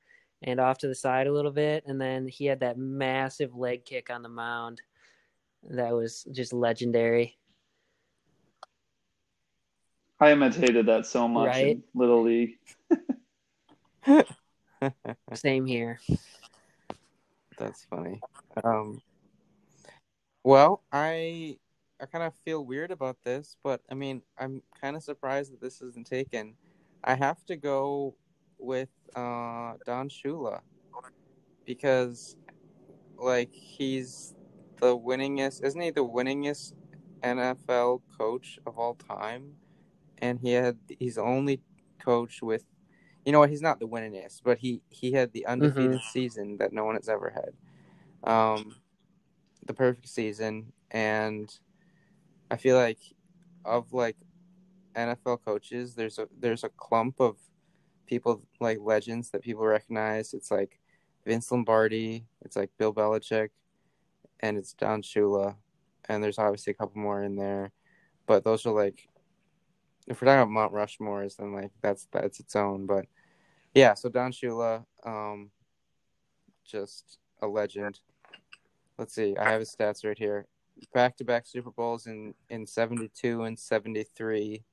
and 0.42 0.60
off 0.60 0.78
to 0.78 0.88
the 0.88 0.94
side 0.94 1.26
a 1.26 1.32
little 1.32 1.50
bit, 1.50 1.84
and 1.86 1.98
then 2.00 2.28
he 2.28 2.44
had 2.44 2.60
that 2.60 2.76
massive 2.76 3.54
leg 3.54 3.84
kick 3.86 4.10
on 4.10 4.22
the 4.22 4.28
mound. 4.28 4.82
That 5.70 5.94
was 5.94 6.26
just 6.32 6.52
legendary. 6.52 7.38
I 10.24 10.32
imitated 10.32 10.86
that 10.86 11.04
so 11.04 11.28
much 11.28 11.48
Right? 11.48 11.76
in 11.76 11.82
Little 11.94 12.22
League. 12.22 12.58
Same 15.34 15.66
here. 15.66 16.00
that's 17.58 17.84
funny. 17.84 18.22
Um, 18.64 19.02
well, 20.42 20.82
I 20.90 21.58
I 22.00 22.06
kind 22.06 22.24
of 22.24 22.34
feel 22.42 22.64
weird 22.64 22.90
about 22.90 23.18
this, 23.22 23.58
but 23.62 23.82
I 23.90 23.94
mean, 23.94 24.22
I'm 24.38 24.62
kind 24.80 24.96
of 24.96 25.02
surprised 25.02 25.52
that 25.52 25.60
this 25.60 25.82
isn't 25.82 26.06
taken. 26.06 26.54
I 27.04 27.16
have 27.16 27.44
to 27.44 27.56
go 27.56 28.14
with 28.58 28.88
uh, 29.14 29.74
Don 29.84 30.08
Shula 30.08 30.60
because, 31.66 32.36
like, 33.18 33.52
he's 33.52 34.34
the 34.80 34.96
winningest, 34.96 35.62
isn't 35.62 35.80
he? 35.80 35.90
The 35.90 36.04
winningest 36.04 36.72
NFL 37.22 38.00
coach 38.18 38.58
of 38.66 38.78
all 38.78 38.94
time, 38.94 39.56
and 40.18 40.38
he 40.40 40.52
had 40.52 40.78
he's 40.98 41.18
only 41.18 41.60
coach 41.98 42.42
with, 42.42 42.64
you 43.24 43.32
know 43.32 43.40
what? 43.40 43.50
He's 43.50 43.62
not 43.62 43.80
the 43.80 43.88
winningest, 43.88 44.42
but 44.44 44.58
he 44.58 44.82
he 44.90 45.12
had 45.12 45.32
the 45.32 45.46
undefeated 45.46 46.00
season 46.12 46.58
that 46.58 46.72
no 46.72 46.84
one 46.84 46.96
has 46.96 47.08
ever 47.08 47.30
had, 47.30 48.30
um, 48.30 48.76
the 49.66 49.74
perfect 49.74 50.08
season, 50.08 50.72
and 50.90 51.52
I 52.50 52.56
feel 52.56 52.76
like 52.76 52.98
of 53.64 53.92
like 53.92 54.16
NFL 54.94 55.44
coaches, 55.44 55.94
there's 55.94 56.18
a 56.18 56.28
there's 56.38 56.64
a 56.64 56.68
clump 56.70 57.20
of 57.20 57.36
people 58.06 58.42
like 58.60 58.78
legends 58.80 59.30
that 59.30 59.42
people 59.42 59.64
recognize. 59.64 60.34
It's 60.34 60.50
like 60.50 60.80
Vince 61.26 61.50
Lombardi, 61.50 62.26
it's 62.42 62.56
like 62.56 62.70
Bill 62.78 62.92
Belichick, 62.92 63.50
and 64.40 64.56
it's 64.56 64.74
Don 64.74 65.02
Shula, 65.02 65.56
and 66.08 66.22
there's 66.22 66.38
obviously 66.38 66.72
a 66.72 66.74
couple 66.74 67.00
more 67.00 67.22
in 67.22 67.36
there, 67.36 67.72
but 68.26 68.44
those 68.44 68.66
are 68.66 68.72
like 68.72 69.08
if 70.06 70.20
we're 70.20 70.26
talking 70.26 70.42
about 70.42 70.50
Mount 70.50 70.72
Rushmore's, 70.72 71.36
then 71.36 71.52
like 71.52 71.70
that's 71.80 72.08
that's 72.12 72.40
its 72.40 72.56
own. 72.56 72.86
But 72.86 73.06
yeah, 73.74 73.94
so 73.94 74.08
Don 74.08 74.32
Shula, 74.32 74.84
um, 75.04 75.50
just 76.64 77.18
a 77.42 77.46
legend. 77.46 78.00
Let's 78.98 79.14
see, 79.14 79.36
I 79.36 79.50
have 79.50 79.60
his 79.60 79.74
stats 79.74 80.04
right 80.04 80.18
here. 80.18 80.46
Back 80.92 81.16
to 81.16 81.24
back 81.24 81.46
Super 81.46 81.70
Bowls 81.70 82.06
in 82.06 82.34
in 82.50 82.66
seventy 82.66 83.08
two 83.08 83.44
and 83.44 83.58
seventy 83.58 84.04
three. 84.04 84.64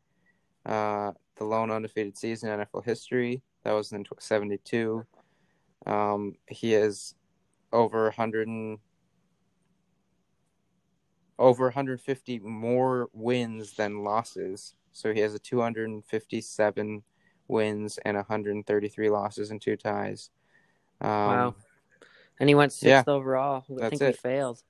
Uh, 0.66 1.12
the 1.38 1.44
lone 1.44 1.72
undefeated 1.72 2.18
season 2.18 2.50
in 2.50 2.60
NFL 2.60 2.86
history. 2.86 3.42
That 3.64 3.72
was 3.74 3.92
in 3.92 4.06
seventy 4.20 4.58
two. 4.58 5.06
Um, 5.86 6.36
he 6.48 6.72
has 6.74 7.16
over 7.74 8.04
100 8.04 8.48
and 8.48 8.80
over 11.40 11.66
150 11.66 12.40
more 12.40 13.10
wins 13.14 13.74
than 13.74 14.04
losses. 14.04 14.76
So 14.92 15.14
he 15.14 15.20
has 15.22 15.34
a 15.34 15.40
257 15.40 17.04
wins 17.48 18.00
and 18.06 18.18
133 18.18 19.10
losses 19.10 19.52
and 19.52 19.62
two 19.62 19.76
ties. 19.76 20.30
Um, 21.00 21.10
Wow. 21.10 21.56
And 22.40 22.50
he 22.50 22.56
went 22.56 22.74
sixth 22.74 23.08
overall. 23.08 23.64
I 23.82 23.90
think 23.90 24.02
we 24.02 24.08
it. 24.08 24.18
failed. 24.18 24.64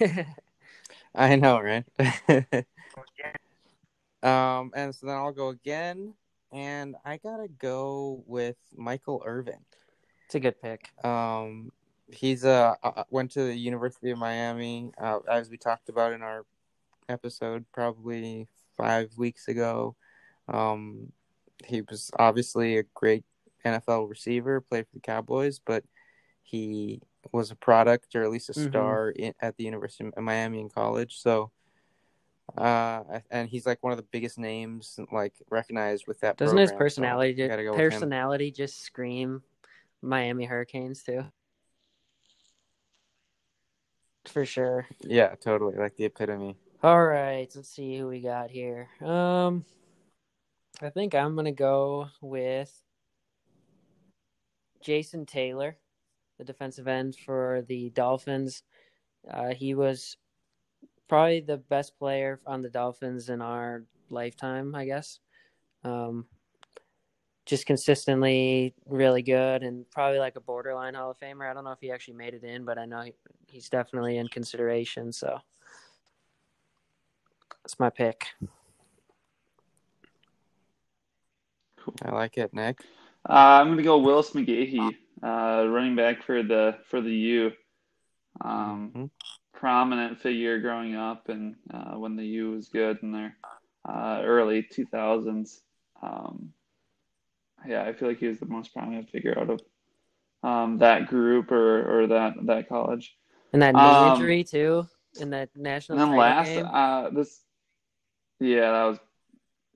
I 1.14 1.36
know, 1.36 1.60
right? 1.60 1.84
um, 4.22 4.72
and 4.74 4.92
so 4.94 5.06
then 5.06 5.16
I'll 5.16 5.32
go 5.32 5.48
again. 5.50 6.14
and 6.50 6.96
I 7.04 7.18
gotta 7.18 7.48
go 7.58 8.24
with 8.26 8.56
Michael 8.76 9.22
Irvin. 9.24 9.60
It's 10.26 10.34
a 10.34 10.40
good 10.40 10.60
pick. 10.60 10.90
Um, 11.04 11.70
he's 12.10 12.44
uh 12.44 12.74
uh, 12.82 13.04
went 13.10 13.30
to 13.32 13.44
the 13.44 13.54
University 13.54 14.10
of 14.10 14.18
Miami, 14.18 14.92
uh, 15.00 15.20
as 15.30 15.50
we 15.50 15.56
talked 15.56 15.88
about 15.88 16.12
in 16.12 16.22
our 16.22 16.44
episode 17.08 17.64
probably 17.72 18.46
five 18.76 19.10
weeks 19.16 19.48
ago. 19.48 19.96
Um, 20.48 21.12
he 21.64 21.82
was 21.82 22.10
obviously 22.18 22.78
a 22.78 22.84
great 22.94 23.24
NFL 23.64 24.08
receiver, 24.08 24.60
played 24.60 24.86
for 24.86 24.94
the 24.94 25.00
Cowboys, 25.00 25.58
but 25.58 25.84
he 26.42 27.00
was 27.32 27.50
a 27.50 27.56
product 27.56 28.14
or 28.14 28.22
at 28.22 28.30
least 28.30 28.48
a 28.48 28.52
Mhm. 28.52 28.68
star 28.68 29.10
in, 29.10 29.34
at 29.40 29.56
the 29.56 29.64
University 29.64 30.10
of 30.16 30.22
Miami 30.22 30.60
in 30.60 30.68
college. 30.68 31.18
So, 31.18 31.50
uh, 32.56 33.20
and 33.30 33.48
he's 33.48 33.66
like 33.66 33.82
one 33.82 33.92
of 33.92 33.98
the 33.98 34.06
biggest 34.10 34.38
names 34.38 34.98
like 35.12 35.34
recognized 35.50 36.06
with 36.06 36.20
that. 36.20 36.36
Doesn't 36.36 36.56
his 36.56 36.70
program, 36.70 36.78
so 36.78 36.84
personality 36.84 37.34
just 37.34 37.56
go 37.56 37.74
personality 37.74 38.50
just 38.50 38.80
scream 38.80 39.42
Miami 40.00 40.44
Hurricanes 40.44 41.02
too? 41.02 41.24
For 44.26 44.44
sure. 44.44 44.86
Yeah, 45.00 45.34
totally, 45.36 45.76
like 45.76 45.96
the 45.96 46.04
epitome. 46.04 46.56
All 46.80 47.04
right, 47.04 47.50
let's 47.56 47.70
see 47.70 47.98
who 47.98 48.06
we 48.06 48.20
got 48.20 48.50
here. 48.50 48.88
Um, 49.02 49.64
I 50.80 50.90
think 50.90 51.12
I'm 51.12 51.34
gonna 51.34 51.50
go 51.50 52.06
with 52.22 52.72
Jason 54.80 55.26
Taylor, 55.26 55.76
the 56.38 56.44
defensive 56.44 56.86
end 56.86 57.16
for 57.16 57.64
the 57.66 57.90
Dolphins. 57.90 58.62
Uh, 59.28 59.54
he 59.54 59.74
was 59.74 60.18
probably 61.08 61.40
the 61.40 61.56
best 61.56 61.98
player 61.98 62.38
on 62.46 62.62
the 62.62 62.70
Dolphins 62.70 63.28
in 63.28 63.42
our 63.42 63.82
lifetime, 64.08 64.72
I 64.76 64.84
guess. 64.84 65.18
Um, 65.82 66.26
just 67.44 67.66
consistently 67.66 68.72
really 68.86 69.22
good 69.22 69.64
and 69.64 69.84
probably 69.90 70.20
like 70.20 70.36
a 70.36 70.40
borderline 70.40 70.94
Hall 70.94 71.10
of 71.10 71.18
Famer. 71.18 71.50
I 71.50 71.54
don't 71.54 71.64
know 71.64 71.72
if 71.72 71.80
he 71.80 71.90
actually 71.90 72.14
made 72.14 72.34
it 72.34 72.44
in, 72.44 72.64
but 72.64 72.78
I 72.78 72.84
know 72.84 73.00
he, 73.00 73.14
he's 73.48 73.68
definitely 73.68 74.18
in 74.18 74.28
consideration. 74.28 75.12
So 75.12 75.40
that's 77.68 77.78
my 77.78 77.90
pick. 77.90 78.28
I 82.02 82.10
like 82.12 82.38
it, 82.38 82.54
Nick. 82.54 82.80
Uh, 83.28 83.60
I'm 83.60 83.68
gonna 83.68 83.82
go 83.82 83.98
Willis 83.98 84.30
McGahee, 84.30 84.96
uh, 85.22 85.68
running 85.68 85.94
back 85.94 86.22
for 86.22 86.42
the 86.42 86.78
for 86.86 87.02
the 87.02 87.12
U. 87.12 87.52
Um, 88.40 88.92
Mhm. 88.96 89.10
prominent 89.52 90.18
figure 90.18 90.58
growing 90.60 90.94
up, 90.94 91.28
and 91.28 91.56
uh, 91.70 91.98
when 91.98 92.16
the 92.16 92.24
U 92.24 92.52
was 92.52 92.70
good 92.70 93.00
in 93.02 93.12
their 93.12 93.36
uh, 93.86 94.22
early 94.24 94.62
2000s. 94.62 95.60
Um, 96.02 96.54
yeah, 97.66 97.82
I 97.82 97.92
feel 97.92 98.08
like 98.08 98.18
he 98.18 98.28
was 98.28 98.40
the 98.40 98.46
most 98.46 98.72
prominent 98.72 99.10
figure 99.10 99.38
out 99.38 99.50
of 99.50 99.60
um, 100.42 100.78
that 100.78 101.08
group 101.08 101.52
or 101.52 102.00
or 102.00 102.06
that 102.06 102.32
that 102.46 102.70
college. 102.70 103.14
And 103.52 103.60
that 103.60 103.74
knee 103.74 104.06
Um, 104.06 104.14
injury 104.14 104.44
too 104.44 104.88
in 105.20 105.30
that 105.30 105.50
national 105.56 105.98
And 105.98 106.10
then 106.10 106.18
last, 106.18 106.54
game. 106.54 106.66
uh, 106.72 107.10
this, 107.10 107.40
yeah, 108.40 108.72
that 108.72 108.84
was, 108.84 108.98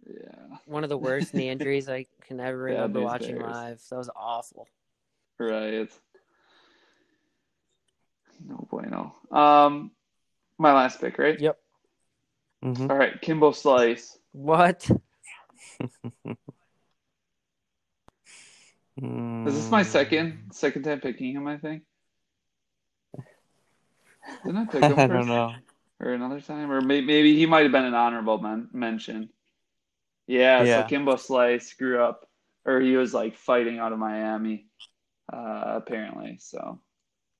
yeah, 0.06 0.56
One 0.66 0.82
of 0.84 0.90
the 0.90 0.98
worst 0.98 1.34
knee 1.34 1.48
injuries 1.48 1.88
I 1.88 2.06
can 2.26 2.40
ever 2.40 2.58
Yeah, 2.68 2.74
remember 2.74 3.00
these 3.00 3.04
watching 3.04 3.36
Bears. 3.38 3.42
live. 3.42 3.80
That 3.90 3.96
was 3.96 4.10
awful. 4.16 4.68
right. 5.38 5.90
No 8.48 8.66
bueno. 8.70 9.14
Um, 9.30 9.92
my 10.58 10.72
last 10.72 11.00
pick, 11.00 11.18
right? 11.18 11.38
Yep. 11.38 11.58
Mhm. 12.64 12.90
All 12.90 12.96
right, 12.96 13.20
Kimbo 13.20 13.52
Slice. 13.52 14.18
What? 14.32 14.88
Is 19.46 19.54
this 19.56 19.70
my 19.70 19.82
second 19.82 20.50
second 20.52 20.82
time 20.84 21.00
picking 21.00 21.34
him? 21.34 21.46
I 21.48 21.56
think. 21.58 21.82
Didn't 24.44 24.58
I 24.58 24.64
pick 24.66 24.82
him 24.82 24.92
I 24.98 25.06
first? 25.08 25.08
don't 25.08 25.26
know. 25.28 25.52
Or 26.02 26.12
another 26.12 26.40
time, 26.40 26.70
or 26.72 26.80
maybe, 26.80 27.06
maybe 27.06 27.36
he 27.36 27.46
might 27.46 27.62
have 27.62 27.70
been 27.72 27.84
an 27.84 27.94
honorable 27.94 28.38
men- 28.38 28.68
mention. 28.72 29.30
Yeah, 30.26 30.64
Yeah. 30.64 30.82
so 30.82 30.88
Kimbo 30.88 31.16
Slice 31.16 31.74
grew 31.74 32.02
up, 32.02 32.28
or 32.64 32.80
he 32.80 32.96
was 32.96 33.14
like 33.14 33.36
fighting 33.36 33.78
out 33.78 33.92
of 33.92 34.00
Miami, 34.00 34.66
uh, 35.32 35.62
apparently. 35.76 36.38
So 36.40 36.80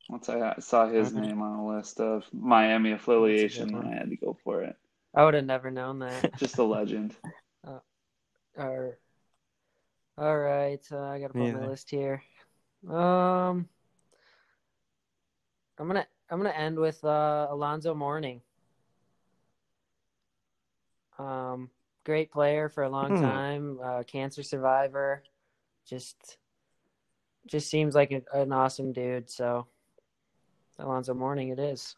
once 0.08 0.28
I 0.28 0.58
saw 0.60 0.86
his 0.86 1.12
name 1.12 1.42
on 1.42 1.58
a 1.58 1.66
list 1.66 1.98
of 1.98 2.24
Miami 2.32 2.92
affiliation, 2.92 3.72
one. 3.72 3.86
I 3.86 3.96
had 3.96 4.10
to 4.10 4.16
go 4.16 4.36
for 4.44 4.62
it. 4.62 4.76
I 5.14 5.24
would 5.24 5.34
have 5.34 5.44
never 5.44 5.70
known 5.70 5.98
that. 6.00 6.32
Just 6.38 6.58
a 6.58 6.62
legend. 6.64 7.16
Or, 8.54 8.98
all 10.18 10.38
right, 10.38 10.86
uh, 10.92 11.04
I 11.04 11.20
gotta 11.20 11.32
pull 11.32 11.46
Me 11.46 11.52
my 11.52 11.68
list 11.68 11.88
here. 11.88 12.22
Um, 12.86 13.66
I'm 15.78 15.86
gonna 15.86 16.06
I'm 16.28 16.38
gonna 16.38 16.50
end 16.50 16.78
with 16.78 17.02
uh, 17.02 17.46
Alonzo 17.50 17.94
Mourning. 17.94 18.42
Um, 21.18 21.70
great 22.04 22.30
player 22.30 22.68
for 22.68 22.84
a 22.84 22.88
long 22.88 23.10
Hmm. 23.10 23.22
time, 23.22 23.80
uh, 23.82 24.02
cancer 24.04 24.42
survivor. 24.42 25.22
Just, 25.86 26.38
just 27.46 27.68
seems 27.70 27.94
like 27.94 28.12
a, 28.12 28.22
an 28.40 28.52
awesome 28.52 28.92
dude. 28.92 29.30
So, 29.30 29.66
Alonzo 30.78 31.14
Mourning, 31.14 31.48
it 31.50 31.58
is. 31.58 31.96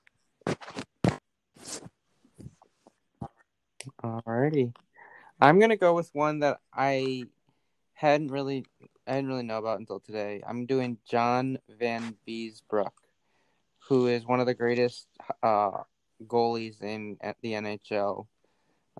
Alrighty. 4.03 4.73
I'm 5.41 5.59
gonna 5.59 5.77
go 5.77 5.95
with 5.95 6.11
one 6.15 6.41
that 6.41 6.61
I 6.73 7.25
hadn't 7.95 8.29
really 8.29 8.65
I 9.07 9.15
didn't 9.17 9.29
really 9.29 9.43
know 9.43 9.59
about 9.59 9.79
until 9.79 10.01
today. 10.01 10.43
I'm 10.47 10.65
doing 10.67 10.99
John 11.05 11.59
Van 11.79 12.17
Beesbrook, 12.27 12.93
who 13.89 14.07
is 14.07 14.25
one 14.25 14.41
of 14.41 14.47
the 14.47 14.55
greatest 14.55 15.07
uh, 15.43 15.83
goalies 16.27 16.83
in 16.83 17.19
at 17.21 17.37
the 17.43 17.53
NHL. 17.53 18.27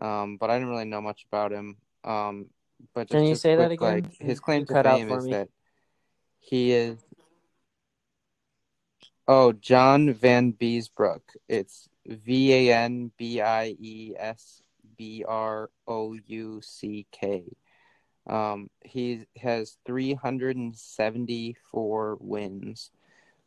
Um, 0.01 0.39
but 0.39 0.51
I 0.51 0.55
didn't 0.55 0.71
really 0.71 0.85
know 0.85 1.01
much 1.01 1.25
about 1.31 1.53
him. 1.53 1.77
Um, 2.05 2.47
but 2.95 3.09
just, 3.09 3.13
Can 3.13 3.25
you 3.25 3.37
say 3.37 3.57
that 3.57 3.71
again? 3.71 3.95
Like, 3.95 4.19
his 4.19 4.41
claim 4.41 4.67
to 4.67 4.83
fame 4.83 5.11
is 5.11 5.25
me. 5.25 5.31
that 5.33 5.49
he 6.41 6.73
is. 6.73 6.99
Oh, 9.27 9.53
John 9.53 10.13
Vanbiesbrouck. 10.13 11.23
It's 11.49 11.89
V 12.07 12.53
A 12.53 12.75
N 12.75 13.11
B 13.17 13.41
I 13.41 13.75
E 13.79 14.13
S 14.19 14.61
B 14.97 15.25
R 15.27 15.71
O 15.89 16.15
U 16.27 16.61
C 16.63 17.07
K. 17.11 17.45
Um, 18.27 18.69
he 18.83 19.25
has 19.41 19.79
374 19.87 22.19
wins, 22.21 22.91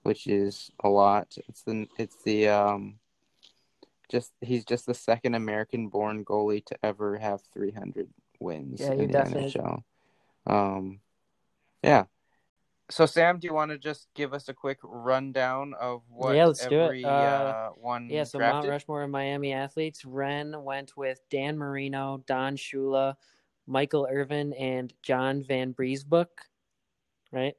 which 0.04 0.28
is 0.28 0.70
a 0.84 0.90
lot. 0.90 1.36
It's 1.48 1.64
the 1.64 1.88
it's 1.98 2.18
the 2.24 2.50
um, 2.50 3.00
just 4.10 4.32
he's 4.42 4.64
just 4.66 4.86
the 4.86 4.94
second 4.94 5.36
American-born 5.36 6.24
goalie 6.26 6.66
to 6.66 6.78
ever 6.84 7.18
have 7.18 7.42
300 7.54 8.10
wins 8.40 8.80
Yeah, 8.82 8.92
in 8.92 8.98
the 9.00 9.08
definitely- 9.08 9.52
NHL. 9.52 9.84
Um, 10.46 11.00
yeah. 11.84 12.06
So 12.90 13.06
Sam, 13.06 13.38
do 13.40 13.48
you 13.48 13.54
want 13.54 13.72
to 13.72 13.78
just 13.78 14.08
give 14.16 14.34
us 14.34 14.48
a 14.48 14.54
quick 14.54 14.80
rundown 14.82 15.74
of 15.74 16.04
what 16.10 16.36
Yeah, 16.36 16.46
let's 16.46 16.66
do 16.66 16.80
it. 16.86 17.04
Uh, 17.04 17.08
uh, 17.10 17.70
one 17.72 18.10
Yeah, 18.10 18.24
so 18.24 18.40
Mount? 18.40 18.66
Rushmore 18.68 19.04
of 19.04 19.10
Miami 19.10 19.52
athletes. 19.52 20.06
Ren 20.06 20.64
went 20.64 20.96
with 20.96 21.20
Dan 21.30 21.58
Marino, 21.58 22.24
Don 22.28 22.56
Shula, 22.56 23.16
Michael 23.66 24.08
Irvin, 24.10 24.54
and 24.54 24.94
John 25.04 25.44
Vanbiesbrouck, 25.44 26.28
right? 27.34 27.58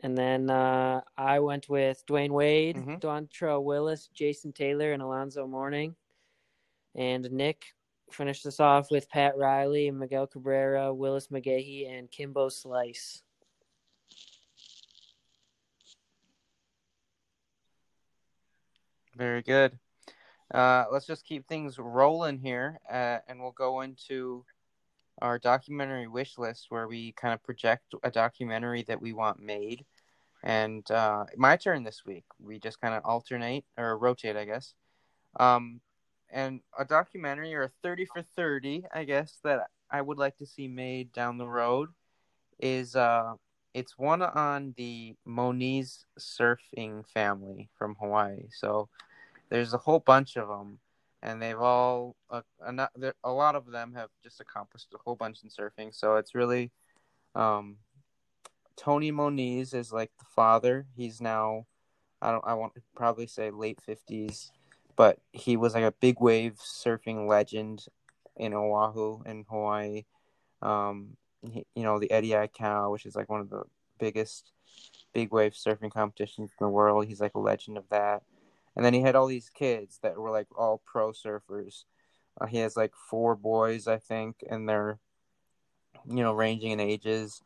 And 0.00 0.16
then 0.16 0.48
uh, 0.48 1.00
I 1.16 1.40
went 1.40 1.68
with 1.68 2.04
Dwyane 2.06 2.30
Wade, 2.30 2.76
Mhm. 2.76 3.00
Dontrelle 3.00 3.64
Willis, 3.64 4.08
Jason 4.08 4.52
Taylor, 4.52 4.92
and 4.92 5.02
Alonzo 5.02 5.46
Mourning. 5.46 5.96
And 6.94 7.30
Nick 7.32 7.74
finished 8.12 8.46
us 8.46 8.60
off 8.60 8.90
with 8.90 9.08
Pat 9.10 9.36
Riley, 9.36 9.90
Miguel 9.90 10.26
Cabrera, 10.26 10.94
Willis 10.94 11.28
McGahee, 11.28 11.88
and 11.90 12.10
Kimbo 12.10 12.48
Slice. 12.48 13.22
Very 19.16 19.42
good. 19.42 19.78
Uh, 20.52 20.84
let's 20.90 21.06
just 21.06 21.24
keep 21.26 21.46
things 21.46 21.78
rolling 21.78 22.38
here, 22.38 22.80
uh, 22.90 23.18
and 23.28 23.40
we'll 23.40 23.52
go 23.52 23.80
into 23.82 24.44
our 25.22 25.38
documentary 25.38 26.06
wish 26.06 26.38
list 26.38 26.66
where 26.68 26.88
we 26.88 27.12
kind 27.12 27.34
of 27.34 27.42
project 27.42 27.94
a 28.02 28.10
documentary 28.10 28.82
that 28.84 29.00
we 29.00 29.12
want 29.12 29.40
made. 29.40 29.84
And 30.42 30.88
uh, 30.90 31.24
my 31.36 31.56
turn 31.56 31.82
this 31.82 32.04
week. 32.06 32.24
We 32.40 32.58
just 32.58 32.80
kind 32.80 32.94
of 32.94 33.04
alternate 33.04 33.64
or 33.76 33.98
rotate, 33.98 34.36
I 34.36 34.44
guess. 34.44 34.74
Um, 35.38 35.80
and 36.30 36.60
a 36.78 36.84
documentary 36.84 37.54
or 37.54 37.64
a 37.64 37.70
30 37.82 38.06
for 38.06 38.22
30, 38.22 38.84
I 38.92 39.04
guess, 39.04 39.38
that 39.44 39.68
I 39.90 40.00
would 40.00 40.18
like 40.18 40.36
to 40.38 40.46
see 40.46 40.68
made 40.68 41.12
down 41.12 41.38
the 41.38 41.48
road 41.48 41.88
is 42.60 42.96
uh, 42.96 43.34
it's 43.74 43.98
one 43.98 44.22
on 44.22 44.74
the 44.76 45.14
Moniz 45.26 46.04
surfing 46.18 47.06
family 47.08 47.68
from 47.78 47.96
Hawaii. 48.00 48.48
So 48.50 48.88
there's 49.48 49.72
a 49.72 49.78
whole 49.78 50.00
bunch 50.00 50.36
of 50.36 50.48
them, 50.48 50.78
and 51.22 51.42
they've 51.42 51.60
all 51.60 52.16
uh, 52.30 52.42
a, 52.60 52.88
a, 53.24 53.32
lot 53.32 53.54
of 53.54 53.66
them 53.66 53.94
have 53.94 54.10
just 54.22 54.40
accomplished 54.40 54.88
a 54.94 54.98
whole 55.04 55.16
bunch 55.16 55.40
in 55.42 55.48
surfing. 55.48 55.94
So 55.94 56.16
it's 56.16 56.34
really 56.34 56.70
um, 57.34 57.76
Tony 58.76 59.10
Moniz 59.10 59.74
is 59.74 59.92
like 59.92 60.10
the 60.18 60.26
father. 60.34 60.86
He's 60.96 61.20
now 61.20 61.66
I 62.22 62.30
don't 62.30 62.44
I 62.46 62.54
want 62.54 62.74
to 62.74 62.82
probably 62.94 63.26
say 63.26 63.50
late 63.50 63.80
fifties, 63.80 64.52
but 64.96 65.18
he 65.32 65.56
was 65.56 65.74
like 65.74 65.84
a 65.84 65.92
big 65.92 66.20
wave 66.20 66.58
surfing 66.58 67.28
legend 67.28 67.86
in 68.36 68.54
Oahu 68.54 69.22
in 69.24 69.44
Hawaii. 69.48 70.04
Um, 70.62 71.16
he, 71.42 71.66
you 71.74 71.82
know 71.82 71.98
the 71.98 72.10
Eddie 72.10 72.30
Aikau, 72.30 72.92
which 72.92 73.06
is 73.06 73.16
like 73.16 73.28
one 73.28 73.40
of 73.40 73.50
the 73.50 73.64
biggest 73.98 74.52
big 75.12 75.32
wave 75.32 75.52
surfing 75.52 75.92
competitions 75.92 76.50
in 76.50 76.64
the 76.64 76.70
world. 76.70 77.06
He's 77.06 77.20
like 77.20 77.34
a 77.34 77.40
legend 77.40 77.78
of 77.78 77.84
that. 77.90 78.22
And 78.78 78.86
then 78.86 78.94
he 78.94 79.00
had 79.00 79.16
all 79.16 79.26
these 79.26 79.50
kids 79.50 79.98
that 80.04 80.16
were 80.16 80.30
like 80.30 80.46
all 80.56 80.80
pro 80.86 81.10
surfers. 81.10 81.82
Uh, 82.40 82.46
he 82.46 82.58
has 82.58 82.76
like 82.76 82.92
four 83.10 83.34
boys, 83.34 83.88
I 83.88 83.98
think, 83.98 84.36
and 84.48 84.68
they're, 84.68 85.00
you 86.06 86.22
know, 86.22 86.32
ranging 86.32 86.70
in 86.70 86.78
ages. 86.78 87.42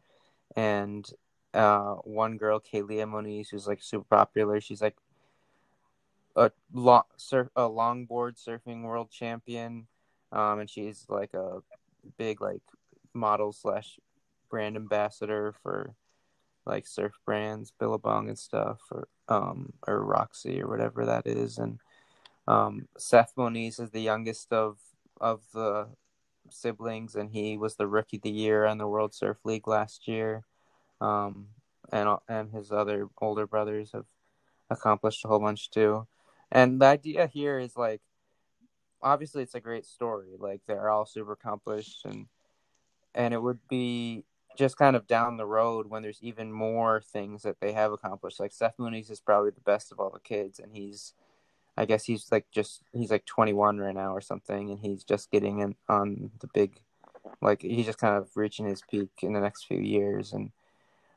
And 0.55 1.11
uh, 1.55 1.95
one 2.05 2.37
girl, 2.37 2.61
Kelia 2.61 3.09
Moniz, 3.09 3.49
who's 3.49 3.67
like 3.67 3.83
super 3.83 4.05
popular. 4.05 4.61
She's 4.61 4.83
like 4.83 4.99
a 6.37 6.51
long 6.71 7.05
surf, 7.17 7.49
a 7.57 7.63
longboard 7.63 8.35
surfing 8.37 8.83
world 8.83 9.11
champion, 9.11 9.87
um, 10.33 10.61
and 10.61 10.69
she's 10.69 11.07
like 11.09 11.33
a 11.33 11.61
big 12.19 12.43
like 12.43 12.63
model 13.15 13.55
slash 13.55 13.99
brand 14.51 14.77
ambassador 14.77 15.55
for 15.63 15.95
like 16.67 16.87
surf 16.87 17.15
brands, 17.25 17.73
Billabong 17.79 18.29
and 18.29 18.39
stuff, 18.39 18.81
or 18.91 19.09
um 19.33 19.73
or 19.87 20.05
Roxy 20.05 20.63
or 20.63 20.69
whatever 20.69 21.07
that 21.07 21.27
is, 21.27 21.59
and 21.59 21.79
um 22.47 22.89
Seth 22.99 23.33
Moniz 23.37 23.79
is 23.79 23.91
the 23.91 24.01
youngest 24.11 24.53
of 24.53 24.79
of 25.21 25.41
the 25.55 25.89
siblings, 26.51 27.15
and 27.15 27.31
he 27.31 27.57
was 27.57 27.77
the 27.77 27.87
rookie 27.87 28.17
of 28.19 28.23
the 28.23 28.31
year 28.31 28.67
on 28.67 28.79
the 28.79 28.89
World 28.89 29.15
Surf 29.15 29.39
League 29.45 29.69
last 29.69 30.09
year. 30.09 30.45
Um, 31.01 31.49
and 31.91 32.09
and 32.29 32.53
his 32.53 32.73
other 32.73 33.09
older 33.21 33.47
brothers 33.47 33.93
have 33.93 34.07
accomplished 34.71 35.25
a 35.25 35.29
whole 35.29 35.41
bunch 35.41 35.71
too. 35.71 36.07
And 36.51 36.81
the 36.81 36.87
idea 36.87 37.27
here 37.27 37.59
is 37.59 37.77
like, 37.77 38.01
obviously, 39.03 39.43
it's 39.43 39.55
a 39.55 39.61
great 39.61 39.87
story. 39.87 40.37
Like 40.39 40.61
they're 40.67 40.91
all 40.91 41.07
super 41.07 41.33
accomplished, 41.33 42.05
and 42.05 42.27
and 43.15 43.35
it 43.35 43.43
would 43.43 43.61
be 43.69 44.25
just 44.57 44.77
kind 44.77 44.97
of 44.97 45.07
down 45.07 45.37
the 45.37 45.47
road 45.47 45.89
when 45.89 46.03
there's 46.03 46.23
even 46.23 46.53
more 46.53 47.01
things 47.01 47.43
that 47.43 47.61
they 47.61 47.73
have 47.73 47.93
accomplished. 47.93 48.41
Like 48.41 48.53
Seth 48.53 48.79
Moniz 48.79 49.11
is 49.11 49.21
probably 49.21 49.51
the 49.51 49.61
best 49.61 49.93
of 49.93 50.01
all 50.01 50.11
the 50.11 50.21
kids, 50.21 50.59
and 50.59 50.73
he's, 50.75 51.15
I 51.77 51.85
guess 51.85 52.05
he's 52.05 52.31
like 52.31 52.47
just 52.51 52.83
he's 52.93 53.11
like 53.11 53.25
21 53.25 53.79
right 53.79 53.95
now 53.95 54.15
or 54.15 54.21
something, 54.21 54.71
and 54.71 54.81
he's 54.81 55.05
just 55.05 55.31
getting 55.31 55.61
in 55.61 55.75
on 55.89 56.31
the 56.41 56.49
big, 56.55 56.81
like 57.41 57.63
he's 57.63 57.87
just 57.87 57.99
kind 57.99 58.17
of 58.17 58.29
reaching 58.37 58.67
his 58.67 58.83
peak 58.91 59.11
in 59.23 59.33
the 59.33 59.41
next 59.41 59.67
few 59.67 59.81
years, 59.81 60.33
and 60.33 60.51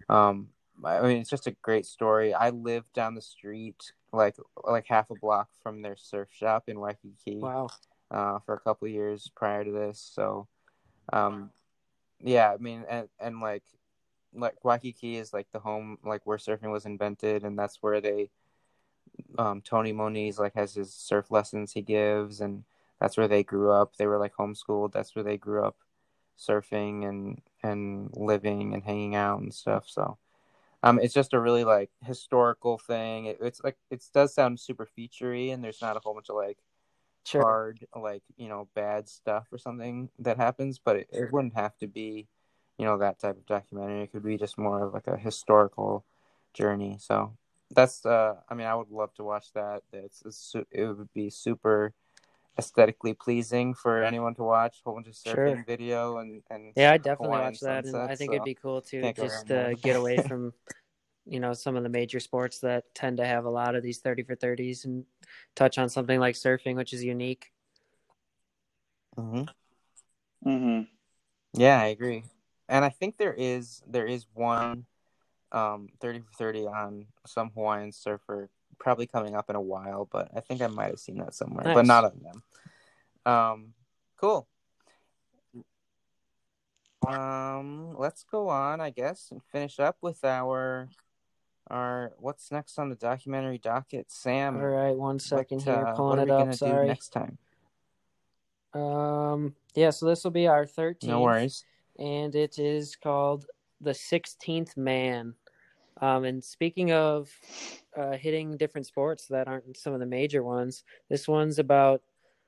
um, 0.10 0.50
I 0.84 1.02
mean 1.02 1.18
it's 1.18 1.30
just 1.30 1.48
a 1.48 1.56
great 1.62 1.86
story. 1.86 2.34
I 2.34 2.50
lived 2.50 2.94
down 2.94 3.16
the 3.16 3.22
street 3.22 3.92
like 4.12 4.36
like 4.64 4.88
half 4.88 5.10
a 5.10 5.16
block 5.16 5.50
from 5.62 5.82
their 5.82 5.98
surf 5.98 6.30
shop 6.32 6.64
in 6.68 6.80
Waikiki. 6.80 7.38
Wow. 7.38 7.70
Uh, 8.12 8.38
for 8.46 8.54
a 8.54 8.60
couple 8.60 8.88
years 8.88 9.32
prior 9.36 9.64
to 9.64 9.72
this, 9.72 10.00
so 10.00 10.48
um, 11.12 11.50
yeah, 12.26 12.52
I 12.52 12.58
mean, 12.58 12.86
and 12.90 13.08
and 13.20 13.40
like 13.40 13.64
like 14.34 14.64
Waikiki 14.66 15.18
is 15.18 15.34
like 15.34 15.48
the 15.54 15.60
home 15.60 15.98
like 16.04 16.26
where 16.26 16.38
surfing 16.38 16.72
was 16.72 16.86
invented, 16.86 17.44
and 17.44 17.58
that's 17.58 17.78
where 17.82 18.02
they 18.02 18.30
um 19.38 19.62
Tony 19.62 19.94
Moniz 19.94 20.40
like 20.40 20.56
has 20.56 20.74
his 20.74 20.94
surf 20.94 21.32
lessons 21.32 21.72
he 21.74 21.82
gives, 21.82 22.42
and 22.42 22.64
that's 23.00 23.18
where 23.18 23.28
they 23.28 23.44
grew 23.44 23.72
up. 23.72 23.96
They 23.98 24.08
were 24.08 24.18
like 24.18 24.34
homeschooled. 24.36 24.92
That's 24.92 25.16
where 25.16 25.24
they 25.24 25.38
grew 25.38 25.64
up 25.64 25.78
surfing 26.40 27.08
and 27.08 27.42
and 27.64 28.10
living 28.16 28.74
and 28.74 28.84
hanging 28.84 29.16
out 29.16 29.42
and 29.42 29.54
stuff. 29.54 29.86
So. 29.88 30.18
Um, 30.84 31.00
it's 31.00 31.16
just 31.16 31.34
a 31.34 31.40
really 31.40 31.64
like 31.64 31.90
historical 32.04 32.78
thing. 32.78 33.26
It, 33.26 33.40
it's 33.42 33.64
like 33.64 33.76
it 33.90 34.04
does 34.14 34.36
sound 34.36 34.60
super 34.60 34.88
featurey, 34.98 35.52
and 35.52 35.64
there's 35.64 35.82
not 35.82 35.98
a 35.98 36.00
whole 36.00 36.14
bunch 36.14 36.30
of 36.30 36.36
like 36.36 36.60
sure. 37.28 37.42
hard 37.42 37.86
like 37.96 38.24
you 38.38 38.48
know 38.48 38.68
bad 38.76 39.08
stuff 39.10 39.48
or 39.52 39.58
something 39.58 40.10
that 40.20 40.38
happens 40.38 40.80
but 40.80 40.96
it, 40.98 41.08
it 41.12 41.32
wouldn't 41.32 41.56
have 41.56 41.76
to 41.78 41.88
be 41.88 42.28
you 42.78 42.86
know 42.86 42.98
that 42.98 43.20
type 43.20 43.38
of 43.38 43.46
documentary. 43.46 44.04
It 44.04 44.12
could 44.12 44.24
be 44.24 44.38
just 44.38 44.58
more 44.58 44.84
of 44.84 44.94
like 44.94 45.08
a 45.08 45.18
historical 45.18 46.06
journey. 46.54 46.98
So 47.00 47.34
that's 47.72 48.06
uh 48.06 48.36
i 48.48 48.54
mean 48.54 48.68
i 48.68 48.76
would 48.76 48.92
love 48.92 49.14
to 49.16 49.24
watch 49.24 49.52
that. 49.54 49.84
It's, 49.92 50.24
it's 50.26 50.56
it 50.72 50.86
would 50.86 51.12
be 51.14 51.30
super 51.30 51.94
aesthetically 52.58 53.14
pleasing 53.14 53.74
for 53.74 54.02
anyone 54.04 54.34
to 54.34 54.44
watch 54.44 54.82
whole 54.86 54.94
bunch 54.94 55.08
of 55.08 55.14
surfing 55.14 55.36
sure. 55.36 55.64
video 55.68 56.20
and 56.20 56.42
and 56.50 56.72
yeah 56.78 56.94
i 56.94 56.98
definitely 56.98 57.26
Hawaiian 57.26 57.46
watch 57.48 57.60
that 57.60 57.84
sunsets, 57.84 57.94
and 57.94 58.12
i 58.12 58.16
think 58.16 58.32
so 58.32 58.36
it'd 58.36 58.46
be 58.46 58.54
cool 58.54 58.80
to 58.80 59.12
just 59.12 59.52
uh, 59.52 59.74
get 59.74 59.98
away 59.98 60.16
from 60.20 60.54
you 61.26 61.40
know 61.40 61.54
some 61.54 61.76
of 61.76 61.84
the 61.84 61.90
major 61.90 62.20
sports 62.20 62.60
that 62.60 62.94
tend 62.94 63.18
to 63.18 63.26
have 63.26 63.46
a 63.46 63.50
lot 63.50 63.76
of 63.76 63.84
these 63.84 64.00
30 64.00 64.24
for 64.24 64.36
30s 64.36 64.86
and 64.86 65.06
touch 65.56 65.78
on 65.78 65.90
something 65.90 66.20
like 66.20 66.36
surfing 66.36 66.76
which 66.76 66.94
is 66.94 67.04
unique. 67.04 67.52
Mhm 69.18 69.48
mhm 70.46 70.88
yeah 71.54 71.82
i 71.82 71.88
agree. 71.88 72.24
And 72.68 72.84
i 72.86 72.90
think 72.90 73.18
there 73.18 73.34
is 73.34 73.82
there 73.88 74.06
is 74.06 74.26
one 74.34 74.86
um 75.52 75.90
30 76.00 76.20
for 76.20 76.34
30 76.34 76.68
on 76.68 77.08
some 77.26 77.50
hawaiian 77.52 77.92
surfer 77.92 78.50
probably 78.78 79.08
coming 79.08 79.36
up 79.36 79.50
in 79.50 79.56
a 79.56 79.62
while 79.62 80.08
but 80.12 80.30
i 80.36 80.40
think 80.42 80.62
i 80.62 80.68
might 80.68 80.90
have 80.90 81.00
seen 81.00 81.18
that 81.18 81.34
somewhere 81.34 81.64
nice. 81.66 81.76
but 81.76 81.86
not 81.86 82.04
on 82.04 82.22
them. 82.22 82.44
Um 83.26 83.74
cool. 84.20 84.48
Um 87.08 87.96
let's 87.98 88.24
go 88.24 88.50
on 88.50 88.82
i 88.82 88.90
guess 88.90 89.30
and 89.32 89.42
finish 89.44 89.80
up 89.80 89.98
with 90.02 90.24
our 90.26 90.90
our 91.68 92.14
what's 92.20 92.52
next 92.52 92.78
on 92.78 92.90
the 92.90 92.96
documentary 92.96 93.58
docket, 93.58 94.12
Sam? 94.12 94.58
All 94.58 94.64
right, 94.64 94.96
one 94.96 95.20
second 95.20 95.66
what, 95.66 95.76
here, 95.76 95.88
uh, 95.88 95.96
pulling 95.96 96.20
it 96.20 96.30
up. 96.30 96.54
Sorry. 96.54 96.88
next 96.88 97.10
time. 97.10 97.38
Um. 98.74 99.56
Yeah. 99.74 99.90
So 99.90 100.06
this 100.06 100.24
will 100.24 100.32
be 100.32 100.48
our 100.48 100.66
thirteenth. 100.66 101.12
No 101.12 101.22
worries. 101.22 101.66
And 101.98 102.36
it 102.36 102.60
is 102.60 102.96
called 102.96 103.46
the 103.82 103.94
Sixteenth 103.94 104.78
Man. 104.78 105.34
Um. 106.02 106.24
And 106.26 106.44
speaking 106.44 106.92
of 106.92 107.32
uh, 107.98 108.12
hitting 108.14 108.58
different 108.58 108.88
sports 108.88 109.28
that 109.28 109.48
aren't 109.48 109.78
some 109.78 109.94
of 109.94 110.00
the 110.00 110.06
major 110.06 110.44
ones, 110.44 110.84
this 111.10 111.28
one's 111.28 111.60
about 111.60 112.02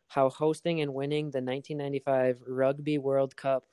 how 0.10 0.30
hosting 0.30 0.82
and 0.82 0.94
winning 0.94 1.26
the 1.26 1.42
1995 1.42 2.42
Rugby 2.48 2.98
World 2.98 3.36
Cup 3.36 3.66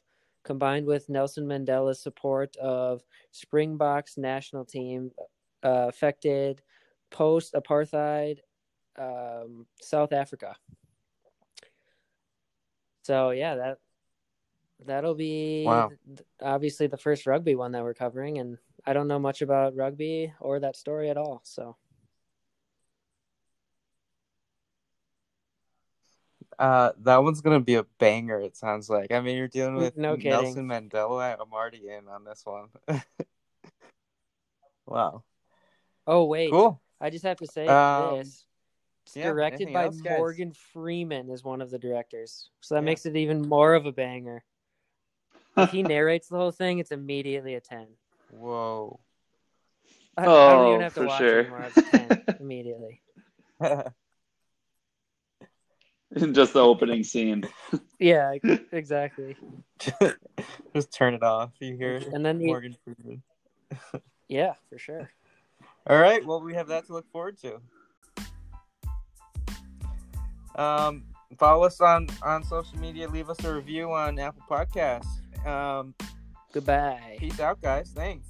combined 0.45 0.87
with 0.87 1.09
Nelson 1.09 1.47
Mandela's 1.47 2.01
support 2.01 2.57
of 2.57 3.03
Springboks 3.33 4.19
national 4.19 4.65
team 4.65 5.11
uh, 5.65 5.87
affected 5.89 6.63
post 7.11 7.55
apartheid 7.55 8.39
um, 8.99 9.67
South 9.81 10.13
Africa. 10.13 10.57
So 13.03 13.31
yeah, 13.31 13.57
that 13.57 13.79
that'll 14.87 15.15
be 15.15 15.65
wow. 15.67 15.91
obviously 16.43 16.87
the 16.87 16.97
first 16.97 17.27
rugby 17.27 17.55
one 17.55 17.73
that 17.73 17.83
we're 17.83 17.95
covering, 17.95 18.39
and 18.39 18.59
I 18.87 18.93
don't 18.93 19.09
know 19.09 19.19
much 19.19 19.43
about 19.43 19.77
rugby 19.77 20.33
or 20.41 20.61
that 20.61 20.77
story 20.77 21.11
at 21.11 21.17
all. 21.17 21.41
So 21.45 21.77
Uh, 26.59 26.93
that 26.99 27.23
one's 27.23 27.41
gonna 27.41 27.61
be 27.61 27.75
a 27.75 27.85
banger. 27.99 28.41
It 28.41 28.57
sounds 28.57 28.89
like. 28.89 29.13
I 29.13 29.21
mean, 29.21 29.37
you're 29.37 29.49
dealing 29.49 29.77
with 29.77 29.97
no 29.97 30.15
Nelson 30.17 30.69
Mandela. 30.69 31.37
I'm 31.41 31.53
already 31.53 31.89
in 31.89 32.09
on 32.09 32.25
this 32.25 32.45
one. 32.45 32.69
wow. 34.87 35.25
Oh 36.07 36.25
wait. 36.25 36.51
Cool. 36.51 36.81
I 37.01 37.11
just 37.11 37.25
have 37.25 37.39
to 37.39 37.47
say 37.47 37.67
um, 37.67 38.19
this. 38.19 38.45
It's 39.07 39.17
yeah, 39.17 39.25
directed 39.25 39.73
by 39.73 39.85
else, 39.85 40.01
Morgan 40.03 40.53
Freeman 40.73 41.29
is 41.29 41.45
one 41.45 41.61
of 41.61 41.71
the 41.71 41.79
directors, 41.79 42.49
so 42.61 42.75
that 42.75 42.81
yeah. 42.81 42.87
makes 42.87 43.05
it 43.05 43.17
even 43.17 43.47
more 43.47 43.75
of 43.75 43.85
a 43.85 43.93
banger. 43.93 44.43
if 45.59 45.71
he 45.71 45.83
narrates 45.83 46.29
the 46.29 46.37
whole 46.37 46.51
thing, 46.51 46.79
it's 46.79 46.91
immediately 46.91 47.55
a 47.55 47.61
ten. 47.61 47.87
Whoa. 48.31 48.99
I, 50.17 50.25
oh, 50.25 50.47
I 50.47 50.53
don't 50.53 50.69
even 50.69 50.81
oh, 50.81 50.85
have 50.85 50.95
to 50.95 51.05
watch 51.05 51.19
sure. 51.19 51.41
anymore. 51.41 51.71
It's 51.77 51.91
ten 51.91 52.25
immediately. 52.41 53.03
Just 56.33 56.55
the 56.55 56.61
opening 56.61 57.03
scene. 57.03 57.45
yeah, 57.99 58.35
exactly. 58.73 59.37
Just 60.73 60.93
turn 60.93 61.15
it 61.15 61.23
off. 61.23 61.51
You 61.61 61.77
hear 61.77 61.97
and 61.97 62.25
then 62.25 62.39
the... 62.39 62.47
Morgan 62.47 62.77
Freeman. 62.85 63.23
yeah, 64.29 64.55
for 64.71 64.79
sure. 64.79 65.11
All 65.87 65.99
right. 65.99 66.25
Well, 66.25 66.41
we 66.41 66.55
have 66.55 66.69
that 66.69 66.87
to 66.87 66.93
look 66.93 67.11
forward 67.11 67.37
to. 67.43 67.61
Um, 70.57 71.05
follow 71.39 71.65
us 71.65 71.81
on 71.81 72.09
on 72.23 72.45
social 72.45 72.79
media. 72.79 73.09
Leave 73.09 73.29
us 73.29 73.43
a 73.45 73.53
review 73.53 73.93
on 73.93 74.19
Apple 74.19 74.43
Podcasts. 74.49 75.07
Um, 75.47 75.95
Goodbye. 76.53 77.17
Peace 77.19 77.41
out, 77.41 77.61
guys. 77.61 77.91
Thanks. 77.95 78.29